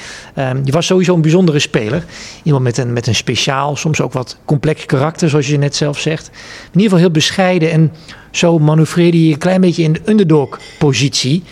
je 0.65 0.73
was 0.73 0.87
sowieso 0.87 1.15
een 1.15 1.21
bijzondere 1.21 1.59
speler. 1.59 2.05
Iemand 2.43 2.65
met 2.65 2.79
een, 2.79 2.93
met 2.93 3.07
een 3.07 3.15
speciaal, 3.15 3.77
soms 3.77 4.01
ook 4.01 4.12
wat 4.12 4.39
complex 4.45 4.87
karakter, 4.87 5.29
zoals 5.29 5.47
je 5.47 5.59
net 5.59 5.77
zelf 5.77 5.99
zegt. 5.99 6.27
In 6.27 6.33
ieder 6.67 6.83
geval 6.83 6.99
heel 6.99 7.11
bescheiden. 7.11 7.71
En 7.71 7.93
zo 8.31 8.59
manoeuvreerde 8.59 9.27
je 9.27 9.33
een 9.33 9.39
klein 9.39 9.61
beetje 9.61 9.83
in 9.83 9.93
de 9.93 10.03
underdog-positie. 10.05 11.43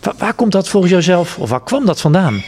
Waar, 0.00 0.14
waar 0.18 0.34
komt 0.34 0.52
dat 0.52 0.68
volgens 0.68 0.92
jouzelf, 0.92 1.38
of 1.38 1.50
waar 1.50 1.62
kwam 1.62 1.86
dat 1.86 2.00
vandaan? 2.00 2.42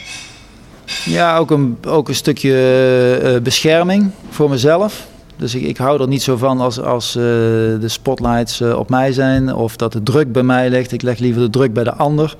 Ja, 1.04 1.36
ook 1.36 1.50
een, 1.50 1.78
ook 1.86 2.08
een 2.08 2.14
stukje 2.14 3.20
uh, 3.22 3.40
bescherming 3.40 4.10
voor 4.30 4.50
mezelf. 4.50 5.06
Dus 5.36 5.54
ik, 5.54 5.62
ik 5.62 5.76
hou 5.76 6.00
er 6.00 6.08
niet 6.08 6.22
zo 6.22 6.36
van 6.36 6.60
als, 6.60 6.80
als 6.80 7.16
uh, 7.16 7.22
de 7.22 7.88
spotlights 7.88 8.60
op 8.60 8.88
mij 8.90 9.12
zijn 9.12 9.54
of 9.54 9.76
dat 9.76 9.92
de 9.92 10.02
druk 10.02 10.32
bij 10.32 10.42
mij 10.42 10.70
ligt. 10.70 10.92
Ik 10.92 11.02
leg 11.02 11.18
liever 11.18 11.42
de 11.42 11.50
druk 11.50 11.72
bij 11.72 11.84
de 11.84 11.94
ander. 11.94 12.36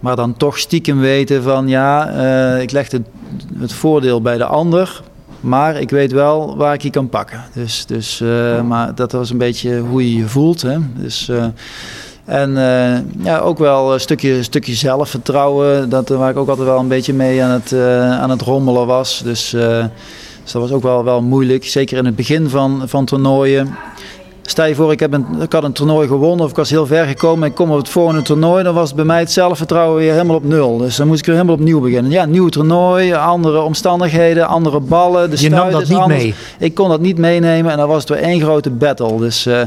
Maar 0.00 0.16
dan 0.16 0.36
toch 0.36 0.58
stiekem 0.58 1.00
weten 1.00 1.42
van 1.42 1.68
ja, 1.68 2.08
ik 2.56 2.70
leg 2.70 2.90
het, 2.90 3.02
het 3.58 3.72
voordeel 3.72 4.22
bij 4.22 4.36
de 4.36 4.44
ander. 4.44 5.02
Maar 5.40 5.80
ik 5.80 5.90
weet 5.90 6.12
wel 6.12 6.56
waar 6.56 6.74
ik 6.74 6.82
je 6.82 6.90
kan 6.90 7.08
pakken. 7.08 7.44
Dus, 7.52 7.86
dus, 7.86 8.22
maar 8.66 8.94
dat 8.94 9.12
was 9.12 9.30
een 9.30 9.38
beetje 9.38 9.78
hoe 9.78 10.10
je 10.10 10.16
je 10.16 10.28
voelt. 10.28 10.62
Hè? 10.62 10.78
Dus, 10.96 11.30
en 12.24 12.50
uh, 12.50 13.24
ja, 13.24 13.38
ook 13.38 13.58
wel 13.58 13.92
een 13.92 14.00
stukje, 14.00 14.42
stukje 14.42 14.74
zelfvertrouwen. 14.74 15.88
Dat, 15.88 16.08
waar 16.08 16.30
ik 16.30 16.36
ook 16.36 16.48
altijd 16.48 16.66
wel 16.66 16.78
een 16.78 16.88
beetje 16.88 17.14
mee 17.14 17.42
aan 17.42 17.50
het, 17.50 17.72
uh, 17.72 18.20
aan 18.20 18.30
het 18.30 18.40
rommelen 18.40 18.86
was. 18.86 19.22
Dus, 19.24 19.50
dus, 19.50 20.52
dat 20.52 20.62
was 20.62 20.72
ook 20.72 20.82
wel, 20.82 21.04
wel 21.04 21.22
moeilijk. 21.22 21.64
Zeker 21.64 21.98
in 21.98 22.04
het 22.04 22.16
begin 22.16 22.48
van, 22.48 22.82
van 22.86 23.04
toernooien. 23.04 23.76
Stel 24.46 24.66
je 24.66 24.74
voor, 24.74 24.92
ik, 24.92 25.00
heb 25.00 25.12
een, 25.12 25.26
ik 25.40 25.52
had 25.52 25.64
een 25.64 25.72
toernooi 25.72 26.08
gewonnen 26.08 26.44
of 26.44 26.50
ik 26.50 26.56
was 26.56 26.70
heel 26.70 26.86
ver 26.86 27.06
gekomen. 27.06 27.48
Ik 27.48 27.54
kom 27.54 27.70
op 27.70 27.76
het 27.76 27.88
volgende 27.88 28.22
toernooi, 28.22 28.64
dan 28.64 28.74
was 28.74 28.94
bij 28.94 29.04
mij 29.04 29.18
het 29.18 29.32
zelfvertrouwen 29.32 29.98
weer 29.98 30.12
helemaal 30.12 30.36
op 30.36 30.44
nul. 30.44 30.76
Dus 30.76 30.96
dan 30.96 31.06
moest 31.06 31.20
ik 31.20 31.26
weer 31.26 31.34
helemaal 31.34 31.56
opnieuw 31.56 31.80
beginnen. 31.80 32.10
Ja, 32.10 32.24
nieuw 32.24 32.48
toernooi, 32.48 33.12
andere 33.12 33.60
omstandigheden, 33.60 34.46
andere 34.48 34.80
ballen. 34.80 35.30
De 35.30 35.40
je 35.40 35.48
nam 35.48 35.70
dat 35.70 35.88
niet 35.88 35.98
anders. 35.98 36.22
mee? 36.22 36.34
Ik 36.58 36.74
kon 36.74 36.88
dat 36.88 37.00
niet 37.00 37.18
meenemen 37.18 37.72
en 37.72 37.78
dan 37.78 37.88
was 37.88 38.00
het 38.00 38.08
weer 38.08 38.22
één 38.22 38.40
grote 38.40 38.70
battle. 38.70 39.18
Dus, 39.18 39.46
uh, 39.46 39.60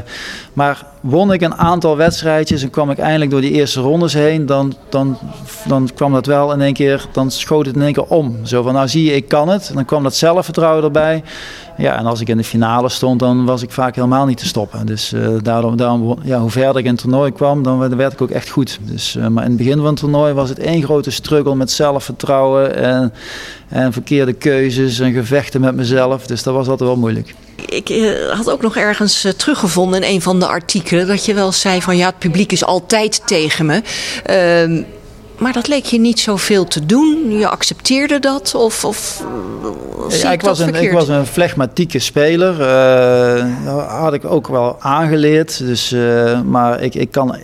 maar 0.52 0.84
won 1.00 1.32
ik 1.32 1.40
een 1.40 1.54
aantal 1.54 1.96
wedstrijdjes 1.96 2.62
en 2.62 2.70
kwam 2.70 2.90
ik 2.90 2.98
eindelijk 2.98 3.30
door 3.30 3.40
die 3.40 3.52
eerste 3.52 3.80
rondes 3.80 4.12
heen, 4.12 4.46
dan, 4.46 4.74
dan, 4.88 5.18
dan 5.64 5.88
kwam 5.94 6.12
dat 6.12 6.26
wel 6.26 6.52
in 6.52 6.60
één 6.60 6.72
keer, 6.72 7.06
dan 7.12 7.30
schoot 7.30 7.66
het 7.66 7.74
in 7.74 7.82
één 7.82 7.92
keer 7.92 8.04
om. 8.04 8.36
Zo 8.42 8.62
van, 8.62 8.72
nou 8.72 8.88
zie 8.88 9.04
je, 9.04 9.14
ik 9.14 9.28
kan 9.28 9.48
het. 9.48 9.68
En 9.68 9.74
dan 9.74 9.84
kwam 9.84 10.02
dat 10.02 10.14
zelfvertrouwen 10.14 10.84
erbij. 10.84 11.22
Ja, 11.76 11.98
en 11.98 12.06
als 12.06 12.20
ik 12.20 12.28
in 12.28 12.36
de 12.36 12.44
finale 12.44 12.88
stond, 12.88 13.20
dan 13.20 13.44
was 13.44 13.62
ik 13.62 13.70
vaak 13.70 13.94
helemaal 13.94 14.26
niet 14.26 14.38
te 14.38 14.46
stoppen. 14.46 14.67
Dus 14.84 15.12
uh, 15.12 15.28
daarom, 15.42 15.76
daarom 15.76 16.18
ja, 16.22 16.40
hoe 16.40 16.50
verder 16.50 16.76
ik 16.76 16.84
in 16.84 16.90
het 16.90 17.00
toernooi 17.00 17.32
kwam, 17.32 17.62
dan 17.62 17.96
werd 17.96 18.12
ik 18.12 18.22
ook 18.22 18.30
echt 18.30 18.48
goed. 18.48 18.78
Dus, 18.80 19.16
uh, 19.16 19.26
maar 19.26 19.44
in 19.44 19.48
het 19.48 19.58
begin 19.58 19.76
van 19.76 19.86
het 19.86 19.96
toernooi 19.96 20.32
was 20.32 20.48
het 20.48 20.58
één 20.58 20.82
grote 20.82 21.10
struggle 21.10 21.54
met 21.54 21.70
zelfvertrouwen 21.70 22.76
en, 22.76 23.12
en 23.68 23.92
verkeerde 23.92 24.32
keuzes 24.32 24.98
en 24.98 25.12
gevechten 25.12 25.60
met 25.60 25.74
mezelf. 25.74 26.26
Dus 26.26 26.42
dat 26.42 26.54
was 26.54 26.68
altijd 26.68 26.88
wel 26.88 26.98
moeilijk. 26.98 27.34
Ik 27.66 27.90
uh, 27.90 28.30
had 28.30 28.50
ook 28.50 28.62
nog 28.62 28.76
ergens 28.76 29.26
teruggevonden 29.36 30.02
in 30.02 30.14
een 30.14 30.22
van 30.22 30.38
de 30.38 30.46
artikelen 30.46 31.06
dat 31.06 31.24
je 31.24 31.34
wel 31.34 31.52
zei 31.52 31.82
van 31.82 31.96
ja, 31.96 32.06
het 32.06 32.18
publiek 32.18 32.52
is 32.52 32.64
altijd 32.64 33.26
tegen 33.26 33.66
me. 33.66 33.82
Maar 35.38 35.52
dat 35.52 35.68
leek 35.68 35.84
je 35.84 36.00
niet 36.00 36.20
zoveel 36.20 36.64
te 36.64 36.86
doen. 36.86 37.30
Je 37.30 37.48
accepteerde 37.48 38.18
dat? 38.18 38.54
Of, 38.54 38.84
of 38.84 39.24
ja, 40.08 40.32
ik, 40.32 40.42
was 40.42 40.58
een, 40.58 40.74
ik 40.74 40.92
was 40.92 41.08
een 41.08 41.26
flegmatieke 41.26 41.98
speler. 41.98 42.52
Uh, 42.52 43.44
dat 43.64 43.86
had 43.86 44.12
ik 44.12 44.24
ook 44.24 44.48
wel 44.48 44.76
aangeleerd. 44.80 45.58
Dus, 45.58 45.92
uh, 45.92 46.40
maar 46.40 46.80
ik, 46.80 46.94
ik 46.94 47.10
kan 47.10 47.36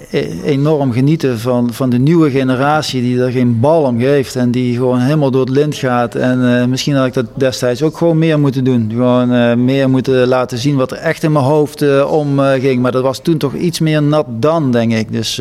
enorm 0.44 0.92
genieten 0.92 1.38
van, 1.38 1.72
van 1.72 1.90
de 1.90 1.98
nieuwe 1.98 2.30
generatie 2.30 3.02
die 3.02 3.20
er 3.22 3.30
geen 3.30 3.60
bal 3.60 3.82
om 3.82 3.98
geeft. 3.98 4.36
En 4.36 4.50
die 4.50 4.76
gewoon 4.76 5.00
helemaal 5.00 5.30
door 5.30 5.40
het 5.40 5.54
lint 5.54 5.74
gaat. 5.74 6.14
En 6.14 6.40
uh, 6.40 6.64
misschien 6.64 6.94
had 6.94 7.06
ik 7.06 7.14
dat 7.14 7.26
destijds 7.34 7.82
ook 7.82 7.96
gewoon 7.96 8.18
meer 8.18 8.38
moeten 8.38 8.64
doen. 8.64 8.90
Gewoon 8.90 9.64
meer 9.64 9.90
moeten 9.90 10.26
laten 10.26 10.58
zien 10.58 10.76
wat 10.76 10.90
er 10.92 10.98
echt 10.98 11.22
in 11.22 11.32
mijn 11.32 11.44
hoofd 11.44 12.04
om 12.04 12.38
ging. 12.38 12.82
Maar 12.82 12.92
dat 12.92 13.02
was 13.02 13.18
toen 13.18 13.36
toch 13.38 13.54
iets 13.54 13.80
meer 13.80 14.02
nat 14.02 14.26
dan, 14.28 14.70
denk 14.70 14.92
ik. 14.92 15.12
Dus... 15.12 15.40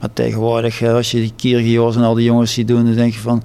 Maar 0.00 0.12
tegenwoordig, 0.12 0.82
als 0.82 1.10
je 1.10 1.18
die 1.18 1.32
Kyrgios 1.36 1.96
en 1.96 2.02
al 2.02 2.14
die 2.14 2.24
jongens 2.24 2.52
ziet 2.52 2.68
doen, 2.68 2.84
dan 2.84 2.94
denk 2.94 3.12
je 3.12 3.20
van... 3.20 3.42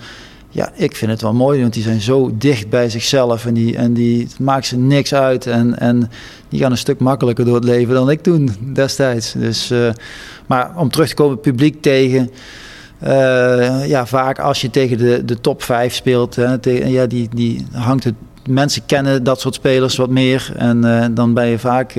Ja, 0.50 0.72
ik 0.76 0.96
vind 0.96 1.12
het 1.12 1.22
wel 1.22 1.34
mooi, 1.34 1.62
want 1.62 1.74
die 1.74 1.84
zijn 1.84 2.02
zo 2.02 2.32
dicht 2.34 2.70
bij 2.70 2.90
zichzelf 2.90 3.46
en 3.46 3.54
die, 3.54 3.78
en 3.78 3.94
die 3.94 4.28
maakt 4.40 4.66
ze 4.66 4.78
niks 4.78 5.14
uit. 5.14 5.48
En, 5.48 5.80
en 5.80 6.12
die 6.50 6.60
gaan 6.60 6.72
een 6.72 6.78
stuk 6.78 7.00
makkelijker 7.00 7.46
door 7.46 7.56
het 7.56 7.64
leven 7.64 7.94
dan 7.94 8.10
ik 8.10 8.22
toen 8.22 8.50
destijds. 8.74 9.32
Dus, 9.32 9.72
uh, 9.72 9.90
maar 10.46 10.72
om 10.78 10.90
terug 10.90 11.10
te 11.10 11.16
komen, 11.16 11.40
publiek 11.40 11.82
tegen. 11.82 12.32
Uh, 13.04 13.88
ja, 13.88 14.06
vaak 14.06 14.40
als 14.40 14.62
je 14.62 14.70
tegen 14.70 14.98
de, 14.98 15.26
de 15.26 15.42
top 15.42 15.64
5 15.64 15.94
speelt, 15.94 16.36
hè, 16.36 16.58
tegen, 16.58 16.92
ja, 16.92 17.06
die, 17.06 17.30
die 17.34 17.66
hangt 17.72 18.04
het. 18.04 18.16
Mensen 18.50 18.86
kennen 18.86 19.24
dat 19.24 19.40
soort 19.40 19.56
spelers 19.56 19.96
wat 19.96 20.10
meer. 20.10 20.52
En 20.58 20.86
uh, 20.86 21.06
dan 21.12 21.34
ben 21.34 21.48
je 21.48 21.60
vaak. 21.60 21.94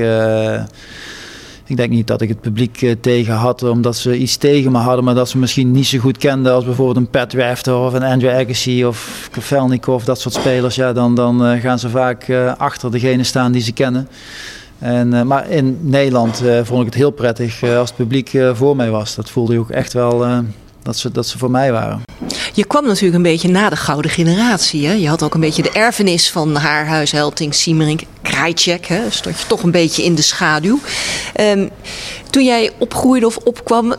Ik 1.67 1.77
denk 1.77 1.91
niet 1.91 2.07
dat 2.07 2.21
ik 2.21 2.29
het 2.29 2.41
publiek 2.41 2.83
uh, 2.83 2.95
tegen 3.01 3.35
had 3.35 3.63
omdat 3.63 3.97
ze 3.97 4.17
iets 4.17 4.37
tegen 4.37 4.73
me 4.73 4.79
hadden, 4.79 5.05
maar 5.05 5.15
dat 5.15 5.29
ze 5.29 5.39
misschien 5.39 5.71
niet 5.71 5.87
zo 5.87 5.99
goed 5.99 6.17
kenden 6.17 6.53
als 6.53 6.65
bijvoorbeeld 6.65 6.97
een 6.97 7.11
Pat 7.11 7.33
Rafter 7.33 7.77
of 7.77 7.93
een 7.93 8.03
Andrew 8.03 8.31
Agassi 8.31 8.87
of 8.87 9.29
Kafelnikov, 9.33 10.05
dat 10.05 10.21
soort 10.21 10.35
spelers. 10.35 10.75
Ja, 10.75 10.93
dan, 10.93 11.15
dan 11.15 11.47
uh, 11.47 11.61
gaan 11.61 11.79
ze 11.79 11.89
vaak 11.89 12.31
achter 12.59 12.91
degene 12.91 13.25
staan 13.25 13.53
die 13.53 13.63
ze 13.63 13.73
kennen. 13.73 14.09
En, 14.79 15.27
maar 15.27 15.51
in 15.51 15.79
Nederland 15.81 16.43
vond 16.63 16.81
ik 16.81 16.87
het 16.87 16.95
heel 16.95 17.11
prettig 17.11 17.63
als 17.63 17.89
het 17.89 17.97
publiek 17.97 18.39
voor 18.53 18.77
mij 18.77 18.91
was. 18.91 19.15
Dat 19.15 19.31
voelde 19.31 19.55
ik 19.55 19.61
ook 19.61 19.71
echt 19.71 19.93
wel 19.93 20.43
dat 20.87 20.97
ze, 20.97 21.13
dat 21.13 21.27
ze 21.27 21.39
voor 21.39 21.51
mij 21.51 21.73
waren. 21.73 22.03
Je 22.53 22.65
kwam 22.65 22.87
natuurlijk 22.87 23.15
een 23.15 23.23
beetje 23.23 23.49
na 23.49 23.69
de 23.69 23.77
gouden 23.77 24.11
generatie. 24.11 24.87
Hè? 24.87 24.93
Je 24.93 25.09
had 25.09 25.23
ook 25.23 25.35
een 25.35 25.41
beetje 25.41 25.63
de 25.63 25.71
erfenis 25.71 26.31
van 26.31 26.55
haar 26.55 26.87
Helting, 27.11 27.55
Siemerink, 27.55 28.01
Krajcek. 28.23 28.89
Stond 29.09 29.41
je 29.41 29.47
toch 29.47 29.63
een 29.63 29.71
beetje 29.71 30.05
in 30.05 30.15
de 30.15 30.23
schaduw. 30.23 30.79
Um, 31.41 31.71
toen 32.31 32.45
jij 32.45 32.71
opgroeide 32.79 33.27
of 33.27 33.37
opkwam, 33.37 33.95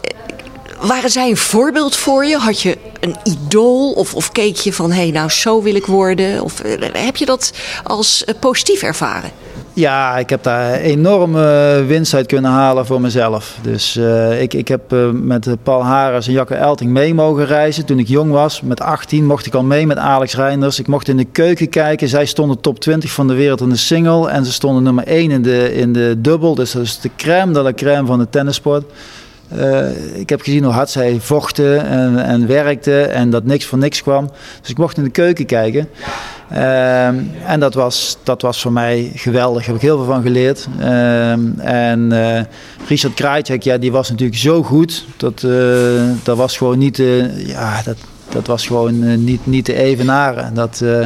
waren 0.81 1.09
zij 1.09 1.29
een 1.29 1.37
voorbeeld 1.37 1.95
voor 1.95 2.25
je? 2.25 2.37
Had 2.37 2.61
je 2.61 2.77
een 3.07 3.15
idool? 3.23 3.91
Of, 3.91 4.15
of 4.15 4.31
keek 4.31 4.55
je 4.55 4.73
van, 4.73 4.91
hé, 4.91 5.01
hey, 5.01 5.11
nou 5.11 5.29
zo 5.29 5.61
wil 5.61 5.75
ik 5.75 5.85
worden? 5.85 6.43
Of 6.43 6.61
heb 6.93 7.15
je 7.15 7.25
dat 7.25 7.53
als 7.83 8.25
positief 8.39 8.81
ervaren? 8.81 9.31
Ja, 9.77 10.17
ik 10.17 10.29
heb 10.29 10.43
daar 10.43 10.73
enorme 10.73 11.83
winst 11.87 12.13
uit 12.13 12.27
kunnen 12.27 12.51
halen 12.51 12.85
voor 12.85 13.01
mezelf. 13.01 13.57
Dus 13.61 13.99
ik, 14.39 14.53
ik 14.53 14.67
heb 14.67 14.95
met 15.13 15.47
Paul 15.63 15.83
Hares 15.83 16.27
en 16.27 16.33
Jacke 16.33 16.55
Elting 16.55 16.91
mee 16.91 17.13
mogen 17.13 17.45
reizen. 17.45 17.85
Toen 17.85 17.99
ik 17.99 18.07
jong 18.07 18.31
was, 18.31 18.61
met 18.61 18.81
18, 18.81 19.25
mocht 19.25 19.45
ik 19.45 19.53
al 19.53 19.63
mee 19.63 19.87
met 19.87 19.97
Alex 19.97 20.35
Reinders. 20.35 20.79
Ik 20.79 20.87
mocht 20.87 21.07
in 21.07 21.17
de 21.17 21.25
keuken 21.25 21.69
kijken. 21.69 22.07
Zij 22.07 22.25
stonden 22.25 22.59
top 22.59 22.79
20 22.79 23.11
van 23.11 23.27
de 23.27 23.33
wereld 23.33 23.61
in 23.61 23.69
de 23.69 23.75
single. 23.75 24.29
En 24.29 24.45
ze 24.45 24.51
stonden 24.51 24.83
nummer 24.83 25.03
1 25.07 25.31
in 25.31 25.41
de, 25.41 25.73
in 25.73 25.93
de 25.93 26.15
dubbel. 26.17 26.55
Dus 26.55 26.71
dat 26.71 26.83
is 26.83 26.99
de 26.99 27.09
crème 27.15 27.53
de 27.53 27.61
la 27.61 27.73
crème 27.73 28.07
van 28.07 28.19
de 28.19 28.29
tennissport. 28.29 28.83
Uh, 29.55 30.19
ik 30.19 30.29
heb 30.29 30.41
gezien 30.41 30.63
hoe 30.63 30.73
hard 30.73 30.89
zij 30.89 31.17
vochten 31.19 31.85
en, 31.85 32.23
en 32.23 32.47
werkten 32.47 33.11
en 33.11 33.29
dat 33.29 33.43
niks 33.43 33.65
voor 33.65 33.77
niks 33.77 34.01
kwam. 34.01 34.29
Dus 34.61 34.69
ik 34.69 34.77
mocht 34.77 34.97
in 34.97 35.03
de 35.03 35.09
keuken 35.09 35.45
kijken. 35.45 35.89
Uh, 36.51 37.07
en 37.51 37.59
dat 37.59 37.73
was, 37.73 38.17
dat 38.23 38.41
was 38.41 38.61
voor 38.61 38.71
mij 38.71 39.11
geweldig. 39.15 39.57
Daar 39.57 39.67
heb 39.67 39.75
ik 39.75 39.81
heel 39.81 39.97
veel 39.97 40.13
van 40.13 40.21
geleerd. 40.21 40.67
Uh, 40.79 41.31
en 41.57 42.47
Richard 42.87 43.13
Krajcek, 43.13 43.63
ja, 43.63 43.77
die 43.77 43.91
was 43.91 44.09
natuurlijk 44.09 44.39
zo 44.39 44.63
goed. 44.63 45.05
Dat, 45.17 45.41
dat 46.23 46.37
was 46.37 46.57
gewoon 46.57 46.77
niet... 46.77 46.97
ja, 47.37 47.81
dat, 47.83 47.97
dat 48.29 48.47
was 48.47 48.67
gewoon 48.67 49.03
uh, 49.03 49.17
niet, 49.17 49.45
niet 49.45 49.65
te 49.65 49.73
evenaren. 49.73 50.53
Dat, 50.53 50.79
uh, 50.83 50.99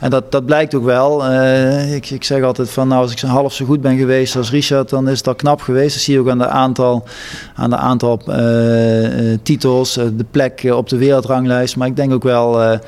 en 0.00 0.10
dat, 0.10 0.32
dat 0.32 0.46
blijkt 0.46 0.74
ook 0.74 0.84
wel. 0.84 1.30
Uh, 1.30 1.94
ik, 1.94 2.10
ik 2.10 2.24
zeg 2.24 2.42
altijd 2.42 2.70
van 2.70 2.88
nou, 2.88 3.02
als 3.02 3.12
ik 3.12 3.18
zo 3.18 3.26
half 3.26 3.52
zo 3.52 3.64
goed 3.64 3.80
ben 3.80 3.96
geweest 3.96 4.36
als 4.36 4.50
Richard, 4.50 4.88
dan 4.88 5.08
is 5.08 5.24
het 5.24 5.36
knap 5.36 5.60
geweest. 5.60 5.94
Dat 5.94 6.02
zie 6.02 6.14
je 6.14 6.20
ook 6.20 6.28
aan 6.28 6.38
de 6.38 6.48
aantal, 6.48 7.04
aan 7.54 7.70
de 7.70 7.76
aantal 7.76 8.22
titels, 9.42 9.92
de 9.94 10.26
plek 10.30 10.68
op 10.72 10.88
de 10.88 10.96
wereldranglijst. 10.96 11.76
Maar 11.76 11.88
ik 11.88 11.96
denk 11.96 12.12
ook 12.12 12.22
wel 12.22 12.78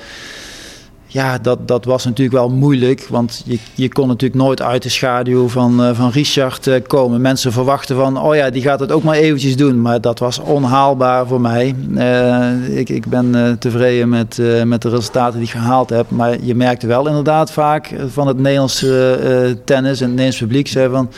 ja, 1.12 1.38
dat, 1.38 1.68
dat 1.68 1.84
was 1.84 2.04
natuurlijk 2.04 2.36
wel 2.36 2.48
moeilijk. 2.48 3.06
Want 3.08 3.42
je, 3.44 3.58
je 3.74 3.88
kon 3.88 4.08
natuurlijk 4.08 4.42
nooit 4.42 4.62
uit 4.62 4.82
de 4.82 4.88
schaduw 4.88 5.48
van, 5.48 5.80
uh, 5.80 5.90
van 5.94 6.10
Richard 6.10 6.66
uh, 6.66 6.74
komen. 6.86 7.20
Mensen 7.20 7.52
verwachten 7.52 7.96
van, 7.96 8.20
oh 8.20 8.34
ja, 8.34 8.50
die 8.50 8.62
gaat 8.62 8.80
het 8.80 8.92
ook 8.92 9.02
maar 9.02 9.16
eventjes 9.16 9.56
doen. 9.56 9.80
Maar 9.80 10.00
dat 10.00 10.18
was 10.18 10.38
onhaalbaar 10.38 11.26
voor 11.26 11.40
mij. 11.40 11.74
Uh, 11.90 12.78
ik, 12.78 12.88
ik 12.88 13.06
ben 13.06 13.56
tevreden 13.58 14.08
met, 14.08 14.42
met 14.64 14.82
de 14.82 14.88
resultaten 14.88 15.38
die 15.38 15.48
ik 15.48 15.54
gehaald 15.54 15.90
heb. 15.90 16.10
Maar 16.10 16.36
je 16.42 16.54
merkte 16.54 16.86
wel 16.86 17.06
inderdaad 17.06 17.52
vaak 17.52 17.94
van 18.08 18.26
het 18.26 18.38
Nederlandse 18.38 19.58
tennis 19.64 20.00
en 20.00 20.06
het 20.06 20.16
Nederlands 20.16 20.38
publiek 20.38 20.68
zei 20.68 20.90
van 20.90 21.10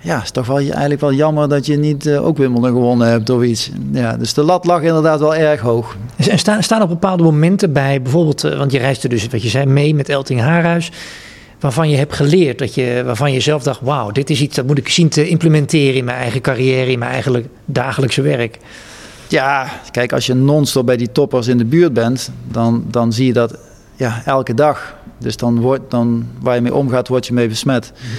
ja, 0.00 0.14
het 0.14 0.24
is 0.24 0.30
toch 0.30 0.46
wel 0.46 0.56
eigenlijk 0.58 1.00
wel 1.00 1.12
jammer 1.12 1.48
dat 1.48 1.66
je 1.66 1.76
niet 1.76 2.06
uh, 2.06 2.26
ook 2.26 2.36
Wimbledon 2.36 2.70
gewonnen 2.70 3.08
hebt 3.08 3.30
of 3.30 3.42
iets. 3.42 3.70
Ja, 3.92 4.16
dus 4.16 4.34
de 4.34 4.42
lat 4.42 4.64
lag 4.64 4.82
inderdaad 4.82 5.20
wel 5.20 5.34
erg 5.34 5.60
hoog. 5.60 5.96
En 6.16 6.38
staan, 6.38 6.62
staan 6.62 6.80
er 6.80 6.88
bepaalde 6.88 7.22
momenten 7.22 7.72
bij, 7.72 8.02
bijvoorbeeld, 8.02 8.44
uh, 8.44 8.58
want 8.58 8.72
je 8.72 8.78
reisde 8.78 9.08
dus, 9.08 9.26
wat 9.26 9.42
je 9.42 9.48
zei, 9.48 9.66
mee 9.66 9.94
met 9.94 10.08
Elting 10.08 10.40
Haarhuis, 10.40 10.90
waarvan 11.60 11.90
je 11.90 11.96
hebt 11.96 12.14
geleerd, 12.14 12.58
dat 12.58 12.74
je, 12.74 13.02
waarvan 13.04 13.32
je 13.32 13.40
zelf 13.40 13.62
dacht, 13.62 13.80
wauw, 13.80 14.10
dit 14.10 14.30
is 14.30 14.40
iets 14.40 14.56
dat 14.56 14.66
moet 14.66 14.78
ik 14.78 14.88
zien 14.88 15.08
te 15.08 15.28
implementeren 15.28 15.94
in 15.94 16.04
mijn 16.04 16.18
eigen 16.18 16.40
carrière, 16.40 16.90
in 16.90 16.98
mijn 16.98 17.10
eigenlijk 17.10 17.46
dagelijkse 17.64 18.22
werk. 18.22 18.58
Ja, 19.28 19.68
kijk, 19.90 20.12
als 20.12 20.26
je 20.26 20.34
non-stop 20.34 20.86
bij 20.86 20.96
die 20.96 21.12
toppers 21.12 21.46
in 21.46 21.58
de 21.58 21.64
buurt 21.64 21.92
bent, 21.92 22.30
dan, 22.50 22.84
dan 22.90 23.12
zie 23.12 23.26
je 23.26 23.32
dat 23.32 23.58
ja, 23.96 24.22
elke 24.24 24.54
dag. 24.54 24.96
Dus 25.18 25.36
dan, 25.36 25.60
wordt, 25.60 25.90
dan 25.90 26.26
waar 26.40 26.54
je 26.54 26.60
mee 26.60 26.74
omgaat, 26.74 27.08
word 27.08 27.26
je 27.26 27.32
mee 27.32 27.48
besmet. 27.48 27.92
Mm-hmm. 27.94 28.18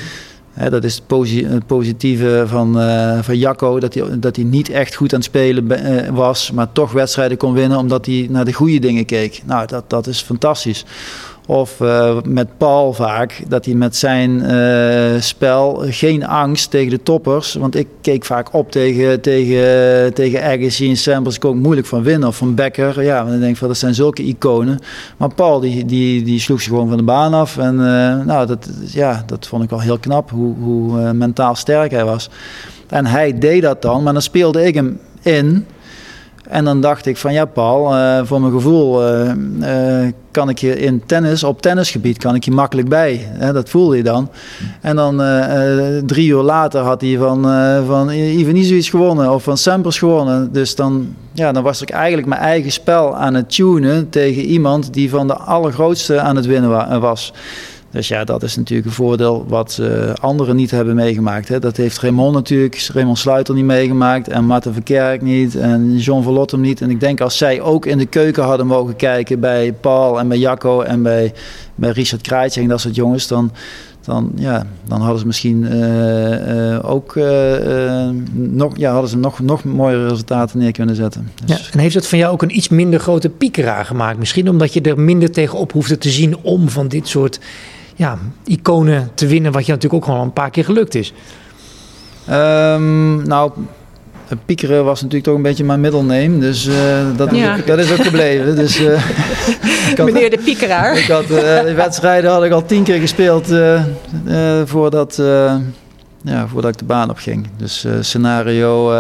Dat 0.70 0.84
is 0.84 1.02
het 1.34 1.68
positieve 1.68 2.44
van, 2.48 2.82
uh, 2.82 3.20
van 3.22 3.38
Jacco, 3.38 3.80
dat 3.80 3.94
hij, 3.94 4.20
dat 4.20 4.36
hij 4.36 4.46
niet 4.46 4.70
echt 4.70 4.96
goed 4.96 5.14
aan 5.14 5.20
het 5.20 5.28
spelen 5.28 5.72
uh, 5.72 6.10
was, 6.10 6.52
maar 6.52 6.72
toch 6.72 6.92
wedstrijden 6.92 7.38
kon 7.38 7.54
winnen 7.54 7.78
omdat 7.78 8.06
hij 8.06 8.28
naar 8.30 8.46
de 8.46 8.54
goede 8.54 8.80
dingen 8.80 9.06
keek. 9.06 9.42
Nou, 9.46 9.68
dat, 9.68 9.84
dat 9.88 10.08
is 10.08 10.22
fantastisch. 10.22 10.86
Of 11.50 11.80
uh, 11.80 12.18
met 12.26 12.58
Paul 12.58 12.94
vaak, 12.94 13.44
dat 13.48 13.66
hij 13.66 13.74
met 13.74 13.96
zijn 13.96 14.32
uh, 14.32 15.22
spel 15.22 15.84
geen 15.86 16.28
angst 16.28 16.70
tegen 16.70 16.90
de 16.90 17.04
toppers. 17.04 17.54
Want 17.54 17.76
ik 17.76 17.88
keek 18.02 18.26
vaak 18.26 18.54
op 18.54 18.72
tegen, 18.72 19.22
tegen, 19.22 20.14
tegen 20.14 20.44
Agassi 20.44 20.90
en 20.90 20.98
Samples. 20.98 21.36
Ik 21.36 21.46
ook 21.46 21.56
moeilijk 21.56 21.88
van 21.88 22.04
winnen. 22.04 22.28
Of 22.28 22.38
van 22.38 22.56
Becker. 22.56 23.04
Ja, 23.04 23.24
denk 23.26 23.44
ik 23.44 23.58
van 23.58 23.68
dat 23.68 23.78
zijn 23.78 23.94
zulke 23.94 24.24
iconen. 24.24 24.80
Maar 25.18 25.34
Paul 25.34 25.60
die, 25.60 25.86
die, 25.86 26.24
die 26.24 26.40
sloeg 26.40 26.62
zich 26.62 26.70
gewoon 26.70 26.88
van 26.88 26.98
de 26.98 27.04
baan 27.04 27.34
af. 27.34 27.58
En 27.58 27.74
uh, 27.74 28.26
nou, 28.26 28.46
dat, 28.48 28.70
ja, 28.86 29.24
dat 29.26 29.48
vond 29.48 29.64
ik 29.64 29.70
wel 29.70 29.82
heel 29.82 30.00
knap. 30.00 30.30
Hoe, 30.30 30.56
hoe 30.60 31.14
mentaal 31.14 31.56
sterk 31.56 31.92
hij 31.92 32.06
was. 32.06 32.30
En 32.88 33.06
hij 33.06 33.40
deed 33.40 33.62
dat 33.62 33.82
dan. 33.82 34.04
Maar 34.04 34.14
dan 34.14 34.22
speelde 34.22 34.66
ik 34.66 34.74
hem 34.74 35.00
in. 35.22 35.66
En 36.50 36.66
dan 36.66 36.82
dacht 36.82 37.06
ik 37.06 37.18
van 37.18 37.34
ja, 37.34 37.46
Paul, 37.46 37.96
uh, 37.96 38.20
voor 38.24 38.42
mijn 38.42 38.54
gevoel 38.54 39.08
uh, 39.08 39.32
uh, 39.60 40.12
kan 40.32 40.50
ik 40.50 40.58
je 40.58 40.80
in 40.80 41.04
tennis, 41.06 41.44
op 41.44 41.62
tennisgebied, 41.62 42.18
kan 42.18 42.36
ik 42.36 42.44
je 42.44 42.52
makkelijk 42.52 42.90
bij. 42.90 43.28
Dat 43.54 43.70
voelde 43.70 43.98
je 43.98 44.04
dan. 44.04 44.30
En 44.82 44.96
dan 44.96 45.22
drie 46.06 46.30
uur 46.30 46.42
later 46.42 46.82
had 46.82 47.02
hij 47.02 47.18
van, 47.18 47.42
van 47.86 48.10
Ivanisevic 48.10 48.86
gewonnen 48.86 49.34
of 49.34 49.44
van 49.44 49.58
Sampras 49.58 49.98
gewonnen. 49.98 50.52
Dus 50.52 50.76
dan, 50.76 51.16
ja, 51.34 51.52
dan 51.52 51.64
was 51.64 51.82
ik 51.82 51.90
eigenlijk 51.90 52.28
mijn 52.28 52.42
eigen 52.42 52.72
spel 52.72 53.16
aan 53.16 53.34
het 53.34 53.56
tunen 53.56 54.10
tegen 54.10 54.42
iemand 54.42 54.94
die 54.94 55.10
van 55.10 55.28
de 55.28 55.36
allergrootste 55.36 56.20
aan 56.20 56.36
het 56.36 56.46
winnen 56.46 57.00
was. 57.00 57.34
Dus 57.92 58.08
ja, 58.08 58.24
dat 58.24 58.44
is 58.44 58.56
natuurlijk 58.56 58.88
een 58.88 58.94
voordeel 58.94 59.46
wat 59.48 59.78
uh, 59.82 60.14
anderen 60.14 60.56
niet 60.56 60.72
hebben 60.72 60.96
meegemaakt. 60.96 61.48
Hè. 61.48 61.60
Dat 61.60 61.78
heeft 61.78 62.00
Raymond 62.00 62.34
natuurlijk, 62.34 62.90
Raymond 62.94 63.18
Sluiter 63.18 63.56
niet 63.56 63.66
meegemaakt. 63.66 64.28
En 64.28 64.46
Marten 64.46 64.74
Verkerk 64.74 65.22
niet. 65.22 65.56
En 65.56 65.98
John 65.98 66.24
Verlottem 66.24 66.62
niet. 66.62 66.82
En 66.82 66.90
ik 66.90 67.00
denk 67.00 67.22
als 67.22 67.38
zij 67.38 67.62
ook 67.62 67.86
in 67.86 67.98
de 67.98 68.06
keuken 68.06 68.44
hadden 68.44 68.68
mogen 68.68 68.96
kijken 68.96 69.40
bij 69.40 69.74
Paul 69.74 70.20
en 70.20 70.28
bij 70.28 70.38
Jacco 70.38 70.82
en 70.82 71.02
bij, 71.02 71.34
bij 71.76 71.90
Richard 71.90 72.22
Kraaitje 72.22 72.62
en 72.62 72.68
dat 72.68 72.82
soort 72.82 72.96
jongens. 72.96 73.28
Dan, 73.28 73.52
dan, 74.02 74.32
ja, 74.36 74.66
dan 74.88 75.02
hadden 75.02 75.20
ze 75.20 75.26
misschien 75.26 75.64
uh, 75.64 76.74
uh, 76.74 76.90
ook 76.90 77.16
nog, 78.34 78.78
ja, 78.78 78.92
hadden 78.92 79.10
ze 79.10 79.18
nog, 79.18 79.40
nog 79.40 79.64
mooiere 79.64 80.08
resultaten 80.08 80.60
neer 80.60 80.72
kunnen 80.72 80.96
zetten. 80.96 81.32
Dus. 81.46 81.58
Ja, 81.58 81.72
en 81.72 81.80
heeft 81.80 81.96
het 81.96 82.08
van 82.08 82.18
jou 82.18 82.34
ook 82.34 82.42
een 82.42 82.56
iets 82.56 82.70
minder 82.70 83.00
grote 83.00 83.30
piekeraar 83.30 83.86
gemaakt? 83.86 84.20
Misschien 84.20 84.50
omdat 84.50 84.74
je 84.74 84.82
er 84.82 85.00
minder 85.00 85.32
tegenop 85.32 85.72
hoefde 85.72 85.98
te 85.98 86.10
zien 86.10 86.38
om 86.42 86.70
van 86.70 86.88
dit 86.88 87.08
soort 87.08 87.40
ja, 87.96 88.18
iconen 88.44 89.10
te 89.14 89.28
winnen, 89.28 89.52
wat 89.52 89.66
je 89.66 89.72
natuurlijk 89.72 90.04
ook 90.04 90.10
gewoon 90.10 90.26
een 90.26 90.34
paar 90.34 90.50
keer 90.50 90.66
gelukt 90.66 90.96
is? 90.96 91.14
Um, 92.30 93.28
nou, 93.28 93.52
piekeren 94.46 94.86
was 94.86 94.96
natuurlijk 94.96 95.24
toch 95.24 95.36
een 95.36 95.42
beetje 95.42 95.64
mijn 95.64 95.80
middelneem. 95.80 96.40
Dus 96.40 96.68
uh, 96.68 96.76
dat, 97.16 97.36
ja. 97.36 97.58
dat, 97.66 97.78
is 97.78 97.92
ook 97.92 98.04
gebleven. 98.04 98.56
Dus, 98.56 98.80
uh, 98.82 99.02
had, 99.98 100.06
Meneer 100.06 100.30
de 100.30 100.40
piekeraar. 100.44 100.98
Ik 100.98 101.08
had, 101.08 101.32
uh, 101.32 101.64
die 101.66 101.74
wedstrijden 101.74 102.32
had 102.32 102.44
ik 102.44 102.52
al 102.52 102.66
tien 102.66 102.84
keer 102.84 103.00
gespeeld 103.00 103.48
voordat, 104.66 105.16
ja, 106.22 106.48
voordat 106.48 106.72
ik 106.72 106.78
de 106.78 106.86
baan 106.86 107.10
op 107.10 107.18
ging. 107.18 107.48
Dus 107.58 107.86
scenario, 108.00 108.92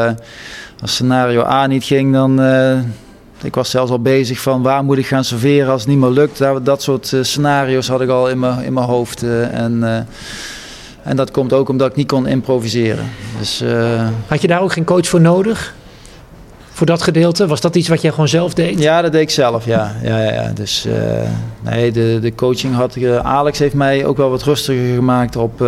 als 0.81 0.93
scenario 0.93 1.43
A 1.43 1.67
niet 1.67 1.83
ging, 1.83 2.13
dan 2.13 2.39
ik 3.41 3.55
was 3.55 3.69
zelfs 3.69 3.91
al 3.91 4.01
bezig 4.01 4.39
van 4.39 4.61
waar 4.61 4.83
moet 4.83 4.97
ik 4.97 5.07
gaan 5.07 5.23
serveren 5.23 5.71
als 5.71 5.81
het 5.81 5.89
niet 5.89 5.99
meer 5.99 6.09
lukt. 6.09 6.37
Dat, 6.37 6.65
dat 6.65 6.81
soort 6.81 7.13
scenario's 7.21 7.87
had 7.87 8.01
ik 8.01 8.09
al 8.09 8.29
in 8.29 8.39
mijn, 8.39 8.63
in 8.63 8.73
mijn 8.73 8.85
hoofd. 8.85 9.23
En, 9.51 10.07
en 11.09 11.15
dat 11.15 11.31
komt 11.31 11.53
ook 11.53 11.69
omdat 11.69 11.89
ik 11.89 11.95
niet 11.95 12.07
kon 12.07 12.27
improviseren. 12.27 13.05
Dus, 13.39 13.63
had 14.27 14.41
je 14.41 14.47
daar 14.47 14.61
ook 14.61 14.71
geen 14.71 14.83
coach 14.83 15.07
voor 15.07 15.21
nodig? 15.21 15.73
Voor 16.69 16.87
dat 16.87 17.01
gedeelte? 17.01 17.47
Was 17.47 17.61
dat 17.61 17.75
iets 17.75 17.87
wat 17.87 18.01
jij 18.01 18.11
gewoon 18.11 18.27
zelf 18.27 18.53
deed? 18.53 18.79
Ja, 18.79 19.01
dat 19.01 19.11
deed 19.11 19.21
ik 19.21 19.29
zelf, 19.29 19.65
ja. 19.65 19.95
ja, 20.03 20.23
ja, 20.23 20.33
ja. 20.33 20.51
Dus 20.53 20.87
nee, 21.61 21.91
de, 21.91 22.19
de 22.21 22.35
coaching 22.35 22.75
had 22.75 22.95
ik... 22.95 23.15
Alex 23.15 23.59
heeft 23.59 23.73
mij 23.73 24.05
ook 24.05 24.17
wel 24.17 24.29
wat 24.29 24.43
rustiger 24.43 24.95
gemaakt 24.95 25.35
op, 25.35 25.61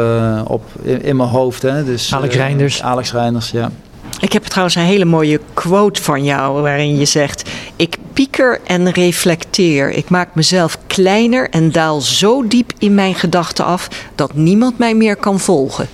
op, 0.48 0.64
in, 0.82 1.04
in, 1.04 1.16
mijn 1.16 1.30
hoofd. 1.30 1.62
Hè. 1.62 1.84
Dus, 1.84 2.14
Alex 2.14 2.36
Reinders? 2.36 2.82
Alex 2.82 3.12
Reinders, 3.12 3.52
ja. 3.52 3.72
Ik 4.20 4.34
heb 4.34 4.44
trouwens 4.44 4.76
een 4.76 4.84
hele 4.84 5.06
mooie 5.06 5.40
quote 5.54 6.02
van 6.02 6.24
jou 6.24 6.62
waarin 6.62 6.98
je 6.98 7.06
zegt: 7.06 7.50
Ik 7.76 7.98
pieker 8.14 8.60
en 8.64 8.92
reflecteer. 8.92 9.90
Ik 9.90 10.10
maak 10.10 10.36
mezelf 10.36 10.78
kleiner 10.88 11.50
en 11.50 11.72
daal 11.72 12.02
zo 12.02 12.48
diep 12.48 12.72
in 12.78 12.96
mijn 12.96 13.16
gedachten 13.16 13.66
af 13.66 13.88
dat 14.16 14.34
niemand 14.34 14.78
mij 14.78 14.96
meer 14.96 15.16
kan 15.16 15.40
volgen. 15.40 15.88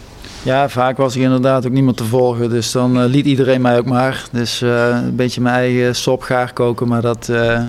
Ja, 0.44 0.70
vaak 0.70 0.98
was 0.98 1.16
ik 1.16 1.22
inderdaad 1.22 1.66
ook 1.66 1.72
niemand 1.72 1.98
te 1.98 2.04
volgen. 2.04 2.50
Dus 2.50 2.72
dan 2.72 3.04
uh, 3.04 3.10
liet 3.10 3.26
iedereen 3.26 3.62
mij 3.62 3.78
ook 3.78 3.86
maar. 3.86 4.28
Dus 4.32 4.62
uh, 4.62 4.88
een 4.88 5.16
beetje 5.16 5.42
mijn 5.42 5.56
eigen 5.56 5.96
sop 5.96 6.22
gaar 6.22 6.54
koken. 6.54 6.88
Maar 6.88 7.02
dat, 7.02 7.28
uh, 7.32 7.62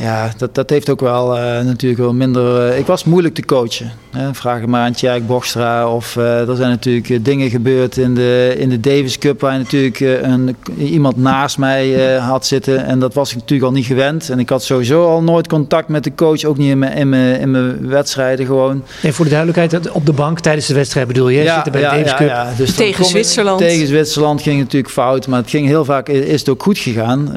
ja, 0.00 0.32
dat, 0.36 0.54
dat 0.54 0.70
heeft 0.70 0.90
ook 0.90 1.00
wel 1.00 1.26
natuurlijk 1.64 2.00
wel 2.00 2.14
minder. 2.14 2.76
Ik 2.76 2.86
was 2.86 3.04
moeilijk 3.04 3.34
te 3.34 3.44
coachen. 3.44 3.92
Vraag 4.32 4.66
maar 4.66 4.84
aan 4.84 4.92
Tjerk 4.92 5.26
Bochstra. 5.26 5.88
Of 5.88 6.16
uh, 6.16 6.48
er 6.48 6.56
zijn 6.56 6.70
natuurlijk 6.70 7.24
dingen 7.24 7.50
gebeurd 7.50 7.96
in 7.96 8.14
de, 8.14 8.54
in 8.58 8.68
de 8.68 8.80
Davis 8.80 9.18
Cup. 9.18 9.40
Waar 9.40 9.52
je 9.52 9.58
natuurlijk 9.58 10.00
een, 10.00 10.56
iemand 10.78 11.16
naast 11.16 11.58
mij 11.58 12.16
had 12.18 12.46
zitten. 12.46 12.84
En 12.86 12.98
dat 12.98 13.14
was 13.14 13.30
ik 13.30 13.36
natuurlijk 13.36 13.68
al 13.68 13.76
niet 13.76 13.86
gewend. 13.86 14.30
En 14.30 14.38
ik 14.38 14.48
had 14.48 14.62
sowieso 14.62 15.06
al 15.06 15.22
nooit 15.22 15.48
contact 15.48 15.88
met 15.88 16.04
de 16.04 16.14
coach. 16.14 16.44
Ook 16.44 16.56
niet 16.56 16.70
in 16.70 16.78
mijn, 16.78 16.96
in 16.96 17.08
mijn, 17.08 17.40
in 17.40 17.50
mijn 17.50 17.88
wedstrijden 17.88 18.46
gewoon. 18.46 18.82
En 19.02 19.14
voor 19.14 19.24
de 19.24 19.30
duidelijkheid, 19.30 19.90
op 19.90 20.06
de 20.06 20.12
bank 20.12 20.40
tijdens 20.40 20.66
de 20.66 20.74
wedstrijd 20.74 21.06
bedoel 21.06 21.28
je? 21.28 21.42
Ja, 21.42 21.54
zitten 21.54 21.72
bij 21.72 21.80
de 21.80 21.86
Davis 21.86 22.14
Cup. 22.14 22.28
Ja, 22.28 22.52
dus 22.56 22.74
tegen 22.74 23.04
Zwitserland. 23.04 23.58
tegen 23.58 23.86
Zwitserland 23.86 24.42
ging 24.42 24.54
het 24.54 24.64
natuurlijk 24.64 24.92
fout. 24.92 25.26
Maar 25.26 25.40
het 25.40 25.50
ging 25.50 25.66
heel 25.66 25.84
vaak, 25.84 26.08
is 26.08 26.40
het 26.40 26.48
ook 26.48 26.62
goed 26.62 26.78
gegaan. 26.78 27.32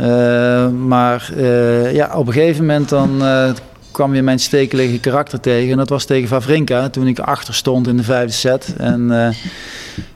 maar 0.88 1.32
ja, 1.94 2.12
op 2.16 2.28
een 2.28 2.34
gegeven 2.34 2.46
gegeven 2.46 2.66
moment 2.66 2.90
dan 2.90 3.22
uh, 3.22 3.50
kwam 3.96 4.12
weer 4.12 4.24
mijn 4.24 4.40
stekelige 4.40 5.00
karakter 5.00 5.40
tegen. 5.40 5.72
En 5.72 5.78
dat 5.78 5.90
was 5.90 6.06
tegen 6.06 6.28
Favrinka, 6.28 6.90
toen 6.90 7.08
ik 7.08 7.20
achter 7.20 7.54
stond 7.54 7.88
in 7.88 7.98
de 7.98 8.04
vijfde 8.04 8.34
set. 8.34 8.74
En 8.78 9.02
uh, 9.02 9.28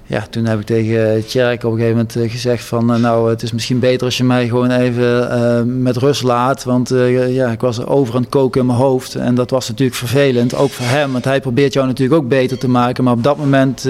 ja, 0.05 0.27
toen 0.29 0.45
heb 0.45 0.59
ik 0.59 0.65
tegen 0.65 1.25
Tjerk 1.25 1.63
op 1.63 1.71
een 1.71 1.77
gegeven 1.77 1.97
moment 1.97 2.15
eh, 2.15 2.31
gezegd 2.31 2.63
van... 2.63 3.01
nou, 3.01 3.29
het 3.29 3.41
is 3.41 3.51
misschien 3.51 3.79
beter 3.79 4.05
als 4.05 4.17
je 4.17 4.23
mij 4.23 4.47
gewoon 4.47 4.71
even 4.71 5.81
met 5.81 5.97
rust 5.97 6.23
laat. 6.23 6.63
Want 6.63 6.89
ja, 7.29 7.51
ik 7.51 7.61
was 7.61 7.77
er 7.77 7.89
over 7.89 8.15
aan 8.15 8.21
het 8.21 8.29
koken 8.29 8.61
in 8.61 8.67
mijn 8.67 8.77
hoofd. 8.77 9.15
En 9.15 9.35
dat 9.35 9.49
was 9.49 9.67
natuurlijk 9.67 9.97
vervelend, 9.97 10.55
ook 10.55 10.71
voor 10.71 10.85
hem. 10.85 11.11
Want 11.11 11.25
hij 11.25 11.41
probeert 11.41 11.73
jou 11.73 11.87
natuurlijk 11.87 12.21
ook 12.21 12.29
beter 12.29 12.57
te 12.57 12.69
maken. 12.69 13.03
Maar 13.03 13.13
op 13.13 13.23
dat 13.23 13.37
moment 13.37 13.89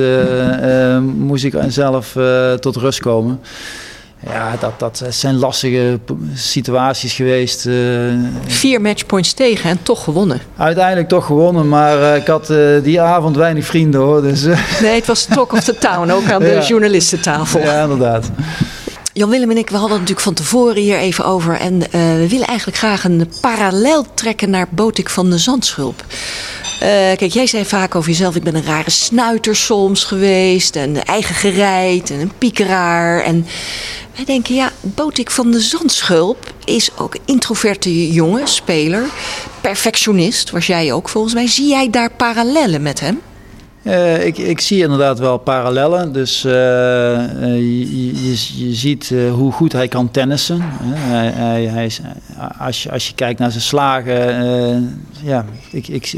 moest 1.17 1.43
ik 1.43 1.55
zelf 1.67 2.17
tot 2.59 2.75
rust 2.75 2.99
komen. 2.99 3.39
Ja, 4.25 4.55
dat, 4.59 4.79
dat 4.79 5.03
zijn 5.09 5.35
lastige 5.35 5.99
situaties 6.33 7.13
geweest. 7.13 7.65
Uh, 7.65 7.75
Vier 8.47 8.81
matchpoints 8.81 9.33
tegen 9.33 9.69
en 9.69 9.83
toch 9.83 10.03
gewonnen. 10.03 10.41
Uiteindelijk 10.57 11.07
toch 11.07 11.25
gewonnen, 11.25 11.67
maar 11.67 11.97
uh, 11.97 12.15
ik 12.15 12.27
had 12.27 12.49
uh, 12.49 12.83
die 12.83 13.01
avond 13.01 13.35
weinig 13.35 13.65
vrienden 13.65 14.01
hoor. 14.01 14.21
Dus, 14.21 14.43
nee, 14.81 14.95
het 14.95 15.05
was 15.05 15.25
talk 15.25 15.53
of 15.53 15.63
the 15.63 15.77
town, 15.77 16.09
ook 16.09 16.31
aan 16.31 16.41
de 16.41 16.47
ja. 16.61 16.61
journalistentafel. 16.61 17.59
Ja, 17.59 17.81
inderdaad. 17.83 18.29
Jan 19.19 19.29
Willem 19.29 19.51
en 19.51 19.57
ik, 19.57 19.69
we 19.69 19.77
hadden 19.77 19.97
het 19.99 19.99
natuurlijk 19.99 20.25
van 20.25 20.33
tevoren 20.33 20.81
hier 20.81 20.97
even 20.97 21.25
over. 21.25 21.55
En 21.55 21.79
we 21.91 22.27
willen 22.29 22.47
eigenlijk 22.47 22.77
graag 22.77 23.03
een 23.03 23.29
parallel 23.41 24.05
trekken 24.13 24.49
naar 24.49 24.67
Botik 24.71 25.09
van 25.09 25.29
de 25.29 25.37
Zandschulp. 25.37 26.05
kijk, 26.79 27.31
jij 27.31 27.47
zei 27.47 27.65
vaak 27.65 27.95
over 27.95 28.09
jezelf: 28.09 28.35
ik 28.35 28.43
ben 28.43 28.55
een 28.55 28.63
rare 28.63 28.89
snuiter 28.89 29.55
soms 29.55 30.03
geweest. 30.03 30.75
En 30.75 31.05
eigen 31.05 31.35
gereid 31.35 32.09
en 32.11 32.19
een 32.19 32.31
piekeraar. 32.37 33.21
En 33.21 33.45
wij 34.15 34.25
denken, 34.25 34.55
ja, 34.55 34.71
Botik 34.81 35.31
van 35.31 35.51
de 35.51 35.61
Zandschulp 35.61 36.53
is 36.65 36.89
ook 36.97 37.15
introverte 37.25 38.11
jongen, 38.11 38.47
speler, 38.47 39.05
perfectionist, 39.61 40.49
was 40.49 40.67
jij 40.67 40.93
ook 40.93 41.09
volgens 41.09 41.33
mij. 41.33 41.47
Zie 41.47 41.67
jij 41.67 41.89
daar 41.89 42.11
parallellen 42.11 42.81
met 42.81 42.99
hem? 42.99 43.21
Uh, 43.83 44.25
ik, 44.25 44.37
ik, 44.37 44.59
zie 44.59 44.83
inderdaad 44.83 45.19
wel 45.19 45.37
parallellen. 45.37 46.13
Dus 46.13 46.45
uh, 46.45 46.51
je, 46.51 48.23
je, 48.23 48.29
je, 48.55 48.73
ziet 48.73 49.09
uh, 49.09 49.31
hoe 49.31 49.51
goed 49.51 49.71
hij 49.71 49.87
kan 49.87 50.11
tennissen. 50.11 50.59
hij, 50.61 51.27
hij, 51.27 51.63
hij 51.63 51.85
is, 51.85 52.01
als, 52.59 52.83
je, 52.83 52.91
als 52.91 53.07
je 53.07 53.13
kijkt 53.13 53.39
naar 53.39 53.51
zijn 53.51 53.63
slagen, 53.63 55.05
ja, 55.23 55.45
ik, 55.71 55.87
ik, 55.87 56.15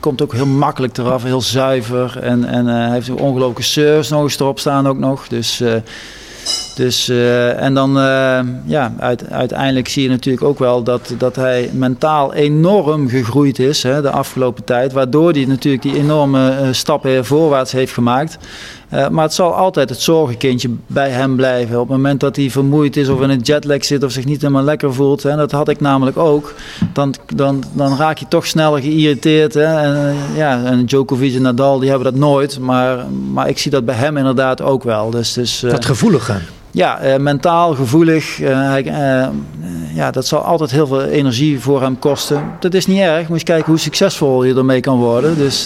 komt 0.00 0.22
ook 0.22 0.32
heel 0.32 0.46
makkelijk 0.46 0.98
eraf, 0.98 1.22
heel 1.22 1.40
zuiver. 1.40 2.18
En, 2.22 2.44
en 2.44 2.66
hij 2.66 2.90
heeft 2.90 3.08
een 3.08 3.18
ongelooflijke 3.18 3.62
service 3.62 4.12
nog 4.12 4.22
eens 4.22 4.38
erop 4.38 4.58
staan 4.58 4.88
ook 4.88 4.98
nog. 4.98 5.28
Dus 5.28 5.62
dus, 6.74 7.08
uh, 7.08 7.62
en 7.62 7.74
dan, 7.74 7.98
uh, 7.98 8.40
ja, 8.64 8.92
uit, 8.98 9.30
uiteindelijk 9.30 9.88
zie 9.88 10.02
je 10.02 10.08
natuurlijk 10.08 10.44
ook 10.44 10.58
wel 10.58 10.82
dat, 10.82 11.14
dat 11.18 11.36
hij 11.36 11.70
mentaal 11.72 12.34
enorm 12.34 13.08
gegroeid 13.08 13.58
is 13.58 13.82
hè, 13.82 14.02
de 14.02 14.10
afgelopen 14.10 14.64
tijd. 14.64 14.92
Waardoor 14.92 15.32
hij 15.32 15.44
natuurlijk 15.44 15.82
die 15.82 15.96
enorme 15.96 16.50
uh, 16.50 16.68
stappen 16.70 17.24
voorwaarts 17.24 17.72
heeft 17.72 17.92
gemaakt. 17.92 18.38
Maar 18.88 19.24
het 19.24 19.34
zal 19.34 19.54
altijd 19.54 19.88
het 19.88 20.00
zorgenkindje 20.00 20.70
bij 20.86 21.10
hem 21.10 21.36
blijven. 21.36 21.80
Op 21.80 21.88
het 21.88 21.96
moment 21.96 22.20
dat 22.20 22.36
hij 22.36 22.50
vermoeid 22.50 22.96
is 22.96 23.08
of 23.08 23.20
in 23.20 23.30
een 23.30 23.40
jetlag 23.40 23.84
zit 23.84 24.02
of 24.02 24.12
zich 24.12 24.24
niet 24.24 24.40
helemaal 24.40 24.62
lekker 24.62 24.94
voelt. 24.94 25.22
Hè, 25.22 25.36
dat 25.36 25.50
had 25.50 25.68
ik 25.68 25.80
namelijk 25.80 26.16
ook. 26.16 26.54
Dan, 26.92 27.14
dan, 27.34 27.64
dan 27.72 27.96
raak 27.96 28.18
je 28.18 28.28
toch 28.28 28.46
sneller 28.46 28.80
geïrriteerd. 28.80 29.54
Hè, 29.54 29.64
en, 29.64 30.16
ja, 30.34 30.64
en 30.64 30.84
Djokovic 30.84 31.34
en 31.34 31.42
Nadal 31.42 31.78
die 31.78 31.88
hebben 31.90 32.12
dat 32.12 32.20
nooit. 32.20 32.58
Maar, 32.58 33.06
maar 33.32 33.48
ik 33.48 33.58
zie 33.58 33.70
dat 33.70 33.84
bij 33.84 33.94
hem 33.94 34.16
inderdaad 34.16 34.62
ook 34.62 34.82
wel. 34.82 35.10
Dus, 35.10 35.32
dus, 35.32 35.60
dat 35.60 35.84
gevoelige. 35.84 36.34
Ja, 36.78 37.04
uh, 37.04 37.16
mentaal, 37.16 37.74
gevoelig. 37.74 38.36
Hij, 38.36 38.84
uh, 38.84 39.28
ja, 39.94 40.10
dat 40.10 40.26
zal 40.26 40.40
altijd 40.40 40.70
heel 40.70 40.86
veel 40.86 41.04
energie 41.04 41.60
voor 41.60 41.82
hem 41.82 41.98
kosten. 41.98 42.42
Dat 42.60 42.74
is 42.74 42.86
niet 42.86 43.00
erg. 43.00 43.28
Moet 43.28 43.38
je 43.38 43.44
kijken 43.44 43.66
hoe 43.66 43.78
succesvol 43.78 44.44
je 44.44 44.54
ermee 44.54 44.80
kan 44.80 44.98
worden. 44.98 45.36
Dus 45.36 45.64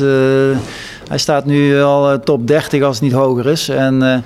hij 1.09 1.19
staat 1.19 1.45
nu 1.45 1.83
al 1.83 2.21
top 2.21 2.47
30 2.47 2.83
als 2.83 2.95
het 2.95 3.05
niet 3.05 3.13
hoger 3.13 3.47
is. 3.47 3.69
En 3.69 4.25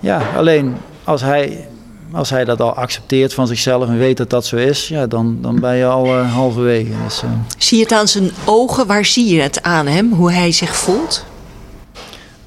ja, 0.00 0.22
alleen 0.36 0.76
als 1.04 1.20
hij, 1.20 1.68
als 2.12 2.30
hij 2.30 2.44
dat 2.44 2.60
al 2.60 2.74
accepteert 2.74 3.34
van 3.34 3.46
zichzelf 3.46 3.88
en 3.88 3.98
weet 3.98 4.16
dat 4.16 4.30
dat 4.30 4.46
zo 4.46 4.56
is, 4.56 4.88
ja, 4.88 5.06
dan, 5.06 5.38
dan 5.40 5.60
ben 5.60 5.76
je 5.76 5.86
al 5.86 6.14
halverwege. 6.16 6.90
Dus, 7.04 7.22
zie 7.58 7.78
je 7.78 7.82
het 7.82 7.92
aan 7.92 8.08
zijn 8.08 8.30
ogen? 8.44 8.86
Waar 8.86 9.04
zie 9.04 9.34
je 9.34 9.40
het 9.40 9.62
aan 9.62 9.86
hem? 9.86 10.12
Hoe 10.12 10.32
hij 10.32 10.52
zich 10.52 10.76
voelt? 10.76 11.28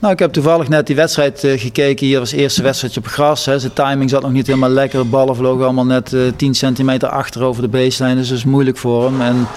Nou, 0.03 0.15
ik 0.15 0.21
heb 0.21 0.33
toevallig 0.33 0.67
net 0.67 0.87
die 0.87 0.95
wedstrijd 0.95 1.43
uh, 1.43 1.59
gekeken. 1.59 2.05
Hier 2.05 2.19
was 2.19 2.31
het 2.31 2.39
eerste 2.39 2.63
wedstrijdje 2.63 2.99
op 2.99 3.07
gras. 3.07 3.45
Hè. 3.45 3.59
Zijn 3.59 3.73
timing 3.73 4.09
zat 4.09 4.21
nog 4.21 4.31
niet 4.31 4.47
helemaal 4.47 4.69
lekker. 4.69 4.99
De 4.99 5.05
ballen 5.05 5.35
vlogen 5.35 5.63
allemaal 5.63 5.85
net 5.85 6.11
uh, 6.11 6.31
10 6.35 6.53
centimeter 6.53 7.09
achter 7.09 7.43
over 7.43 7.61
de 7.61 7.67
baseline. 7.67 8.15
Dus 8.15 8.27
dat 8.27 8.37
is 8.37 8.43
moeilijk 8.43 8.77
voor 8.77 9.03
hem. 9.03 9.21
En, 9.21 9.47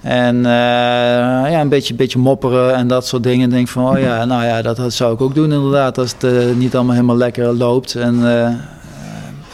en 0.00 0.36
uh, 0.36 0.42
ja, 1.50 1.60
een 1.60 1.68
beetje, 1.68 1.94
beetje 1.94 2.18
mopperen 2.18 2.74
en 2.74 2.88
dat 2.88 3.06
soort 3.06 3.22
dingen. 3.22 3.44
Ik 3.44 3.54
denk 3.54 3.68
van, 3.68 3.88
oh 3.88 3.98
ja, 3.98 4.24
nou 4.24 4.44
ja, 4.44 4.62
dat, 4.62 4.76
dat 4.76 4.92
zou 4.92 5.14
ik 5.14 5.20
ook 5.20 5.34
doen 5.34 5.52
inderdaad. 5.52 5.98
Als 5.98 6.14
het 6.18 6.56
niet 6.56 6.74
allemaal 6.74 6.94
helemaal 6.94 7.16
lekker 7.16 7.54
loopt. 7.54 7.94
En 7.94 8.20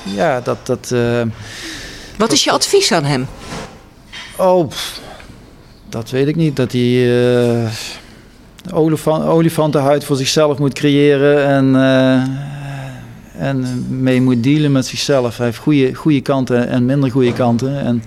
ja, 0.02 0.40
dat... 0.40 0.58
dat 0.66 0.94
Wat 2.18 2.32
is 2.32 2.44
je 2.44 2.50
advies 2.50 2.92
aan 2.92 3.04
hem? 3.04 3.26
Oh, 4.36 4.68
pff, 4.68 5.00
dat 5.88 6.10
weet 6.10 6.28
ik 6.28 6.36
niet. 6.36 6.56
Dat 6.56 6.72
hij 6.72 7.08
olifant, 8.72 9.24
olifantenhuid 9.24 10.04
voor 10.04 10.16
zichzelf 10.16 10.58
moet 10.58 10.72
creëren 10.72 11.46
en, 11.46 11.74
uh, 11.74 12.22
en 13.48 13.86
mee 14.00 14.20
moet 14.20 14.42
dealen 14.42 14.72
met 14.72 14.86
zichzelf. 14.86 15.36
Hij 15.36 15.46
heeft 15.46 15.58
goede, 15.58 15.94
goede 15.94 16.20
kanten 16.20 16.68
en 16.68 16.84
minder 16.84 17.10
goede 17.10 17.32
kanten. 17.32 17.80
En 17.80 18.02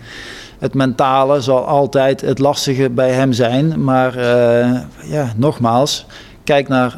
het 0.60 0.74
mentale 0.74 1.42
zal 1.42 1.66
altijd 1.66 2.22
het 2.22 2.40
lastige 2.40 2.90
bij 2.90 3.12
hem 3.12 3.34
zijn. 3.34 3.84
Maar 3.84 4.18
uh, 4.18 4.80
ja, 5.04 5.34
nogmaals, 5.36 6.06
kijk 6.44 6.68
naar 6.68 6.98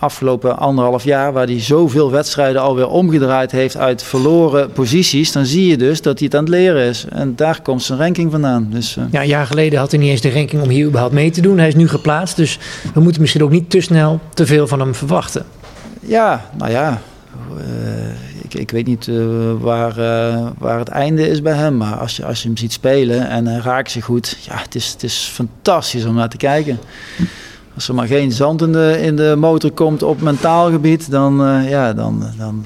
afgelopen 0.00 0.58
anderhalf 0.58 1.04
jaar, 1.04 1.32
waar 1.32 1.46
hij 1.46 1.60
zoveel 1.60 2.10
wedstrijden 2.10 2.62
alweer 2.62 2.88
omgedraaid 2.88 3.50
heeft 3.50 3.76
uit 3.76 4.02
verloren 4.02 4.72
posities, 4.72 5.32
dan 5.32 5.46
zie 5.46 5.66
je 5.66 5.76
dus 5.76 6.02
dat 6.02 6.18
hij 6.18 6.26
het 6.26 6.36
aan 6.36 6.44
het 6.44 6.52
leren 6.52 6.82
is. 6.82 7.04
En 7.08 7.36
daar 7.36 7.62
komt 7.62 7.82
zijn 7.82 7.98
ranking 7.98 8.30
vandaan. 8.30 8.66
Dus, 8.70 8.96
uh... 8.96 9.04
Ja, 9.10 9.20
een 9.20 9.26
jaar 9.26 9.46
geleden 9.46 9.78
had 9.78 9.90
hij 9.90 10.00
niet 10.00 10.10
eens 10.10 10.20
de 10.20 10.32
ranking 10.32 10.62
om 10.62 10.68
hier 10.68 10.86
überhaupt 10.86 11.14
mee 11.14 11.30
te 11.30 11.40
doen. 11.40 11.58
Hij 11.58 11.68
is 11.68 11.74
nu 11.74 11.88
geplaatst, 11.88 12.36
dus 12.36 12.58
we 12.94 13.00
moeten 13.00 13.20
misschien 13.20 13.42
ook 13.42 13.50
niet 13.50 13.70
te 13.70 13.80
snel 13.80 14.20
te 14.34 14.46
veel 14.46 14.66
van 14.66 14.80
hem 14.80 14.94
verwachten. 14.94 15.44
Ja, 16.00 16.44
nou 16.56 16.70
ja. 16.70 17.00
Uh, 17.58 17.64
ik, 18.42 18.54
ik, 18.54 18.70
weet 18.70 18.86
niet 18.86 19.06
uh, 19.06 19.24
waar, 19.58 19.94
waar 20.58 20.78
het 20.78 20.88
einde 20.88 21.28
is 21.28 21.42
bij 21.42 21.54
hem. 21.54 21.76
Maar 21.76 21.94
als 21.94 22.16
je, 22.16 22.24
als 22.24 22.42
je 22.42 22.48
hem 22.48 22.56
ziet 22.56 22.72
spelen 22.72 23.28
en 23.28 23.46
hij 23.46 23.60
raakt 23.60 23.90
zich 23.90 24.04
goed, 24.04 24.36
ja, 24.40 24.56
het 24.62 24.74
is, 24.74 24.92
het 24.92 25.02
is 25.02 25.30
fantastisch 25.32 26.04
om 26.04 26.14
naar 26.14 26.28
te 26.28 26.36
kijken. 26.36 26.78
Als 27.80 27.88
er 27.88 27.94
maar 27.94 28.06
geen 28.06 28.32
zand 28.32 28.62
in 28.62 28.72
de, 28.72 28.98
in 29.02 29.16
de 29.16 29.34
motor 29.38 29.70
komt 29.70 30.02
op 30.02 30.20
mentaal 30.20 30.70
gebied, 30.70 31.10
dan, 31.10 31.46
uh, 31.46 31.70
ja, 31.70 31.92
dan, 31.92 32.24
dan, 32.38 32.64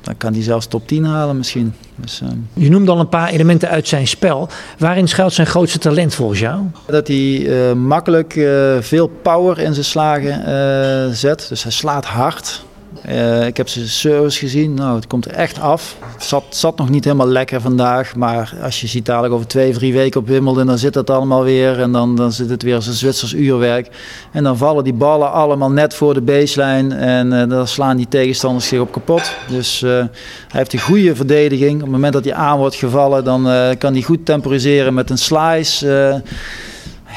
dan 0.00 0.16
kan 0.16 0.32
hij 0.32 0.42
zelfs 0.42 0.66
top 0.66 0.86
10 0.86 1.04
halen 1.04 1.36
misschien. 1.36 1.74
Dus, 1.96 2.20
uh... 2.22 2.28
Je 2.52 2.70
noemde 2.70 2.90
al 2.90 3.00
een 3.00 3.08
paar 3.08 3.28
elementen 3.28 3.68
uit 3.68 3.88
zijn 3.88 4.06
spel. 4.06 4.48
Waarin 4.78 5.08
schuilt 5.08 5.32
zijn 5.32 5.46
grootste 5.46 5.78
talent 5.78 6.14
volgens 6.14 6.38
jou? 6.40 6.60
Dat 6.86 7.06
hij 7.06 7.16
uh, 7.16 7.72
makkelijk 7.72 8.32
veel 8.80 9.06
power 9.22 9.58
in 9.58 9.74
zijn 9.74 9.84
slagen 9.84 11.16
zet. 11.16 11.46
Dus 11.48 11.62
hij 11.62 11.72
slaat 11.72 12.04
hard. 12.04 12.64
Uh, 13.08 13.46
ik 13.46 13.56
heb 13.56 13.68
zijn 13.68 13.88
service 13.88 14.38
gezien. 14.38 14.74
Nou, 14.74 14.94
het 14.94 15.06
komt 15.06 15.24
er 15.24 15.32
echt 15.32 15.60
af. 15.60 15.96
Het 16.14 16.24
zat, 16.24 16.44
zat, 16.48 16.76
nog 16.76 16.88
niet 16.88 17.04
helemaal 17.04 17.28
lekker 17.28 17.60
vandaag. 17.60 18.16
Maar 18.16 18.54
als 18.62 18.80
je 18.80 18.86
ziet 18.86 19.06
dadelijk 19.06 19.34
over 19.34 19.46
twee, 19.46 19.72
drie 19.72 19.92
weken 19.92 20.20
op 20.20 20.26
Wimbledon, 20.26 20.66
dan 20.66 20.78
zit 20.78 20.94
het 20.94 21.10
allemaal 21.10 21.44
weer. 21.44 21.80
En 21.80 21.92
dan, 21.92 22.16
dan 22.16 22.32
zit 22.32 22.50
het 22.50 22.62
weer 22.62 22.74
als 22.74 22.86
een 22.86 22.92
Zwitsers 22.92 23.32
uurwerk. 23.32 23.88
En 24.32 24.42
dan 24.42 24.56
vallen 24.56 24.84
die 24.84 24.92
ballen 24.92 25.32
allemaal 25.32 25.70
net 25.70 25.94
voor 25.94 26.14
de 26.14 26.20
baseline. 26.20 26.94
En 26.94 27.32
uh, 27.32 27.48
dan 27.48 27.68
slaan 27.68 27.96
die 27.96 28.08
tegenstanders 28.08 28.68
zich 28.68 28.80
op 28.80 28.92
kapot. 28.92 29.32
Dus 29.48 29.82
uh, 29.82 29.90
hij 29.90 30.08
heeft 30.48 30.72
een 30.72 30.80
goede 30.80 31.16
verdediging. 31.16 31.74
Op 31.74 31.80
het 31.80 31.90
moment 31.90 32.12
dat 32.12 32.24
hij 32.24 32.34
aan 32.34 32.58
wordt 32.58 32.74
gevallen, 32.74 33.24
dan 33.24 33.42
kan 33.78 33.92
hij 33.92 34.02
goed 34.02 34.24
temporiseren 34.26 34.94
met 34.94 35.10
een 35.10 35.18
slice. 35.18 35.86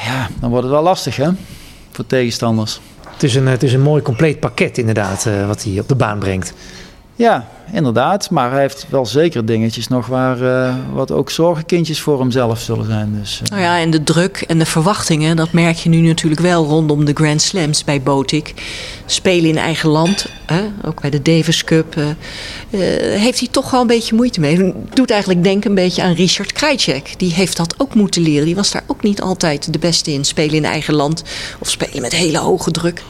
ja, 0.04 0.28
dan 0.40 0.50
wordt 0.50 0.64
het 0.64 0.74
wel 0.74 0.82
lastig 0.82 1.16
hè, 1.16 1.28
voor 1.90 2.06
tegenstanders. 2.06 2.80
Het 3.12 3.22
is 3.22 3.34
een, 3.34 3.46
het 3.46 3.62
is 3.62 3.72
een 3.72 3.80
mooi 3.80 4.02
compleet 4.02 4.40
pakket 4.40 4.78
inderdaad 4.78 5.26
uh, 5.26 5.46
wat 5.46 5.62
hij 5.62 5.80
op 5.80 5.88
de 5.88 5.94
baan 5.94 6.18
brengt. 6.18 6.52
Ja, 7.14 7.48
inderdaad. 7.72 8.30
Maar 8.30 8.50
hij 8.50 8.60
heeft 8.60 8.86
wel 8.88 9.06
zeker 9.06 9.46
dingetjes 9.46 9.88
nog 9.88 10.06
waar 10.06 10.42
uh, 10.42 10.74
wat 10.92 11.10
ook 11.10 11.30
zorgenkindjes 11.30 12.00
voor 12.00 12.18
hemzelf 12.20 12.60
zullen 12.60 12.86
zijn. 12.86 13.18
Dus, 13.20 13.40
uh. 13.42 13.48
Nou 13.48 13.62
ja, 13.62 13.78
en 13.78 13.90
de 13.90 14.02
druk 14.02 14.44
en 14.46 14.58
de 14.58 14.66
verwachtingen, 14.66 15.36
dat 15.36 15.52
merk 15.52 15.76
je 15.76 15.88
nu 15.88 16.00
natuurlijk 16.00 16.40
wel 16.40 16.64
rondom 16.64 17.04
de 17.04 17.12
Grand 17.14 17.42
Slams 17.42 17.84
bij 17.84 18.02
Botik. 18.02 18.54
Spelen 19.06 19.50
in 19.50 19.58
eigen 19.58 19.88
land, 19.88 20.26
hè? 20.46 20.62
ook 20.84 21.00
bij 21.00 21.10
de 21.10 21.22
Davis 21.22 21.64
Cup, 21.64 21.96
uh, 21.96 22.06
heeft 23.18 23.38
hij 23.38 23.48
toch 23.50 23.70
wel 23.70 23.80
een 23.80 23.86
beetje 23.86 24.14
moeite 24.14 24.40
mee. 24.40 24.74
Doet 24.92 25.10
eigenlijk 25.10 25.42
denken 25.42 25.70
een 25.70 25.76
beetje 25.76 26.02
aan 26.02 26.14
Richard 26.14 26.52
Krajcek. 26.52 27.14
Die 27.16 27.34
heeft 27.34 27.56
dat 27.56 27.74
ook 27.78 27.94
moeten 27.94 28.22
leren. 28.22 28.44
Die 28.44 28.54
was 28.54 28.70
daar 28.70 28.84
ook 28.86 29.02
niet 29.02 29.20
altijd 29.20 29.72
de 29.72 29.78
beste 29.78 30.12
in. 30.12 30.24
Spelen 30.24 30.54
in 30.54 30.64
eigen 30.64 30.94
land 30.94 31.22
of 31.58 31.70
spelen 31.70 32.00
met 32.00 32.12
hele 32.12 32.38
hoge 32.38 32.70
druk. 32.70 33.02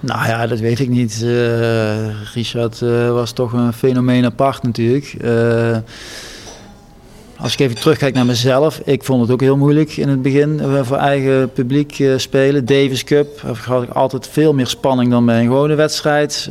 Nou 0.00 0.26
ja, 0.26 0.46
dat 0.46 0.58
weet 0.58 0.78
ik 0.78 0.88
niet. 0.88 1.20
Uh, 1.24 2.32
Richard 2.34 2.80
uh, 2.80 3.10
was 3.10 3.32
toch 3.32 3.52
een 3.52 3.72
fenomeen 3.72 4.24
apart 4.24 4.62
natuurlijk. 4.62 5.14
Uh, 5.20 5.76
als 7.36 7.52
ik 7.52 7.58
even 7.58 7.76
terugkijk 7.76 8.14
naar 8.14 8.26
mezelf, 8.26 8.80
ik 8.84 9.04
vond 9.04 9.20
het 9.20 9.30
ook 9.30 9.40
heel 9.40 9.56
moeilijk 9.56 9.96
in 9.96 10.08
het 10.08 10.22
begin 10.22 10.60
voor 10.82 10.96
eigen 10.96 11.52
publiek 11.52 12.04
spelen. 12.16 12.64
Davis 12.64 13.04
Cup 13.04 13.40
had 13.64 13.82
ik 13.82 13.90
altijd 13.90 14.28
veel 14.28 14.54
meer 14.54 14.66
spanning 14.66 15.10
dan 15.10 15.26
bij 15.26 15.40
een 15.40 15.46
gewone 15.46 15.74
wedstrijd. 15.74 16.50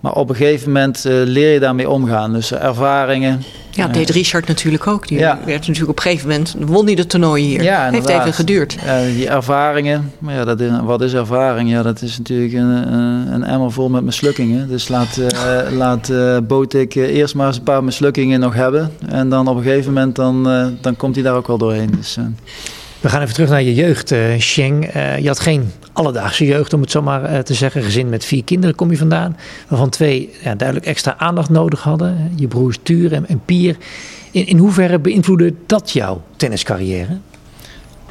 Maar 0.00 0.12
op 0.12 0.28
een 0.28 0.34
gegeven 0.34 0.72
moment 0.72 1.04
leer 1.04 1.52
je 1.52 1.60
daarmee 1.60 1.90
omgaan. 1.90 2.32
Dus 2.32 2.52
ervaringen. 2.52 3.42
Ja, 3.78 3.86
dat 3.86 3.94
deed 3.94 4.10
Richard 4.10 4.46
natuurlijk 4.46 4.86
ook. 4.86 5.08
Die 5.08 5.18
ja. 5.18 5.38
werd 5.44 5.58
natuurlijk 5.58 5.90
op 5.90 5.96
een 5.96 6.02
gegeven 6.02 6.28
moment, 6.28 6.54
won 6.58 6.86
hij 6.86 6.94
de 6.94 7.06
toernooi 7.06 7.44
hier. 7.44 7.62
Ja, 7.62 7.90
Heeft 7.90 8.08
even 8.08 8.32
geduurd. 8.32 8.78
die 9.14 9.28
ervaringen, 9.28 10.12
maar 10.18 10.34
ja, 10.34 10.44
dat 10.44 10.60
is, 10.60 10.70
wat 10.82 11.00
is 11.00 11.12
ervaring? 11.12 11.70
Ja, 11.70 11.82
dat 11.82 12.02
is 12.02 12.18
natuurlijk 12.18 12.52
een, 12.52 12.92
een 13.32 13.44
emmer 13.44 13.72
vol 13.72 13.88
met 13.88 14.04
mislukkingen. 14.04 14.68
Dus 14.68 14.88
laat, 14.88 15.18
uh, 15.18 15.76
laat 15.76 16.12
Botik 16.46 16.94
eerst 16.94 17.34
maar 17.34 17.46
eens 17.46 17.56
een 17.56 17.62
paar 17.62 17.84
mislukkingen 17.84 18.40
nog 18.40 18.54
hebben. 18.54 18.90
En 19.08 19.28
dan 19.28 19.48
op 19.48 19.56
een 19.56 19.62
gegeven 19.62 19.92
moment, 19.92 20.16
dan, 20.16 20.42
dan 20.80 20.96
komt 20.96 21.14
hij 21.14 21.24
daar 21.24 21.34
ook 21.34 21.46
wel 21.46 21.58
doorheen. 21.58 21.90
Dus, 21.96 22.18
we 23.00 23.08
gaan 23.08 23.22
even 23.22 23.34
terug 23.34 23.48
naar 23.48 23.62
je 23.62 23.74
jeugd, 23.74 24.12
uh, 24.12 24.38
Sheng. 24.38 24.94
Uh, 24.96 25.18
je 25.18 25.26
had 25.26 25.40
geen 25.40 25.72
alledaagse 25.92 26.44
jeugd, 26.44 26.72
om 26.72 26.80
het 26.80 26.90
zo 26.90 27.02
maar 27.02 27.32
uh, 27.32 27.38
te 27.38 27.54
zeggen. 27.54 27.82
Gezin 27.82 28.08
met 28.08 28.24
vier 28.24 28.44
kinderen 28.44 28.74
kom 28.74 28.90
je 28.90 28.96
vandaan. 28.96 29.36
Waarvan 29.68 29.90
twee 29.90 30.30
ja, 30.42 30.54
duidelijk 30.54 30.88
extra 30.88 31.16
aandacht 31.18 31.50
nodig 31.50 31.82
hadden. 31.82 32.32
Je 32.36 32.48
broers 32.48 32.78
Tuur 32.82 33.12
en, 33.12 33.40
Pier. 33.44 33.76
In, 34.30 34.46
in 34.46 34.58
hoeverre 34.58 34.98
beïnvloedde 34.98 35.54
dat 35.66 35.90
jouw 35.90 36.22
tenniscarrière? 36.36 37.18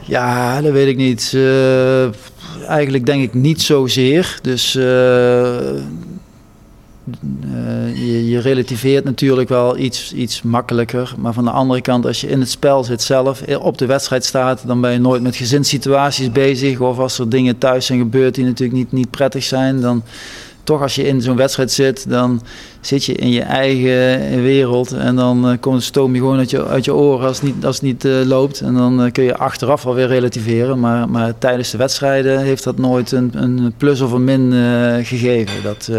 Ja, 0.01 0.61
dat 0.61 0.71
weet 0.71 0.87
ik 0.87 0.97
niet. 0.97 1.37
eigenlijk 2.67 3.05
denk 3.05 3.23
ik 3.23 3.33
niet 3.33 3.61
zozeer. 3.61 4.39
Dus 4.41 4.73
je, 7.93 8.29
je, 8.29 8.39
relativeert 8.39 9.03
natuurlijk 9.03 9.49
wel 9.49 9.77
iets, 9.77 10.13
iets 10.13 10.41
makkelijker. 10.41 11.13
Maar 11.17 11.33
van 11.33 11.43
de 11.43 11.51
andere 11.51 11.81
kant, 11.81 12.05
als 12.05 12.21
je 12.21 12.27
in 12.27 12.39
het 12.39 12.49
spel 12.49 12.83
zit 12.83 13.01
zelf, 13.01 13.41
eh, 13.41 13.65
op 13.65 13.77
de 13.77 13.85
wedstrijd 13.85 14.25
staat, 14.25 14.63
dan 14.67 14.81
ben 14.81 14.91
je 14.91 14.99
nooit 14.99 15.21
met 15.21 15.35
gezinssituaties 15.35 16.31
bezig. 16.31 16.79
Of 16.79 16.99
als 16.99 17.19
er 17.19 17.29
dingen 17.29 17.57
thuis 17.57 17.85
zijn 17.85 17.99
gebeurd 17.99 18.35
die 18.35 18.45
natuurlijk 18.45 18.77
niet, 18.77 18.91
niet 18.91 19.09
prettig 19.09 19.43
zijn, 19.43 19.81
dan 19.81 20.03
toch 20.63 20.81
als 20.81 20.95
je 20.95 21.07
in 21.07 21.21
zo'n 21.21 21.35
wedstrijd 21.35 21.71
zit, 21.71 22.09
dan 22.09 22.41
zit 22.81 23.05
je 23.05 23.13
in 23.13 23.29
je 23.29 23.41
eigen 23.41 24.41
wereld. 24.41 24.91
En 24.91 25.15
dan 25.15 25.51
uh, 25.51 25.57
komt 25.59 25.83
stoom 25.83 26.13
je 26.13 26.19
gewoon 26.19 26.37
uit 26.37 26.49
je, 26.49 26.65
uit 26.65 26.85
je 26.85 26.93
oren 26.93 27.27
als 27.27 27.41
het 27.41 27.53
niet, 27.53 27.65
als 27.65 27.81
niet 27.81 28.03
loopt. 28.03 28.61
En 28.61 28.73
dan 28.73 29.09
kun 29.11 29.23
je 29.23 29.37
achteraf 29.37 29.85
alweer 29.85 30.07
relativeren. 30.07 30.79
Maar, 30.79 31.09
maar 31.09 31.37
tijdens 31.37 31.71
de 31.71 31.77
wedstrijden 31.77 32.39
heeft 32.39 32.63
dat 32.63 32.77
nooit 32.77 33.11
een, 33.11 33.31
een 33.33 33.73
plus 33.77 34.01
of 34.01 34.11
een 34.11 34.23
min 34.23 34.51
gegeven. 35.03 35.63
Dat 35.63 35.89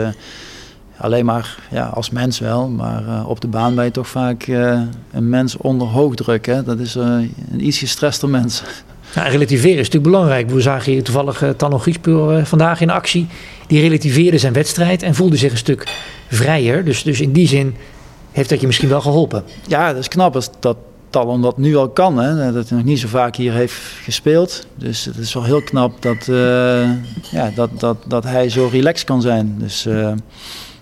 alleen 0.99 1.25
maar 1.25 1.57
ja, 1.71 1.87
als 1.87 2.11
mens 2.11 2.39
wel, 2.39 2.69
maar 2.69 3.03
uh, 3.07 3.29
op 3.29 3.41
de 3.41 3.47
baan 3.47 3.75
ben 3.75 3.85
je 3.85 3.91
toch 3.91 4.09
vaak 4.09 4.47
uh, 4.47 4.81
een 5.13 5.29
mens 5.29 5.57
onder 5.57 5.87
hoogdruk. 5.87 6.47
Hè? 6.47 6.63
Dat 6.63 6.79
is 6.79 6.97
uh, 6.97 7.05
een 7.51 7.67
iets 7.67 7.79
gestrester 7.79 8.29
mens. 8.29 8.63
Ja, 9.15 9.23
relativeren 9.23 9.79
is 9.79 9.87
natuurlijk 9.87 10.13
belangrijk. 10.13 10.51
We 10.51 10.61
zagen 10.61 10.93
hier 10.93 11.03
toevallig 11.03 11.43
uh, 11.43 11.51
Tanno 11.51 11.79
Giespuur 11.79 12.47
vandaag 12.47 12.81
in 12.81 12.91
actie. 12.91 13.27
Die 13.67 13.81
relativeerde 13.81 14.39
zijn 14.39 14.53
wedstrijd 14.53 15.03
en 15.03 15.15
voelde 15.15 15.37
zich 15.37 15.51
een 15.51 15.57
stuk 15.57 15.89
vrijer. 16.29 16.85
Dus, 16.85 17.03
dus 17.03 17.21
in 17.21 17.33
die 17.33 17.49
zin 17.49 17.77
heeft 18.33 18.49
dat 18.49 18.61
je 18.61 18.67
misschien 18.67 18.89
wel 18.89 19.01
geholpen. 19.01 19.45
Ja, 19.67 19.89
dat 19.93 20.01
is 20.01 20.09
knap 20.09 20.35
als 20.35 20.51
dat 20.61 20.77
Talon 21.11 21.43
dat 21.43 21.59
nu 21.59 21.77
al 21.77 21.89
kan. 21.89 22.19
Hè? 22.19 22.53
Dat 22.53 22.69
hij 22.69 22.79
nog 22.79 22.87
niet 22.87 22.99
zo 22.99 23.09
vaak 23.09 23.37
hier 23.37 23.53
heeft 23.53 23.75
gespeeld. 24.03 24.67
Dus 24.75 25.05
het 25.05 25.17
is 25.17 25.35
wel 25.35 25.45
heel 25.45 25.63
knap 25.63 26.03
dat, 26.03 26.27
ja, 27.31 27.51
dat, 27.55 27.71
dat, 27.81 27.97
dat 28.07 28.25
hij 28.25 28.49
zo 28.49 28.69
relaxed 28.73 29.07
kan 29.07 29.23
zijn. 29.23 29.55
Dus 29.59 29.87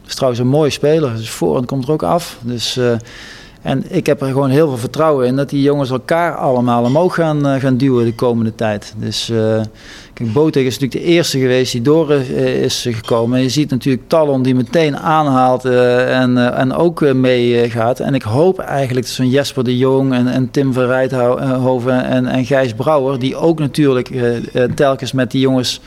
is 0.07 0.15
trouwens 0.15 0.41
een 0.41 0.49
mooie 0.49 0.71
speler. 0.71 1.17
Dus 1.17 1.31
voorhand 1.31 1.67
komt 1.67 1.85
er 1.85 1.93
ook 1.93 2.03
af. 2.03 2.39
Dus, 2.41 2.77
uh, 2.77 2.93
en 3.63 3.85
ik 3.89 4.07
heb 4.07 4.21
er 4.21 4.27
gewoon 4.27 4.51
heel 4.51 4.69
veel 4.69 4.79
vertrouwen 4.79 5.27
in 5.27 5.37
dat 5.37 5.51
die 5.51 5.63
jongens 5.63 5.91
elkaar 5.91 6.35
allemaal 6.35 6.85
omhoog 6.85 7.15
gaan, 7.15 7.47
uh, 7.47 7.55
gaan 7.55 7.77
duwen 7.77 8.05
de 8.05 8.15
komende 8.15 8.55
tijd. 8.55 8.95
Dus 8.97 9.31
uh, 9.31 9.61
kijk, 10.13 10.33
Botek 10.33 10.67
is 10.67 10.79
natuurlijk 10.79 11.05
de 11.05 11.13
eerste 11.13 11.39
geweest 11.39 11.73
die 11.73 11.83
door 11.83 12.13
is 12.13 12.87
gekomen. 12.91 13.37
En 13.37 13.43
je 13.43 13.49
ziet 13.49 13.71
natuurlijk 13.71 14.09
Talon 14.09 14.43
die 14.43 14.55
meteen 14.55 14.97
aanhaalt 14.97 15.65
en, 15.65 16.57
en 16.57 16.73
ook 16.73 17.01
meegaat. 17.01 18.01
en 18.01 18.15
ik 18.15 18.23
hoop 18.23 18.59
eigenlijk 18.59 19.07
dat 19.07 19.15
zo'n 19.15 19.31
Jesper 19.31 19.65
de 19.65 19.79
Jong 19.79 20.13
en, 20.13 20.27
en 20.29 20.51
Tim 20.51 20.73
van 20.73 20.87
Rijthoven 20.87 22.05
en, 22.05 22.27
en 22.27 22.45
Gijs 22.45 22.75
Brouwer... 22.75 23.19
die 23.19 23.37
ook 23.37 23.59
natuurlijk 23.59 24.11
telkens 24.75 25.13
met 25.13 25.31
die 25.31 25.41
jongens 25.41 25.81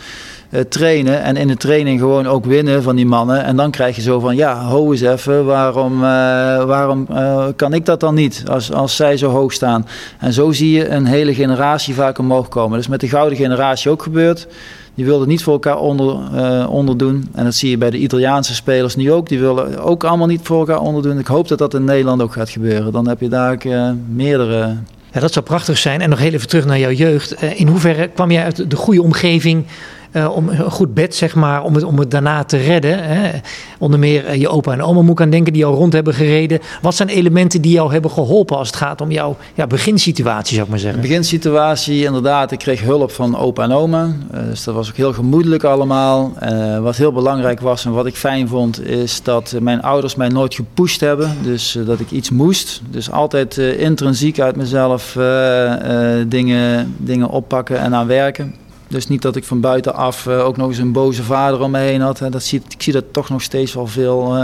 trainen 0.69 1.21
en 1.21 1.37
in 1.37 1.47
de 1.47 1.57
training 1.57 1.99
gewoon 1.99 2.27
ook 2.27 2.45
winnen 2.45 2.83
van 2.83 2.95
die 2.95 3.05
mannen. 3.05 3.43
En 3.43 3.55
dan 3.55 3.71
krijg 3.71 3.95
je 3.95 4.01
zo 4.01 4.19
van, 4.19 4.35
ja, 4.35 4.61
ho 4.61 4.91
eens 4.91 5.01
even, 5.01 5.45
waarom, 5.45 5.99
waarom 6.67 7.07
kan 7.55 7.73
ik 7.73 7.85
dat 7.85 7.99
dan 7.99 8.13
niet 8.13 8.43
als, 8.51 8.73
als 8.73 8.95
zij 8.95 9.17
zo 9.17 9.29
hoog 9.29 9.53
staan? 9.53 9.87
En 10.19 10.33
zo 10.33 10.51
zie 10.51 10.71
je 10.71 10.89
een 10.89 11.05
hele 11.05 11.33
generatie 11.33 11.93
vaak 11.93 12.17
omhoog 12.17 12.47
komen. 12.47 12.77
Dus 12.77 12.87
met 12.87 12.99
de 12.99 13.07
gouden 13.07 13.37
generatie 13.37 13.91
ook 13.91 14.03
gebeurd. 14.03 14.47
Die 14.95 15.05
wilden 15.05 15.27
niet 15.27 15.43
voor 15.43 15.53
elkaar 15.53 15.77
onder, 15.77 16.17
onderdoen. 16.69 17.29
En 17.33 17.43
dat 17.43 17.55
zie 17.55 17.69
je 17.69 17.77
bij 17.77 17.89
de 17.89 17.97
Italiaanse 17.97 18.55
spelers 18.55 18.95
nu 18.95 19.11
ook. 19.11 19.29
Die 19.29 19.39
willen 19.39 19.83
ook 19.83 20.03
allemaal 20.03 20.27
niet 20.27 20.41
voor 20.43 20.59
elkaar 20.59 20.81
onderdoen. 20.81 21.19
Ik 21.19 21.27
hoop 21.27 21.47
dat 21.47 21.57
dat 21.57 21.73
in 21.73 21.83
Nederland 21.83 22.21
ook 22.21 22.33
gaat 22.33 22.49
gebeuren. 22.49 22.91
Dan 22.91 23.07
heb 23.07 23.21
je 23.21 23.29
daar 23.29 23.57
meerdere. 24.09 24.75
Ja, 25.11 25.19
dat 25.19 25.33
zou 25.33 25.45
prachtig 25.45 25.77
zijn. 25.77 26.01
En 26.01 26.09
nog 26.09 26.19
even 26.19 26.47
terug 26.47 26.65
naar 26.65 26.79
jouw 26.79 26.91
jeugd. 26.91 27.31
In 27.41 27.67
hoeverre 27.67 28.07
kwam 28.07 28.31
jij 28.31 28.43
uit 28.43 28.69
de 28.69 28.75
goede 28.75 29.01
omgeving 29.01 29.65
uh, 30.11 30.35
om 30.35 30.49
een 30.49 30.71
goed 30.71 30.93
bed, 30.93 31.15
zeg 31.15 31.35
maar, 31.35 31.63
om 31.63 31.75
het, 31.75 31.83
om 31.83 31.99
het 31.99 32.11
daarna 32.11 32.43
te 32.43 32.57
redden. 32.57 33.03
Hè. 33.03 33.31
Onder 33.77 33.99
meer 33.99 34.25
uh, 34.25 34.35
je 34.35 34.49
opa 34.49 34.71
en 34.73 34.81
oma 34.81 35.01
moet 35.01 35.21
aan 35.21 35.29
denken 35.29 35.53
die 35.53 35.61
jou 35.61 35.75
rond 35.75 35.93
hebben 35.93 36.13
gereden. 36.13 36.59
Wat 36.81 36.95
zijn 36.95 37.09
elementen 37.09 37.61
die 37.61 37.71
jou 37.71 37.91
hebben 37.91 38.11
geholpen 38.11 38.57
als 38.57 38.67
het 38.67 38.75
gaat 38.75 39.01
om 39.01 39.11
jouw 39.11 39.37
ja, 39.53 39.67
beginsituatie, 39.67 40.53
zou 40.53 40.63
ik 40.65 40.69
maar 40.69 40.79
zeggen? 40.79 41.01
Beginsituatie, 41.01 42.03
inderdaad. 42.03 42.51
Ik 42.51 42.59
kreeg 42.59 42.81
hulp 42.81 43.11
van 43.11 43.37
opa 43.37 43.63
en 43.63 43.71
oma. 43.71 44.05
Uh, 44.05 44.39
dus 44.49 44.63
dat 44.63 44.75
was 44.75 44.89
ook 44.89 44.95
heel 44.95 45.13
gemoedelijk 45.13 45.63
allemaal. 45.63 46.33
wat 46.81 46.95
heel 46.95 47.11
belangrijk 47.11 47.59
was 47.59 47.85
en 47.85 47.91
wat 47.91 48.05
ik 48.05 48.15
fijn 48.15 48.47
vond, 48.47 48.85
is 48.85 49.23
dat 49.23 49.55
mijn 49.61 49.81
ouders 49.81 50.15
mij 50.15 50.27
nooit 50.27 50.55
gepusht 50.55 50.99
hebben. 50.99 51.37
Dus 51.41 51.77
dat 51.85 51.99
ik 51.99 52.11
iets 52.11 52.29
moest. 52.29 52.81
Dus 52.89 53.11
altijd 53.11 53.57
intrinsiek 53.57 54.39
uit 54.39 54.55
mezelf 54.55 55.17
dingen, 56.27 56.95
dingen 56.97 57.29
oppakken 57.29 57.79
en 57.79 57.95
aan 57.95 58.07
werken. 58.07 58.55
Dus 58.89 59.07
niet 59.07 59.21
dat 59.21 59.35
ik 59.35 59.43
van 59.43 59.61
buitenaf 59.61 60.25
uh, 60.25 60.45
ook 60.45 60.57
nog 60.57 60.67
eens 60.67 60.77
een 60.77 60.91
boze 60.91 61.23
vader 61.23 61.61
om 61.61 61.71
me 61.71 61.77
heen 61.77 62.01
had. 62.01 62.21
Dat 62.29 62.43
zie, 62.43 62.61
ik 62.69 62.81
zie 62.81 62.93
dat 62.93 63.03
toch 63.11 63.29
nog 63.29 63.41
steeds 63.41 63.73
wel 63.73 63.87
veel 63.87 64.37
uh, 64.37 64.43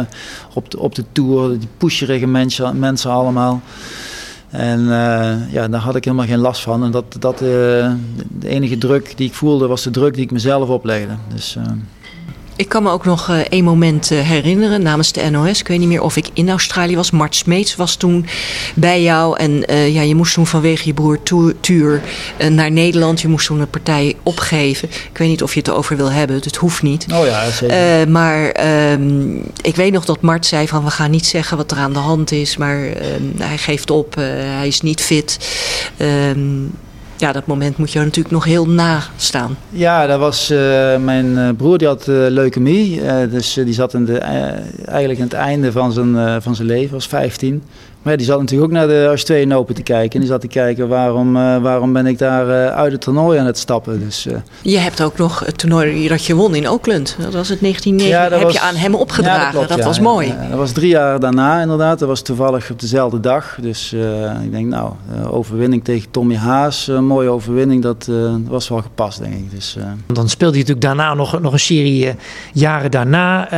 op, 0.53 0.71
de, 0.71 0.79
op 0.79 0.95
de 0.95 1.03
tour. 1.11 1.59
Die 1.59 1.67
pusherige 1.77 2.27
mensen, 2.27 2.79
mensen 2.79 3.11
allemaal. 3.11 3.61
En 4.49 4.79
uh, 4.79 5.51
ja, 5.51 5.67
daar 5.67 5.79
had 5.79 5.95
ik 5.95 6.03
helemaal 6.05 6.25
geen 6.25 6.37
last 6.37 6.61
van. 6.61 6.83
En 6.83 6.91
dat, 6.91 7.15
dat, 7.19 7.37
de 7.37 7.97
enige 8.43 8.77
druk 8.77 9.13
die 9.17 9.27
ik 9.27 9.33
voelde 9.33 9.67
was 9.67 9.83
de 9.83 9.91
druk 9.91 10.13
die 10.13 10.23
ik 10.23 10.31
mezelf 10.31 10.69
oplegde. 10.69 11.13
Dus, 11.33 11.57
ik 12.55 12.69
kan 12.69 12.83
me 12.83 12.89
ook 12.89 13.05
nog 13.05 13.29
uh, 13.29 13.39
één 13.39 13.63
moment 13.63 14.11
uh, 14.11 14.19
herinneren 14.19 14.81
namens 14.81 15.11
de 15.11 15.29
NOS. 15.29 15.59
Ik 15.59 15.67
weet 15.67 15.79
niet 15.79 15.87
meer 15.87 16.01
of 16.01 16.15
ik 16.15 16.27
in 16.33 16.49
Australië 16.49 16.95
was. 16.95 17.11
Mart 17.11 17.35
Smeets 17.35 17.75
was 17.75 17.95
toen 17.95 18.25
bij 18.75 19.01
jou. 19.01 19.37
En 19.37 19.71
uh, 19.71 19.93
ja, 19.93 20.01
je 20.01 20.15
moest 20.15 20.33
toen 20.33 20.47
vanwege 20.47 20.85
je 20.85 20.93
broer 20.93 21.19
Tuur 21.59 22.01
naar 22.49 22.71
Nederland. 22.71 23.21
Je 23.21 23.27
moest 23.27 23.47
toen 23.47 23.59
een 23.59 23.69
partij 23.69 24.15
opgeven. 24.23 24.89
Ik 24.89 25.17
weet 25.17 25.27
niet 25.27 25.43
of 25.43 25.53
je 25.53 25.59
het 25.59 25.67
erover 25.67 25.97
wil 25.97 26.11
hebben. 26.11 26.35
Het 26.35 26.55
hoeft 26.55 26.81
niet. 26.81 27.05
Oh 27.13 27.25
ja, 27.25 27.51
zeker. 27.51 28.09
maar 28.09 28.49
ehm, 28.49 29.35
ik 29.61 29.75
weet 29.75 29.91
nog 29.91 30.05
dat 30.05 30.21
Mart 30.21 30.45
zei 30.45 30.67
van... 30.67 30.83
we 30.83 30.91
gaan 30.91 31.11
niet 31.11 31.25
zeggen 31.25 31.57
wat 31.57 31.71
er 31.71 31.77
aan 31.77 31.93
de 31.93 31.99
hand 31.99 32.31
is. 32.31 32.57
Maar 32.57 32.85
ehm, 32.85 33.23
hij 33.37 33.57
geeft 33.57 33.91
op. 33.91 34.15
hij 34.15 34.67
is 34.67 34.81
niet 34.81 35.01
fit. 35.01 35.37
Ehm, 35.97 36.63
ja, 37.17 37.31
dat 37.31 37.45
moment 37.45 37.77
moet 37.77 37.91
je 37.91 37.99
natuurlijk 37.99 38.31
nog 38.31 38.45
heel 38.45 38.67
nastaan. 38.67 39.57
Ja, 39.69 40.07
dat 40.07 40.19
was 40.19 40.51
uh, 40.51 40.97
mijn 40.97 41.25
uh, 41.25 41.49
broer, 41.57 41.77
die 41.77 41.87
had 41.87 42.07
uh, 42.07 42.15
leukemie. 42.29 43.01
dus 43.29 43.53
die 43.53 43.73
zat 43.73 43.93
in 43.93 44.05
de, 44.05 44.17
eigenlijk 44.17 45.19
aan 45.19 45.25
het 45.25 45.33
einde 45.33 45.71
van 45.71 45.91
zijn, 45.91 46.41
van 46.41 46.55
zijn 46.55 46.67
leven, 46.67 46.93
was 46.93 47.07
15. 47.07 47.63
Maar 48.05 48.17
die 48.17 48.25
zat 48.25 48.39
natuurlijk 48.39 48.71
ook 48.71 48.77
naar 48.77 48.87
de 48.87 49.05
Australian 49.05 49.53
Open 49.53 49.75
te 49.75 49.83
kijken. 49.83 50.13
En 50.13 50.19
die 50.19 50.29
zat 50.29 50.41
te 50.41 50.47
kijken 50.47 50.87
waarom, 50.87 51.35
uh, 51.35 51.57
waarom 51.57 51.93
ben 51.93 52.05
ik 52.05 52.17
daar 52.17 52.47
uh, 52.47 52.75
uit 52.75 52.91
het 52.91 53.01
toernooi 53.01 53.39
aan 53.39 53.45
het 53.45 53.57
stappen. 53.57 53.99
Dus, 53.99 54.25
uh. 54.25 54.35
Je 54.61 54.77
hebt 54.77 55.03
ook 55.03 55.17
nog 55.17 55.39
het 55.39 55.57
toernooi 55.57 56.07
dat 56.07 56.25
je 56.25 56.35
won 56.35 56.55
in 56.55 56.69
Oakland. 56.69 57.15
Dat 57.19 57.33
was 57.33 57.49
het 57.49 57.59
1990. 57.59 58.07
Ja, 58.07 58.23
dat 58.23 58.39
heb 58.39 58.47
was, 58.47 58.53
je 58.53 58.59
aan 58.59 58.75
hem 58.75 58.95
opgedragen. 58.95 59.39
Ja, 59.39 59.45
dat, 59.45 59.53
klopt, 59.53 59.69
dat 59.69 59.77
ja, 59.77 59.85
was 59.85 59.99
mooi. 59.99 60.33
dat 60.49 60.57
was 60.57 60.71
drie 60.71 60.89
jaar 60.89 61.19
daarna 61.19 61.61
inderdaad. 61.61 61.99
Dat 61.99 62.07
was 62.07 62.21
toevallig 62.21 62.71
op 62.71 62.79
dezelfde 62.79 63.19
dag. 63.19 63.57
Dus 63.61 63.93
ik 64.43 64.51
denk 64.51 64.67
nou, 64.67 64.91
overwinning 65.29 65.83
tegen 65.83 66.11
Tommy 66.11 66.35
Haas. 66.35 66.87
Een 66.87 67.05
mooie 67.05 67.29
overwinning. 67.29 67.83
Dat 67.83 68.09
was 68.47 68.69
wel 68.69 68.81
gepast 68.81 69.19
denk 69.19 69.33
ik. 69.33 69.51
Dus, 69.51 69.77
Dan 70.05 70.29
speelde 70.29 70.57
je 70.57 70.59
natuurlijk 70.59 70.87
daarna 70.87 71.13
nog, 71.13 71.41
nog 71.41 71.53
een 71.53 71.59
serie 71.59 72.15
jaren 72.53 72.91
daarna. 72.91 73.51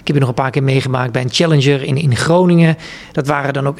ik 0.00 0.06
heb 0.06 0.14
je 0.14 0.20
nog 0.20 0.28
een 0.28 0.34
paar 0.34 0.50
keer 0.50 0.62
meegemaakt 0.62 1.12
bij 1.12 1.22
een 1.22 1.32
Challenger 1.32 1.82
in, 1.82 1.96
in 1.96 2.16
Groningen. 2.16 2.76
Dat 3.12 3.26
waren 3.26 3.52
dan 3.52 3.66
ook 3.66 3.78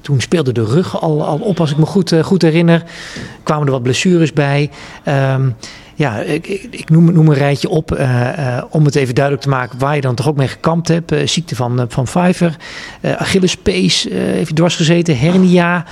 toen 0.00 0.20
speelde 0.20 0.52
de 0.52 0.64
rug 0.64 1.00
al, 1.00 1.24
al 1.24 1.38
op, 1.38 1.60
als 1.60 1.70
ik 1.70 1.76
me 1.76 1.86
goed, 1.86 2.12
uh, 2.12 2.24
goed 2.24 2.42
herinner. 2.42 2.82
Kwamen 3.42 3.66
er 3.66 3.72
wat 3.72 3.82
blessures 3.82 4.32
bij. 4.32 4.70
Um, 5.08 5.56
ja, 5.94 6.20
ik, 6.20 6.46
ik 6.70 6.90
noem, 6.90 7.12
noem, 7.12 7.28
een 7.28 7.34
rijtje 7.34 7.68
op 7.68 7.98
uh, 7.98 8.00
uh, 8.38 8.62
om 8.70 8.84
het 8.84 8.94
even 8.94 9.14
duidelijk 9.14 9.44
te 9.44 9.50
maken 9.50 9.78
waar 9.78 9.94
je 9.94 10.00
dan 10.00 10.14
toch 10.14 10.28
ook 10.28 10.36
mee 10.36 10.48
gekampt 10.48 10.88
hebt. 10.88 11.12
Uh, 11.12 11.26
ziekte 11.26 11.56
van, 11.56 11.86
van 11.88 12.04
Pfeiffer, 12.04 12.56
Achillespees 13.16 14.06
heeft 14.10 14.56
dwars 14.56 14.76
gezeten, 14.76 15.18
hernia. 15.18 15.84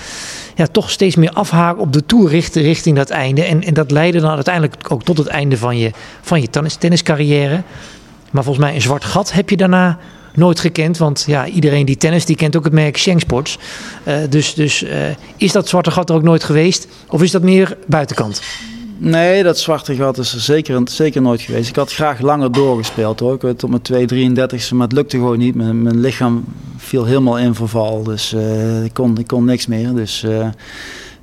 Ja, 0.55 0.67
toch 0.67 0.91
steeds 0.91 1.17
meer 1.17 1.31
afhaken 1.31 1.83
op 1.83 1.93
de 1.93 2.07
toer 2.07 2.31
richting, 2.53 2.97
dat 2.97 3.11
einde. 3.11 3.45
En, 3.45 3.63
en 3.63 3.75
dat 3.75 3.91
leidde 3.91 4.21
dan 4.21 4.35
uiteindelijk 4.35 4.93
ook 4.93 5.03
tot 5.03 5.19
het 5.19 5.27
einde 5.27 5.57
van 5.57 5.79
je, 5.79 5.91
van 6.21 6.41
je 6.41 6.51
tennis, 6.51 6.75
tenniscarrière. 6.75 7.63
Maar 8.31 8.45
volgens 8.45 8.65
mij 8.65 8.75
een 8.75 8.81
zwart 8.81 9.05
gat 9.05 9.33
heb 9.33 9.51
je 9.51 9.57
daarna 9.57 9.99
nooit 10.35 10.61
gekend. 10.61 10.99
Want 10.99 11.25
ja, 11.27 11.47
iedereen 11.47 11.87
die 11.87 11.97
tennis, 11.97 12.25
die 12.25 12.37
kent 12.37 12.57
ook 12.57 12.65
het 12.65 12.73
merk 12.73 12.99
Sheng 12.99 13.21
Sports. 13.21 13.59
Uh, 14.09 14.15
dus 14.29 14.55
dus 14.55 14.83
uh, 14.83 14.91
is 15.37 15.53
dat 15.53 15.69
zwarte 15.69 15.91
gat 15.91 16.11
er 16.11 16.15
ook 16.15 16.23
nooit 16.23 16.45
geweest? 16.45 16.89
Of 17.09 17.23
is 17.23 17.31
dat 17.31 17.43
meer 17.43 17.77
buitenkant? 17.87 18.43
Nee, 18.99 19.43
dat 19.43 19.59
zwarte 19.59 19.95
gat 19.95 20.19
is 20.19 20.33
er 20.33 20.41
zeker, 20.41 20.81
zeker 20.85 21.23
nooit 21.23 21.41
geweest. 21.41 21.69
Ik 21.69 21.77
had 21.77 21.93
graag 21.93 22.21
langer 22.21 22.53
doorgespeeld 22.53 23.21
hoor. 23.21 23.35
Ik 23.35 23.43
weet 23.43 23.59
tot 23.59 23.89
mijn 23.89 24.35
2,33, 24.35 24.69
maar 24.71 24.87
het 24.87 24.93
lukte 24.93 25.17
gewoon 25.17 25.39
niet. 25.39 25.55
Mijn, 25.55 25.83
mijn 25.83 26.01
lichaam 26.01 26.45
viel 26.77 27.05
helemaal 27.05 27.39
in 27.39 27.55
verval. 27.55 28.03
Dus 28.03 28.33
uh, 28.33 28.85
ik, 28.85 28.95
kon, 28.95 29.19
ik 29.19 29.27
kon 29.27 29.45
niks 29.45 29.67
meer. 29.67 29.95
Dus 29.95 30.25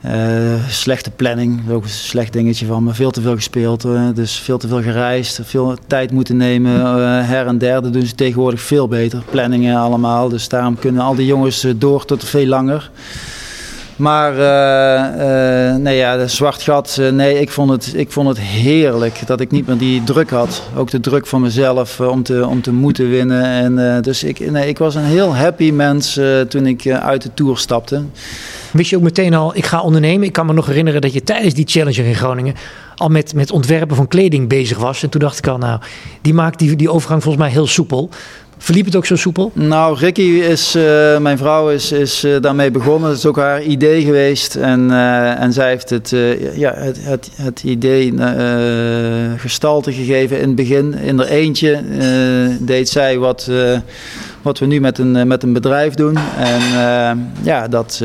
uh, 0.05 0.67
slechte 0.69 1.11
planning, 1.11 1.69
ook 1.71 1.83
een 1.83 1.89
slecht 1.89 2.33
dingetje 2.33 2.65
van 2.65 2.83
me. 2.83 2.93
Veel 2.93 3.11
te 3.11 3.21
veel 3.21 3.35
gespeeld, 3.35 3.85
uh, 3.85 4.07
dus 4.13 4.39
veel 4.39 4.57
te 4.57 4.67
veel 4.67 4.81
gereisd, 4.81 5.39
veel 5.43 5.77
tijd 5.87 6.11
moeten 6.11 6.37
nemen. 6.37 6.71
Uh, 6.71 7.27
her 7.27 7.47
en 7.47 7.57
der, 7.57 7.81
dat 7.81 7.93
doen 7.93 8.05
ze 8.05 8.15
tegenwoordig 8.15 8.61
veel 8.61 8.87
beter. 8.87 9.23
Planningen 9.29 9.77
allemaal, 9.77 10.29
dus 10.29 10.49
daarom 10.49 10.79
kunnen 10.79 11.01
al 11.01 11.15
die 11.15 11.25
jongens 11.25 11.67
door 11.75 12.05
tot 12.05 12.23
veel 12.23 12.45
langer. 12.45 12.91
Maar 13.99 14.33
nee, 15.79 15.97
ja, 15.97 16.27
zwart 16.27 16.61
gat, 16.61 17.01
nee, 17.11 17.39
ik 17.39 17.49
vond, 17.49 17.69
het, 17.69 17.93
ik 17.95 18.11
vond 18.11 18.27
het 18.27 18.39
heerlijk 18.39 19.27
dat 19.27 19.39
ik 19.39 19.51
niet 19.51 19.67
meer 19.67 19.77
die 19.77 20.03
druk 20.03 20.29
had. 20.29 20.63
Ook 20.75 20.89
de 20.89 20.99
druk 20.99 21.27
van 21.27 21.41
mezelf 21.41 21.99
om, 21.99 22.23
te, 22.23 22.47
om 22.47 22.61
te 22.61 22.73
moeten 22.73 23.09
winnen. 23.09 23.43
En, 23.43 24.01
dus 24.01 24.23
ik, 24.23 24.51
nee, 24.51 24.67
ik 24.67 24.77
was 24.77 24.95
een 24.95 25.03
heel 25.03 25.35
happy 25.35 25.71
mens 25.71 26.19
toen 26.47 26.65
ik 26.65 26.87
uit 26.87 27.21
de 27.21 27.33
Tour 27.33 27.57
stapte. 27.57 28.03
Wist 28.71 28.89
je 28.89 28.95
ook 28.95 29.03
meteen 29.03 29.33
al, 29.33 29.55
ik 29.55 29.65
ga 29.65 29.81
ondernemen. 29.81 30.27
Ik 30.27 30.33
kan 30.33 30.45
me 30.45 30.53
nog 30.53 30.65
herinneren 30.65 31.01
dat 31.01 31.13
je 31.13 31.23
tijdens 31.23 31.53
die 31.53 31.67
Challenger 31.67 32.05
in 32.05 32.15
Groningen 32.15 32.55
al 32.95 33.09
met, 33.09 33.33
met 33.33 33.51
ontwerpen 33.51 33.95
van 33.95 34.07
kleding 34.07 34.47
bezig 34.49 34.77
was. 34.77 35.03
En 35.03 35.09
toen 35.09 35.21
dacht 35.21 35.37
ik 35.37 35.47
al, 35.47 35.57
nou, 35.57 35.79
die 36.21 36.33
maakt 36.33 36.59
die, 36.59 36.75
die 36.75 36.91
overgang 36.91 37.23
volgens 37.23 37.43
mij 37.43 37.53
heel 37.53 37.67
soepel. 37.67 38.09
Verliep 38.61 38.85
het 38.85 38.95
ook 38.95 39.05
zo 39.05 39.15
soepel? 39.15 39.51
Nou, 39.53 39.97
Ricky 39.97 40.21
is, 40.21 40.75
uh, 40.75 41.17
mijn 41.17 41.37
vrouw 41.37 41.69
is, 41.69 41.91
is 41.91 42.23
uh, 42.23 42.41
daarmee 42.41 42.71
begonnen. 42.71 43.09
Het 43.09 43.17
is 43.17 43.25
ook 43.25 43.37
haar 43.37 43.63
idee 43.63 44.03
geweest. 44.03 44.55
En, 44.55 44.89
uh, 44.89 45.41
en 45.41 45.53
zij 45.53 45.69
heeft 45.69 45.89
het, 45.89 46.09
ja, 46.53 46.73
het, 46.75 46.97
het, 47.01 47.29
het 47.35 47.63
idee 47.63 48.13
gestalte 49.37 49.93
gegeven 49.93 50.39
in 50.39 50.47
het 50.47 50.55
begin. 50.55 50.93
In 50.93 51.19
er 51.19 51.27
eentje 51.27 51.83
deed 52.59 52.89
zij 52.89 53.17
wat, 53.17 53.51
wat 54.41 54.59
we 54.59 54.65
nu 54.65 54.79
met 54.79 54.97
een, 54.97 55.27
met 55.27 55.43
een 55.43 55.53
bedrijf 55.53 55.93
doen. 55.93 56.17
En 56.37 56.61
ja, 57.41 57.67
dat 57.67 58.01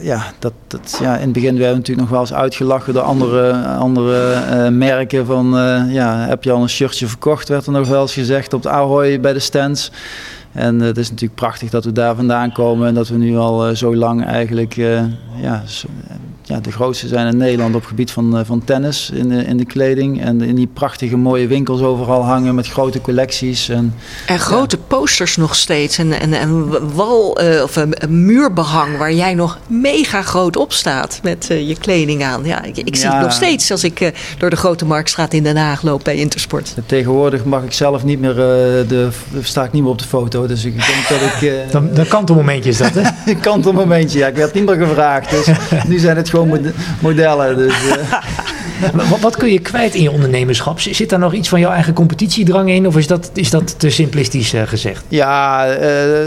ja, 0.00 0.32
dat, 0.38 0.52
dat, 0.66 0.98
ja, 1.00 1.14
in 1.14 1.20
het 1.22 1.32
begin 1.32 1.52
werden 1.52 1.70
we 1.70 1.76
natuurlijk 1.76 2.00
nog 2.00 2.10
wel 2.10 2.20
eens 2.20 2.32
uitgelachen 2.32 2.94
door 2.94 3.02
andere, 3.02 3.52
andere 3.66 4.34
uh, 4.34 4.68
merken. 4.68 5.26
Van 5.26 5.58
uh, 5.58 5.82
ja, 5.92 6.26
heb 6.26 6.44
je 6.44 6.52
al 6.52 6.62
een 6.62 6.68
shirtje 6.68 7.06
verkocht, 7.06 7.48
werd 7.48 7.66
er 7.66 7.72
nog 7.72 7.88
wel 7.88 8.02
eens 8.02 8.12
gezegd 8.12 8.52
op 8.52 8.62
de 8.62 8.68
Ahoy 8.68 9.20
bij 9.20 9.32
de 9.32 9.38
stands. 9.38 9.90
En 10.52 10.80
uh, 10.80 10.82
het 10.82 10.98
is 10.98 11.10
natuurlijk 11.10 11.40
prachtig 11.40 11.70
dat 11.70 11.84
we 11.84 11.92
daar 11.92 12.14
vandaan 12.14 12.52
komen 12.52 12.88
en 12.88 12.94
dat 12.94 13.08
we 13.08 13.16
nu 13.16 13.36
al 13.36 13.76
zo 13.76 13.96
lang 13.96 14.24
eigenlijk 14.24 14.74
ja, 14.74 15.62
ja, 16.50 16.60
de 16.60 16.72
grootste 16.72 17.08
zijn 17.08 17.26
in 17.26 17.36
Nederland 17.36 17.74
op 17.74 17.80
het 17.80 17.88
gebied 17.88 18.10
van, 18.10 18.46
van 18.46 18.64
tennis 18.64 19.10
in 19.10 19.28
de, 19.28 19.44
in 19.44 19.56
de 19.56 19.64
kleding. 19.64 20.22
En 20.22 20.40
in 20.40 20.54
die 20.54 20.66
prachtige 20.66 21.16
mooie 21.16 21.46
winkels 21.46 21.80
overal 21.80 22.22
hangen 22.22 22.54
met 22.54 22.68
grote 22.68 23.00
collecties. 23.00 23.68
En, 23.68 23.94
en 24.26 24.38
grote 24.38 24.76
ja. 24.76 24.82
posters 24.86 25.36
nog 25.36 25.56
steeds. 25.56 25.98
En, 25.98 26.12
en, 26.12 26.32
en 26.32 26.68
wal 26.94 27.42
uh, 27.42 27.62
of 27.62 27.76
een, 27.76 28.02
een, 28.02 28.24
muurbehang 28.24 28.96
waar 28.96 29.12
jij 29.12 29.34
nog 29.34 29.58
mega 29.66 30.22
groot 30.22 30.56
op 30.56 30.72
staat 30.72 31.20
met 31.22 31.48
uh, 31.50 31.68
je 31.68 31.78
kleding 31.78 32.24
aan. 32.24 32.44
Ja, 32.44 32.62
ik, 32.62 32.76
ik 32.76 32.96
zie 32.96 33.08
het 33.10 33.22
nog 33.22 33.32
steeds 33.32 33.70
als 33.70 33.84
ik 33.84 34.12
door 34.38 34.50
de 34.50 34.56
Grote 34.56 34.84
Marktstraat 34.84 35.32
in 35.32 35.42
Den 35.42 35.56
Haag 35.56 35.82
loop 35.82 36.04
bij 36.04 36.16
Intersport. 36.16 36.74
Tegenwoordig 36.86 37.44
mag 37.44 37.62
ik 37.62 37.72
zelf 37.72 38.04
niet 38.04 38.20
meer, 38.20 38.34
de, 38.34 39.08
sta 39.42 39.64
ik 39.64 39.72
niet 39.72 39.82
meer 39.82 39.90
op 39.90 39.98
de 39.98 40.04
foto. 40.04 40.39
Dus 40.46 40.64
ik 40.64 40.74
denk 40.74 41.08
dat 41.08 41.20
ik... 41.20 41.72
dan, 41.72 41.88
dan 41.94 42.06
kantelmomentje 42.06 42.70
is 42.70 42.78
dat 42.78 42.94
hè? 42.94 43.10
een 43.30 43.40
kantelmomentje, 43.40 44.18
ja. 44.18 44.26
Ik 44.26 44.36
werd 44.36 44.54
niet 44.54 44.64
meer 44.64 44.86
gevraagd. 44.86 45.30
Dus 45.30 45.46
nu 45.88 45.98
zijn 45.98 46.16
het 46.16 46.28
gewoon 46.28 46.60
modellen. 47.00 47.56
Dus, 47.56 47.74
uh. 47.88 49.08
wat, 49.10 49.20
wat, 49.20 49.36
kun 49.36 49.52
je 49.52 49.58
kwijt 49.58 49.94
in 49.94 50.02
je 50.02 50.10
ondernemerschap? 50.10 50.80
Zit 50.80 51.10
daar 51.10 51.18
nog 51.18 51.34
iets 51.34 51.48
van 51.48 51.60
jouw 51.60 51.70
eigen 51.70 51.92
competitiedrang 51.92 52.70
in? 52.70 52.86
Of 52.86 52.96
is 52.96 53.06
dat, 53.06 53.30
is 53.34 53.50
dat 53.50 53.78
te 53.78 53.90
simplistisch 53.90 54.54
uh, 54.54 54.62
gezegd? 54.62 55.04
Ja, 55.08 55.66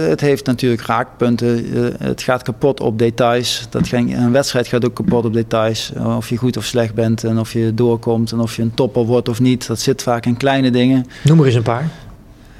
het 0.09 0.21
heeft 0.21 0.45
natuurlijk 0.45 0.81
raakpunten. 0.81 1.65
Het 1.99 2.21
gaat 2.21 2.43
kapot 2.43 2.79
op 2.79 2.99
details. 2.99 3.67
Dat 3.69 3.87
ging, 3.87 4.17
een 4.17 4.31
wedstrijd 4.31 4.67
gaat 4.67 4.85
ook 4.85 4.93
kapot 4.93 5.25
op 5.25 5.33
details. 5.33 5.91
Of 6.17 6.29
je 6.29 6.37
goed 6.37 6.57
of 6.57 6.65
slecht 6.65 6.93
bent 6.93 7.23
en 7.23 7.39
of 7.39 7.53
je 7.53 7.73
doorkomt 7.73 8.31
en 8.31 8.39
of 8.39 8.55
je 8.55 8.61
een 8.61 8.73
topper 8.73 9.05
wordt 9.05 9.29
of 9.29 9.39
niet. 9.39 9.67
Dat 9.67 9.79
zit 9.79 10.03
vaak 10.03 10.25
in 10.25 10.37
kleine 10.37 10.71
dingen. 10.71 11.05
Noem 11.23 11.39
er 11.39 11.45
eens 11.45 11.55
een 11.55 11.61
paar. 11.61 11.89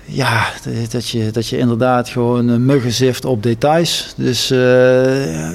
Ja, 0.06 0.46
dat 0.90 1.10
je, 1.10 1.32
dat 1.32 1.48
je 1.48 1.58
inderdaad 1.58 2.10
gewoon 2.10 2.66
muggen 2.66 2.92
zift 2.92 3.26
op 3.26 3.44
details. 3.44 4.14
Dus, 4.18 4.52
uh, 4.52 5.50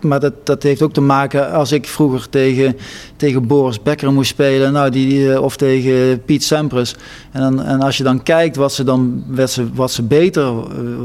maar 0.00 0.20
dat, 0.20 0.46
dat 0.46 0.62
heeft 0.62 0.82
ook 0.82 0.92
te 0.92 1.00
maken 1.00 1.52
als 1.52 1.72
ik 1.72 1.88
vroeger 1.88 2.28
tegen, 2.28 2.76
tegen 3.16 3.46
Boris 3.46 3.82
Becker 3.82 4.12
moest 4.12 4.30
spelen, 4.30 4.72
nou, 4.72 4.90
die, 4.90 5.40
of 5.40 5.56
tegen 5.56 6.22
Piet 6.24 6.44
Sampras. 6.44 6.96
En, 7.32 7.40
dan, 7.40 7.62
en 7.62 7.80
als 7.80 7.96
je 7.96 8.04
dan 8.04 8.22
kijkt 8.22 8.56
wat 8.56 8.72
ze, 8.72 8.84
dan, 8.84 9.24
wat 9.26 9.50
ze, 9.50 9.74
wat 9.74 9.90
ze 9.90 10.02
beter 10.02 10.52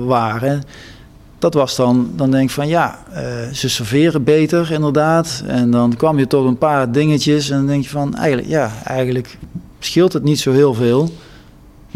waren, 0.05 0.63
dat 1.39 1.53
was 1.53 1.75
dan, 1.75 2.11
dan 2.15 2.31
denk 2.31 2.43
ik 2.43 2.55
van 2.55 2.67
ja, 2.67 2.99
ze 3.53 3.69
serveren 3.69 4.23
beter 4.23 4.71
inderdaad. 4.71 5.43
En 5.47 5.71
dan 5.71 5.95
kwam 5.95 6.19
je 6.19 6.27
tot 6.27 6.45
een 6.45 6.57
paar 6.57 6.91
dingetjes 6.91 7.49
en 7.49 7.57
dan 7.57 7.67
denk 7.67 7.83
je 7.83 7.89
van 7.89 8.15
eigenlijk, 8.15 8.47
ja, 8.47 8.71
eigenlijk 8.83 9.37
scheelt 9.79 10.13
het 10.13 10.23
niet 10.23 10.39
zo 10.39 10.51
heel 10.51 10.73
veel. 10.73 11.11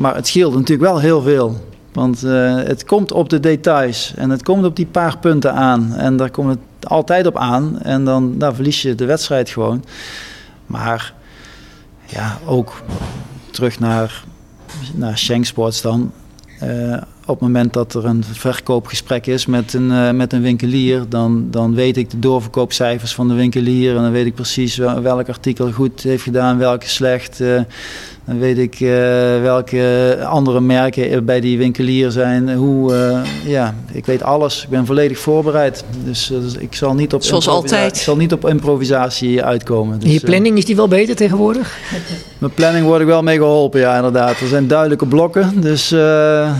Maar 0.01 0.15
het 0.15 0.27
scheelt 0.27 0.53
natuurlijk 0.53 0.89
wel 0.89 0.99
heel 0.99 1.21
veel. 1.21 1.55
Want 1.93 2.23
uh, 2.23 2.55
het 2.55 2.85
komt 2.85 3.11
op 3.11 3.29
de 3.29 3.39
details 3.39 4.13
en 4.15 4.29
het 4.29 4.43
komt 4.43 4.65
op 4.65 4.75
die 4.75 4.85
paar 4.85 5.17
punten 5.17 5.53
aan. 5.53 5.93
En 5.93 6.17
daar 6.17 6.31
komt 6.31 6.49
het 6.49 6.89
altijd 6.89 7.27
op 7.27 7.37
aan. 7.37 7.81
En 7.81 8.03
dan 8.03 8.35
verlies 8.39 8.81
je 8.81 8.95
de 8.95 9.05
wedstrijd 9.05 9.49
gewoon. 9.49 9.83
Maar 10.65 11.13
ja, 12.05 12.37
ook 12.45 12.81
terug 13.51 13.79
naar, 13.79 14.23
naar 14.93 15.17
Schenk 15.17 15.45
Sports 15.45 15.81
dan. 15.81 16.11
Uh, 16.63 16.93
op 17.21 17.39
het 17.39 17.39
moment 17.39 17.73
dat 17.73 17.93
er 17.93 18.05
een 18.05 18.23
verkoopgesprek 18.23 19.27
is 19.27 19.45
met 19.45 19.73
een, 19.73 19.89
uh, 19.89 20.11
met 20.11 20.33
een 20.33 20.41
winkelier, 20.41 21.09
dan, 21.09 21.47
dan 21.51 21.73
weet 21.73 21.97
ik 21.97 22.09
de 22.09 22.19
doorverkoopcijfers 22.19 23.13
van 23.13 23.27
de 23.27 23.33
winkelier. 23.33 23.95
En 23.95 24.01
dan 24.01 24.11
weet 24.11 24.25
ik 24.25 24.35
precies 24.35 24.75
welk 24.77 25.29
artikel 25.29 25.71
goed 25.71 26.01
heeft 26.03 26.23
gedaan, 26.23 26.57
welke 26.57 26.89
slecht. 26.89 27.41
Dan 28.31 28.39
weet 28.39 28.57
ik 28.57 28.79
uh, 28.79 28.89
welke 29.41 30.17
andere 30.25 30.61
merken 30.61 31.25
bij 31.25 31.39
die 31.39 31.57
winkelier 31.57 32.11
zijn. 32.11 32.53
Hoe, 32.53 32.93
uh, 32.93 33.51
ja, 33.51 33.75
ik 33.91 34.05
weet 34.05 34.23
alles. 34.23 34.63
Ik 34.63 34.69
ben 34.69 34.85
volledig 34.85 35.17
voorbereid. 35.17 35.83
Dus, 36.05 36.27
dus 36.27 36.55
ik 36.55 36.75
zal 36.75 36.93
niet 36.93 37.13
op 37.13 37.23
Zoals 37.23 37.47
altijd. 37.47 37.95
Ik 37.95 38.01
zal 38.01 38.15
niet 38.15 38.33
op 38.33 38.47
improvisatie 38.47 39.43
uitkomen. 39.43 39.99
Dus, 39.99 40.13
je 40.13 40.19
planning, 40.19 40.57
is 40.57 40.65
die 40.65 40.75
wel 40.75 40.87
beter 40.87 41.15
tegenwoordig? 41.15 41.77
Mijn 42.37 42.53
planning 42.53 42.85
word 42.85 43.01
ik 43.01 43.07
wel 43.07 43.23
mee 43.23 43.37
geholpen, 43.37 43.79
ja 43.79 43.95
inderdaad. 43.95 44.39
Er 44.39 44.47
zijn 44.47 44.67
duidelijke 44.67 45.05
blokken. 45.05 45.61
Dus 45.61 45.89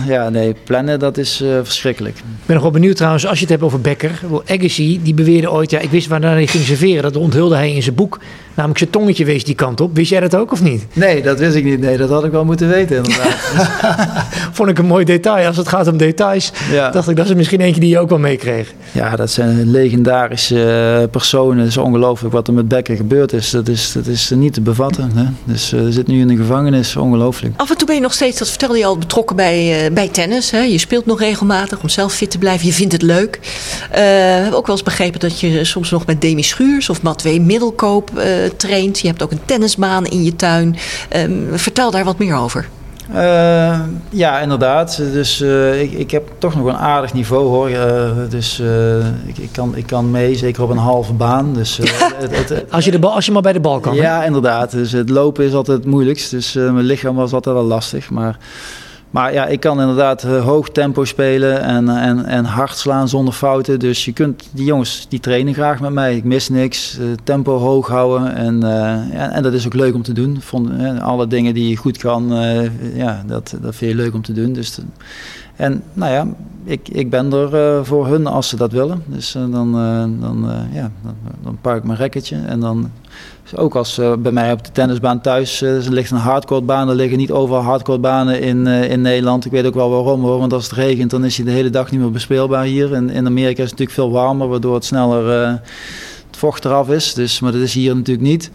ja, 0.06 0.28
nee, 0.28 0.54
plannen 0.64 0.98
dat 0.98 1.18
is 1.18 1.42
verschrikkelijk. 1.62 2.16
Ik 2.16 2.46
ben 2.46 2.54
nog 2.54 2.64
wel 2.64 2.72
benieuwd 2.72 2.96
trouwens, 2.96 3.26
als 3.26 3.38
je 3.38 3.44
het 3.44 3.50
hebt 3.50 3.64
over 3.64 3.80
Becker. 3.80 4.20
Agassi, 4.46 5.00
die 5.02 5.14
beweerde 5.14 5.50
ooit, 5.50 5.70
ja, 5.70 5.78
ik 5.78 5.90
wist 5.90 6.06
waar 6.06 6.22
hij 6.22 6.46
ging 6.46 6.64
serveren. 6.64 7.02
Dat 7.02 7.16
onthulde 7.16 7.54
hij 7.54 7.74
in 7.74 7.82
zijn 7.82 7.94
boek. 7.94 8.18
Namelijk 8.54 8.78
zijn 8.78 8.90
tongetje 8.90 9.24
wees 9.24 9.44
die 9.44 9.54
kant 9.54 9.80
op. 9.80 9.94
Wist 9.94 10.10
jij 10.10 10.20
dat 10.20 10.34
ook 10.34 10.52
of 10.52 10.62
niet? 10.62 10.86
Nee, 10.92 11.22
dat 11.22 11.38
wist 11.38 11.56
ik 11.56 11.64
niet. 11.64 11.80
Nee, 11.80 11.96
dat 11.96 12.08
had 12.08 12.24
ik 12.24 12.30
wel 12.30 12.44
moeten 12.44 12.68
weten 12.68 12.96
inderdaad. 12.96 13.36
Vond 14.56 14.68
ik 14.68 14.78
een 14.78 14.86
mooi 14.86 15.04
detail. 15.04 15.46
Als 15.46 15.56
het 15.56 15.68
gaat 15.68 15.88
om 15.88 15.96
details, 15.96 16.52
ja. 16.70 16.90
dacht 16.90 17.08
ik 17.08 17.16
dat 17.16 17.26
is 17.26 17.34
misschien 17.34 17.60
eentje 17.60 17.80
die 17.80 17.90
je 17.90 17.98
ook 17.98 18.08
wel 18.08 18.18
meekreeg. 18.18 18.74
Ja, 18.92 19.16
dat 19.16 19.30
zijn 19.30 19.70
legendarische 19.70 21.08
personen. 21.10 21.58
Het 21.58 21.68
is 21.68 21.76
ongelooflijk 21.76 22.34
wat 22.34 22.48
er 22.48 22.54
met 22.54 22.68
Becker 22.68 22.96
gebeurd 22.96 23.32
is. 23.32 23.50
Dat 23.50 23.68
is, 23.68 23.92
dat 23.92 24.06
is 24.06 24.30
niet 24.30 24.52
te 24.52 24.60
bevatten. 24.60 25.10
Hè? 25.14 25.24
Dus 25.44 25.72
uh, 25.72 25.86
er 25.86 25.92
zit 25.92 26.06
nu 26.06 26.20
in 26.20 26.28
de 26.28 26.36
gevangenis. 26.36 26.96
Ongelooflijk. 26.96 27.54
Af 27.56 27.70
en 27.70 27.76
toe 27.76 27.86
ben 27.86 27.96
je 27.96 28.02
nog 28.02 28.12
steeds, 28.12 28.38
dat 28.38 28.48
vertelde 28.48 28.78
je 28.78 28.84
al, 28.84 28.98
betrokken 28.98 29.36
bij, 29.36 29.84
uh, 29.84 29.94
bij 29.94 30.08
tennis. 30.08 30.50
Hè? 30.50 30.60
Je 30.60 30.78
speelt 30.78 31.06
nog 31.06 31.20
regelmatig 31.20 31.82
om 31.82 31.88
zelf 31.88 32.14
fit 32.14 32.30
te 32.30 32.38
blijven. 32.38 32.66
Je 32.66 32.72
vindt 32.72 32.92
het 32.92 33.02
leuk. 33.02 33.38
Uh, 33.42 33.90
we 33.90 33.98
hebben 33.98 34.58
ook 34.58 34.66
wel 34.66 34.74
eens 34.76 34.84
begrepen 34.84 35.20
dat 35.20 35.40
je 35.40 35.64
soms 35.64 35.90
nog 35.90 36.06
met 36.06 36.20
Demi 36.20 36.42
Schuurs 36.42 36.88
of 36.88 37.02
Matwee 37.02 37.40
Middelkoop 37.40 38.10
traint. 38.56 38.98
Je 38.98 39.06
hebt 39.06 39.22
ook 39.22 39.30
een 39.30 39.44
tennisbaan 39.44 40.06
in 40.06 40.24
je 40.24 40.36
tuin. 40.36 40.76
Um, 41.16 41.48
vertel 41.52 41.90
daar 41.90 42.04
wat 42.04 42.18
meer 42.18 42.36
over. 42.36 42.68
Uh, 43.14 43.80
ja, 44.10 44.40
inderdaad. 44.40 44.96
Dus 44.96 45.40
uh, 45.40 45.82
ik, 45.82 45.92
ik 45.92 46.10
heb 46.10 46.30
toch 46.38 46.54
nog 46.54 46.66
een 46.66 46.76
aardig 46.76 47.12
niveau 47.12 47.46
hoor. 47.46 47.70
Uh, 47.70 48.10
dus 48.28 48.60
ik, 49.26 49.38
ik, 49.38 49.48
kan, 49.52 49.76
ik 49.76 49.86
kan 49.86 50.10
mee, 50.10 50.36
zeker 50.36 50.62
op 50.62 50.70
een 50.70 50.76
halve 50.76 51.12
baan. 51.12 51.54
Dus, 51.54 51.76
het, 51.82 52.48
het, 52.48 52.64
als, 52.70 52.84
je 52.84 52.90
de 52.90 52.98
bal, 52.98 53.14
als 53.14 53.26
je 53.26 53.32
maar 53.32 53.42
bij 53.42 53.52
de 53.52 53.60
bal 53.60 53.80
kan. 53.80 53.94
Ja, 53.94 54.20
hè? 54.20 54.26
inderdaad. 54.26 54.70
Dus 54.70 54.92
het 54.92 55.10
lopen 55.10 55.44
is 55.44 55.54
altijd 55.54 55.78
het 55.78 55.86
moeilijkst. 55.86 56.30
Dus 56.30 56.52
mijn 56.52 56.80
lichaam 56.80 57.14
was 57.14 57.32
altijd 57.32 57.54
wel 57.54 57.64
lastig. 57.64 58.10
Maar 58.10 58.36
maar 59.12 59.32
ja, 59.32 59.46
ik 59.46 59.60
kan 59.60 59.80
inderdaad 59.80 60.24
uh, 60.24 60.44
hoog 60.44 60.70
tempo 60.70 61.04
spelen 61.04 61.62
en, 61.62 61.88
en, 61.88 62.24
en 62.24 62.44
hard 62.44 62.76
slaan 62.76 63.08
zonder 63.08 63.34
fouten. 63.34 63.78
Dus 63.78 64.04
je 64.04 64.12
kunt, 64.12 64.48
die 64.52 64.64
jongens 64.64 65.06
die 65.08 65.20
trainen 65.20 65.54
graag 65.54 65.80
met 65.80 65.92
mij. 65.92 66.16
Ik 66.16 66.24
mis 66.24 66.48
niks. 66.48 66.98
Uh, 66.98 67.06
tempo 67.24 67.58
hoog 67.58 67.88
houden. 67.88 68.34
En, 68.34 68.62
en 69.32 69.42
dat 69.42 69.52
is 69.52 69.66
ook 69.66 69.74
leuk 69.74 69.94
om 69.94 70.02
te 70.02 70.12
doen. 70.12 70.40
Alle 71.00 71.26
dingen 71.26 71.54
die 71.54 71.68
je 71.68 71.76
goed 71.76 71.98
kan, 71.98 72.32
ja, 72.94 73.22
dat, 73.26 73.56
dat 73.60 73.74
vind 73.74 73.90
je 73.90 73.96
leuk 73.96 74.14
om 74.14 74.22
te 74.22 74.32
doen. 74.32 74.52
Dus, 74.52 74.78
en 75.56 75.82
nou 75.92 76.12
ja, 76.12 76.26
ik, 76.64 76.88
ik 76.88 77.10
ben 77.10 77.32
er 77.32 77.86
voor 77.86 78.06
hun 78.06 78.26
als 78.26 78.48
ze 78.48 78.56
dat 78.56 78.72
willen. 78.72 79.02
Dus 79.06 79.32
dan, 79.32 79.72
dan, 80.20 80.50
ja, 80.72 80.90
dan, 81.02 81.14
dan 81.42 81.58
pak 81.60 81.76
ik 81.76 81.84
mijn 81.84 81.98
racketje 81.98 82.36
en 82.46 82.60
dan 82.60 82.90
ook 83.54 83.74
als 83.74 83.98
uh, 83.98 84.12
bij 84.18 84.32
mij 84.32 84.52
op 84.52 84.64
de 84.64 84.72
tennisbaan 84.72 85.20
thuis 85.20 85.62
uh, 85.62 85.86
er 85.86 85.92
ligt 85.92 86.10
een 86.10 86.16
hardcourtbaan. 86.16 86.88
Er 86.88 86.94
liggen 86.94 87.18
niet 87.18 87.30
overal 87.30 87.62
hardcourtbanen 87.62 88.40
in, 88.40 88.66
uh, 88.66 88.90
in 88.90 89.00
Nederland. 89.00 89.44
Ik 89.44 89.50
weet 89.50 89.66
ook 89.66 89.74
wel 89.74 89.90
waarom 89.90 90.22
hoor. 90.22 90.38
Want 90.38 90.52
als 90.52 90.64
het 90.64 90.72
regent 90.72 91.10
dan 91.10 91.24
is 91.24 91.36
hij 91.36 91.44
de 91.44 91.52
hele 91.52 91.70
dag 91.70 91.90
niet 91.90 92.00
meer 92.00 92.10
bespeelbaar 92.10 92.64
hier. 92.64 92.94
En 92.94 93.10
in 93.10 93.26
Amerika 93.26 93.62
is 93.62 93.70
het 93.70 93.78
natuurlijk 93.78 93.90
veel 93.90 94.10
warmer. 94.10 94.48
Waardoor 94.48 94.74
het 94.74 94.84
sneller 94.84 95.48
het 96.26 96.36
vocht 96.36 96.64
eraf 96.64 96.88
is. 96.88 97.14
Dus, 97.14 97.40
maar 97.40 97.52
dat 97.52 97.60
is 97.60 97.74
hier 97.74 97.96
natuurlijk 97.96 98.26
niet. 98.26 98.50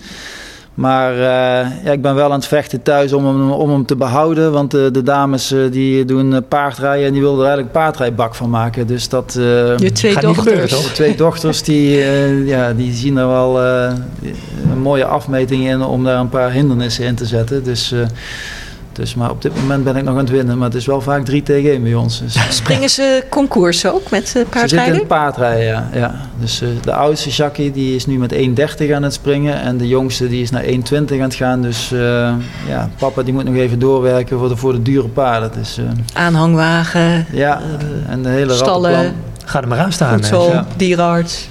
Maar 0.78 1.13
uh, 1.13 1.84
ja, 1.84 1.91
ik 1.91 2.01
ben 2.01 2.15
wel 2.15 2.25
aan 2.25 2.39
het 2.39 2.47
vechten 2.47 2.82
thuis 2.82 3.13
om 3.13 3.25
hem, 3.25 3.51
om 3.51 3.69
hem 3.69 3.86
te 3.86 3.95
behouden. 3.95 4.51
Want 4.51 4.75
uh, 4.75 4.82
de 4.91 5.03
dames 5.03 5.51
uh, 5.51 5.71
die 5.71 6.05
doen 6.05 6.47
paardrijden 6.47 7.05
en 7.05 7.11
die 7.11 7.21
wilden 7.21 7.39
er 7.39 7.45
eigenlijk 7.45 7.75
een 7.75 7.82
paardrijbak 7.82 8.36
van 8.36 8.49
maken. 8.49 8.88
Dus 8.88 9.09
dat 9.09 9.34
Je 9.34 9.91
twee 9.93 10.11
gaat 10.11 10.21
dochters. 10.21 10.84
De 10.84 10.91
twee 10.91 11.15
dochters 11.15 11.63
die, 11.63 11.97
ja, 12.45 12.73
die 12.73 12.93
zien 12.93 13.17
er 13.17 13.28
wel 13.28 13.61
een 13.61 14.82
mooie 14.82 15.05
afmeting 15.05 15.67
in 15.67 15.82
om 15.82 16.03
daar 16.03 16.19
een 16.19 16.30
paar 16.30 16.51
hindernissen 16.51 17.05
in 17.05 17.15
te 17.15 17.25
zetten. 17.25 17.63
Dus 17.63 17.93
dus, 18.98 19.16
maar 19.16 19.30
op 19.30 19.41
dit 19.41 19.56
moment 19.56 19.84
ben 19.84 19.95
ik 19.95 20.04
nog 20.04 20.14
aan 20.14 20.20
het 20.20 20.30
winnen. 20.30 20.58
Maar 20.58 20.68
het 20.68 20.78
is 20.78 20.86
wel 20.86 21.02
vaak 21.02 21.26
3 21.26 21.43
tegen 21.43 21.70
1 21.70 21.84
bij 21.84 21.93
ons. 21.93 22.20
Dus. 22.22 22.38
Springen 22.58 22.89
ze 22.89 23.24
concours 23.30 23.86
ook 23.86 24.10
met 24.10 24.34
uh, 24.38 24.43
paardrijden? 24.43 24.70
Ze 24.70 24.76
zitten 24.76 25.02
in 25.02 25.08
paardrijden, 25.08 25.66
ja. 25.66 25.89
ja. 25.93 26.16
Dus 26.39 26.62
uh, 26.62 26.70
de 26.82 26.93
oudste 26.93 27.30
Jackie 27.30 27.72
die 27.72 27.95
is 27.95 28.06
nu 28.06 28.18
met 28.18 28.34
1,30 28.34 28.93
aan 28.93 29.04
het 29.04 29.14
springen. 29.14 29.62
En 29.62 29.78
de 29.78 29.88
jongste 29.88 30.28
die 30.28 30.41
is 30.41 30.50
naar 30.50 30.64
1,20 30.64 30.70
aan 30.93 31.20
het 31.20 31.36
gaan. 31.36 31.62
Dus 31.62 31.91
uh, 31.91 32.00
ja, 32.68 32.89
papa 32.98 33.24
die 33.24 33.34
moet 33.34 33.43
nog 33.43 33.56
even 33.56 33.80
doorwerken 33.80 34.38
voor 34.38 34.50
de, 34.50 34.56
voor 34.56 34.72
de 34.72 34.82
dure 34.82 35.08
paarden. 35.08 35.52
Dus, 35.58 35.80
Aanhangwagen. 36.14 37.26
Ja, 37.32 37.62
en 38.10 38.24
de 38.24 38.30
hele 38.30 38.54
stallen. 38.54 39.16
Ga 39.45 39.62
er 39.62 39.68
maar 39.68 39.80
aan 39.80 39.91
staan. 39.91 40.14
Voedsel, 40.14 40.52
ja. 40.52 40.66
dierenarts. 40.76 41.48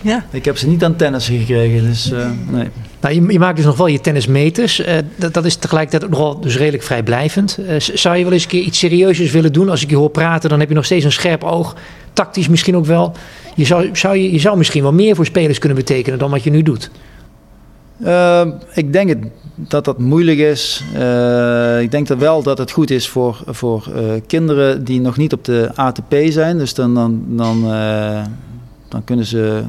ja. 0.00 0.24
Ik 0.30 0.44
heb 0.44 0.58
ze 0.58 0.68
niet 0.68 0.84
aan 0.84 0.96
tennissen 0.96 1.38
gekregen, 1.38 1.84
dus 1.84 2.12
nee. 2.50 2.70
Nou, 3.02 3.32
je, 3.32 3.38
maakt 3.38 3.56
dus 3.56 3.64
nog 3.64 3.76
wel 3.76 3.86
je 3.86 4.00
tennismeters. 4.00 4.80
Uh, 4.80 4.86
dat, 5.16 5.34
dat, 5.34 5.44
is 5.44 5.56
tegelijkertijd 5.56 6.10
nogal 6.10 6.40
dus 6.40 6.56
redelijk 6.56 6.82
vrijblijvend. 6.82 7.58
Uh, 7.60 7.74
zou 7.78 8.16
je 8.16 8.24
wel 8.24 8.32
eens 8.32 8.42
een 8.42 8.48
keer 8.48 8.62
iets 8.62 8.78
serieus 8.78 9.30
willen 9.30 9.52
doen? 9.52 9.68
Als 9.68 9.82
ik 9.82 9.90
je 9.90 9.96
hoor 9.96 10.10
praten, 10.10 10.50
dan 10.50 10.60
heb 10.60 10.68
je 10.68 10.74
nog 10.74 10.84
steeds 10.84 11.04
een 11.04 11.12
scherp 11.12 11.44
oog. 11.44 11.76
Tactisch 12.12 12.48
misschien 12.48 12.76
ook 12.76 12.86
wel. 12.86 13.12
Je 13.54 13.64
zou, 13.64 13.88
zou, 13.92 14.16
je, 14.16 14.32
je 14.32 14.38
zou 14.38 14.56
misschien 14.56 14.82
wel 14.82 14.92
meer 14.92 15.14
voor 15.14 15.26
spelers 15.26 15.58
kunnen 15.58 15.78
betekenen 15.78 16.18
dan 16.18 16.30
wat 16.30 16.42
je 16.42 16.50
nu 16.50 16.62
doet. 16.62 16.90
Uh, 18.04 18.46
ik 18.74 18.92
denk 18.92 19.08
het, 19.08 19.18
dat 19.54 19.84
dat 19.84 19.98
moeilijk 19.98 20.38
is. 20.38 20.84
ik 21.80 21.90
denk 21.90 22.06
dat 22.06 22.18
wel 22.18 22.42
dat 22.42 22.58
het 22.58 22.70
goed 22.70 22.90
is 22.90 23.08
voor, 23.08 23.42
voor 23.46 23.90
kinderen 24.26 24.84
die 24.84 25.00
nog 25.00 25.16
niet 25.16 25.32
op 25.32 25.44
de 25.44 25.70
ATP 25.74 26.14
zijn. 26.28 26.58
Dus 26.58 26.74
dan, 26.74 26.94
dan, 26.94 27.24
dan, 27.28 27.62
dan 28.88 29.04
kunnen 29.04 29.24
ze... 29.24 29.62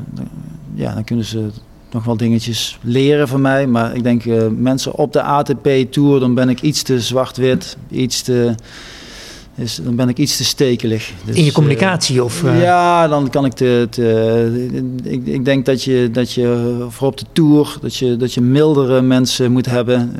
Ja, 0.76 0.94
dan 0.94 1.04
kunnen 1.04 1.26
ze 1.26 1.50
nog 1.94 2.04
wel 2.04 2.18
dingetjes 2.18 2.78
leren 2.82 3.28
van 3.28 3.42
mij. 3.42 3.68
Maar 3.68 3.96
ik 3.96 4.04
denk 4.04 4.26
uh, 4.26 4.44
mensen 4.58 4.96
op 4.96 5.14
de 5.14 5.22
ATP 5.22 5.68
Tour, 5.90 6.20
dan 6.20 6.34
ben 6.34 6.50
ik 6.50 6.62
iets 6.62 6.84
te 6.84 7.00
zwart-wit, 7.00 7.78
iets 7.90 8.22
te... 8.22 8.56
Is, 9.56 9.76
dan 9.84 9.96
ben 9.96 10.10
ik 10.10 10.18
iets 10.18 10.38
te 10.38 10.44
stekelig. 10.44 11.12
Dus, 11.26 11.36
In 11.36 11.44
je 11.44 11.52
communicatie? 11.52 12.16
Uh, 12.16 12.24
of, 12.24 12.44
uh... 12.44 12.62
Ja, 12.62 13.08
dan 13.08 13.30
kan 13.30 13.46
ik 13.46 13.54
te. 13.54 13.88
te 13.90 14.92
ik, 15.04 15.26
ik, 15.26 15.46
denk 15.46 15.66
dat 15.66 15.84
je, 15.84 16.10
dat 16.12 16.34
je 16.34 16.78
voor 16.90 17.08
op 17.08 17.18
de 17.18 17.26
tour 17.32 17.78
dat 17.82 17.96
je, 17.96 18.18
dat 18.18 18.34
je 18.34 18.42
mildere 18.42 19.02
mensen 19.02 19.52
moet 19.52 19.66
hebben. 19.66 20.16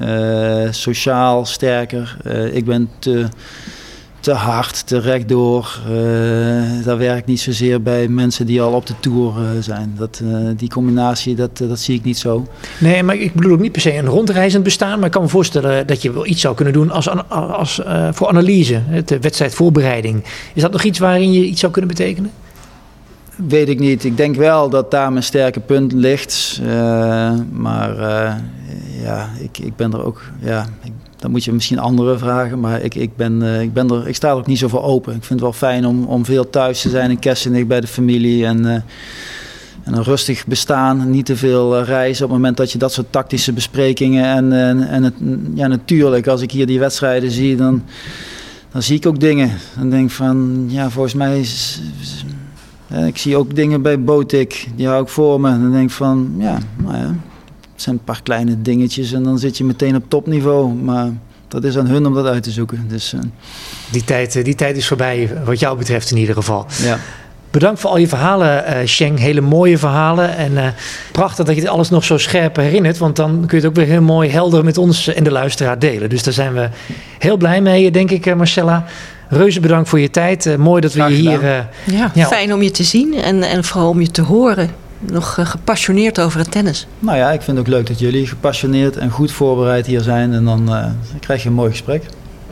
sociaal 0.74 1.46
sterker. 1.46 2.18
ik 2.54 2.66
ben 2.66 2.90
te 3.00 3.28
te 4.24 4.32
hard, 4.32 4.88
te 4.88 5.00
rechtdoor. 5.00 5.80
Uh, 5.90 6.86
dat 6.86 6.98
werkt 6.98 7.28
niet 7.28 7.40
zozeer 7.40 7.82
bij 7.82 8.08
mensen 8.08 8.46
die 8.46 8.62
al 8.62 8.74
op 8.74 8.86
de 8.86 8.94
Tour 9.00 9.34
uh, 9.38 9.48
zijn. 9.60 9.94
Dat, 9.98 10.22
uh, 10.24 10.50
die 10.56 10.70
combinatie, 10.70 11.36
dat, 11.36 11.58
dat 11.58 11.80
zie 11.80 11.96
ik 11.96 12.04
niet 12.04 12.18
zo. 12.18 12.48
Nee, 12.80 13.04
maar 13.04 13.16
ik 13.16 13.34
bedoel 13.34 13.52
ook 13.52 13.60
niet 13.60 13.72
per 13.72 13.82
se 13.82 13.98
een 13.98 14.06
rondreizend 14.06 14.64
bestaan. 14.64 14.98
Maar 14.98 15.06
ik 15.06 15.12
kan 15.12 15.22
me 15.22 15.28
voorstellen 15.28 15.88
dat 15.88 16.02
je 16.02 16.14
wel 16.14 16.26
iets 16.26 16.42
zou 16.42 16.56
kunnen 16.56 16.74
doen 16.74 16.92
als, 16.92 17.10
als, 17.30 17.82
voor 18.12 18.28
analyse. 18.28 18.82
De 19.06 19.20
wedstrijdvoorbereiding. 19.20 20.24
Is 20.54 20.62
dat 20.62 20.72
nog 20.72 20.84
iets 20.84 21.00
waarin 21.00 21.34
je 21.34 21.46
iets 21.46 21.60
zou 21.60 21.72
kunnen 21.72 21.96
betekenen? 21.96 22.32
Weet 23.36 23.70
ik 23.70 23.80
niet. 23.80 24.04
Ik 24.04 24.18
denk 24.18 24.36
wel 24.36 24.70
dat 24.70 24.92
daar 24.92 25.12
mijn 25.12 25.24
sterke 25.24 25.60
punt 25.60 25.94
ligt. 25.94 26.62
maar 27.52 27.96
ja, 29.02 29.30
ik, 29.40 29.58
ik 29.58 29.76
ben 29.76 29.94
er 29.94 30.06
ook... 30.06 30.22
Ja, 30.40 30.68
ik, 30.84 30.92
dan 31.24 31.32
moet 31.32 31.44
je 31.44 31.52
misschien 31.52 31.80
andere 31.80 32.18
vragen. 32.18 32.60
Maar 32.60 32.82
ik, 32.82 32.96
ik, 32.96 33.16
ben, 33.16 33.42
uh, 33.42 33.62
ik, 33.62 33.74
ben 33.74 33.90
er, 33.90 34.08
ik 34.08 34.16
sta 34.16 34.30
er 34.30 34.36
ook 34.36 34.48
niet 34.48 34.58
zo 34.58 34.68
voor 34.68 34.84
open. 34.84 35.16
Ik 35.16 35.24
vind 35.24 35.40
het 35.40 35.42
wel 35.42 35.54
fijn 35.54 35.86
om, 35.86 36.06
om 36.06 36.26
veel 36.26 36.50
thuis 36.50 36.82
te 36.82 36.90
zijn 36.90 37.10
in 37.10 37.20
Kessenig 37.20 37.68
bij 37.68 37.82
de 37.82 37.88
familie. 37.88 38.46
En, 38.46 38.66
uh, 38.66 38.74
en 39.84 39.94
een 39.94 40.04
rustig 40.04 40.48
bestaan. 40.48 41.10
Niet 41.10 41.26
te 41.26 41.36
veel 41.36 41.80
uh, 41.80 41.86
reizen 41.86 42.26
op 42.26 42.32
het 42.32 42.40
moment 42.40 42.58
dat 42.58 42.72
je 42.72 42.78
dat 42.78 42.94
soort 42.94 43.12
tactische 43.12 43.54
besprekingen. 43.54 44.26
En, 44.26 44.52
en, 44.52 44.88
en 44.88 45.04
het, 45.04 45.14
ja, 45.54 45.68
natuurlijk, 45.68 46.28
als 46.28 46.42
ik 46.42 46.52
hier 46.52 46.66
die 46.66 46.80
wedstrijden 46.80 47.32
zie, 47.32 47.56
dan, 47.56 47.84
dan 48.72 48.84
zie 48.84 48.96
ik 48.96 49.06
ook 49.06 49.20
dingen. 49.20 49.52
Dan 49.78 49.90
denk 49.90 50.10
ik 50.10 50.16
van, 50.16 50.66
ja, 50.68 50.90
volgens 50.90 51.14
mij 51.14 51.46
ik 53.08 53.18
zie 53.18 53.38
ook 53.38 53.56
dingen 53.56 53.82
bij 53.82 54.04
Botik, 54.04 54.68
die 54.76 54.88
hou 54.88 55.04
ik 55.04 55.10
voor 55.10 55.42
me. 55.42 55.50
En 55.50 55.62
dan 55.62 55.72
denk 55.72 55.90
ik 55.90 55.96
van, 55.96 56.34
ja, 56.38 56.58
nou 56.76 56.98
ja, 56.98 57.16
zijn 57.84 57.96
een 57.96 58.04
paar 58.04 58.22
kleine 58.24 58.62
dingetjes 58.62 59.14
en 59.14 59.24
dan 59.24 59.40
zit 59.40 59.58
je 59.58 59.64
meteen 59.64 59.96
op 59.96 60.04
topniveau. 60.08 60.74
Maar 60.74 61.10
dat 61.48 61.64
is 61.64 61.78
aan 61.78 61.88
hun 61.88 62.06
om 62.06 62.14
dat 62.14 62.26
uit 62.26 62.44
te 62.44 62.52
zoeken. 62.52 62.86
Dus, 62.88 63.14
uh... 63.14 63.20
die, 63.92 64.04
tijd, 64.04 64.46
die 64.46 64.56
tijd 64.56 64.78
is 64.78 64.88
voorbij, 64.88 65.30
wat 65.46 65.60
jou 65.60 65.78
betreft 65.78 66.12
in 66.12 66.18
ieder 66.18 66.36
geval. 66.36 66.66
Ja. 66.84 67.00
Bedankt 67.52 67.80
voor 67.80 67.90
al 67.90 67.98
je 67.98 68.08
verhalen, 68.08 68.64
uh, 68.68 68.88
Sheng. 68.88 69.20
Hele 69.20 69.42
mooie 69.42 69.78
verhalen. 69.78 70.36
En 70.36 70.52
uh, 70.52 70.68
prachtig 71.12 71.46
dat 71.46 71.56
je 71.56 71.62
het 71.62 71.70
alles 71.70 71.90
nog 71.90 72.04
zo 72.04 72.18
scherp 72.18 72.56
herinnert. 72.56 72.98
Want 72.98 73.16
dan 73.16 73.32
kun 73.32 73.48
je 73.48 73.56
het 73.56 73.66
ook 73.66 73.76
weer 73.76 73.86
heel 73.86 74.02
mooi 74.02 74.30
helder 74.30 74.64
met 74.64 74.78
ons 74.78 75.08
en 75.08 75.24
de 75.24 75.32
luisteraar 75.32 75.80
delen. 75.80 76.10
Dus 76.10 76.24
daar 76.24 76.34
zijn 76.34 76.54
we 76.54 76.70
heel 77.20 77.38
blij 77.38 77.62
mee, 77.62 77.92
denk 77.92 78.12
ik, 78.12 78.36
Marcella. 78.36 78.86
Reuze 79.30 79.60
bedankt 79.60 79.90
voor 79.90 80.00
je 80.00 80.10
tijd. 80.10 80.58
mooi 80.58 80.82
dat 80.82 80.94
we 80.94 81.04
je 81.04 81.10
hier... 81.10 81.42
ja, 81.86 82.12
ja, 82.14 82.28
fijn 82.28 82.54
om 82.54 82.62
je 82.62 82.72
te 82.72 82.84
zien 82.84 83.14
en, 83.14 83.44
en 83.44 83.64
vooral 83.64 83.90
om 83.90 84.02
je 84.02 84.12
te 84.12 84.22
horen 84.22 84.70
nog 85.12 85.38
eh, 85.38 85.46
gepassioneerd 85.46 86.20
over 86.20 86.40
het 86.40 86.52
tennis? 86.52 86.88
Nou 87.00 87.18
ja, 87.18 87.32
ik 87.32 87.42
vind 87.42 87.58
het 87.58 87.68
ook 87.68 87.74
leuk 87.74 87.88
dat 87.88 88.00
jullie 88.00 88.28
gepassioneerd 88.28 88.98
en 88.98 89.10
goed 89.10 89.32
voorbereid 89.32 89.86
hier 89.86 90.02
zijn. 90.02 90.34
En 90.34 90.46
dan 90.46 90.70
uh, 90.70 90.86
krijg 91.20 91.44
je 91.44 91.50
een 91.50 91.56
mooi 91.56 91.72
gesprek. 91.72 92.04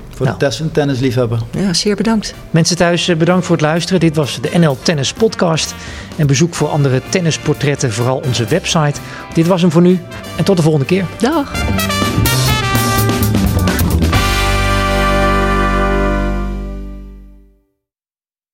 Voor 0.10 0.26
nou. 0.26 0.38
de 0.39 0.72
tennisliefhebber. 0.72 1.39
Ja, 1.52 1.74
zeer 1.74 1.95
bedankt. 1.95 2.34
Mensen 2.52 2.78
thuis, 2.78 3.08
eh, 3.08 3.16
bedankt 3.16 3.45
voor 3.45 3.56
het 3.56 3.66
luisteren. 3.66 3.99
Dit 3.99 4.16
was 4.16 4.39
de 4.41 4.60
NL 4.60 4.78
Tennis 4.82 5.14
Podcast. 5.14 5.76
En 6.16 6.28
bezoek 6.28 6.54
voor 6.54 6.68
andere 6.68 7.02
tennisportretten 7.10 7.91
vooral 7.91 8.22
onze 8.26 8.45
website. 8.45 8.99
Dit 9.34 9.47
was 9.47 9.62
hem 9.62 9.72
voor 9.72 9.82
nu 9.82 9.99
en 10.38 10.43
tot 10.43 10.58
de 10.58 10.64
volgende 10.64 10.86
keer. 10.86 11.06
Dag. 11.20 12.01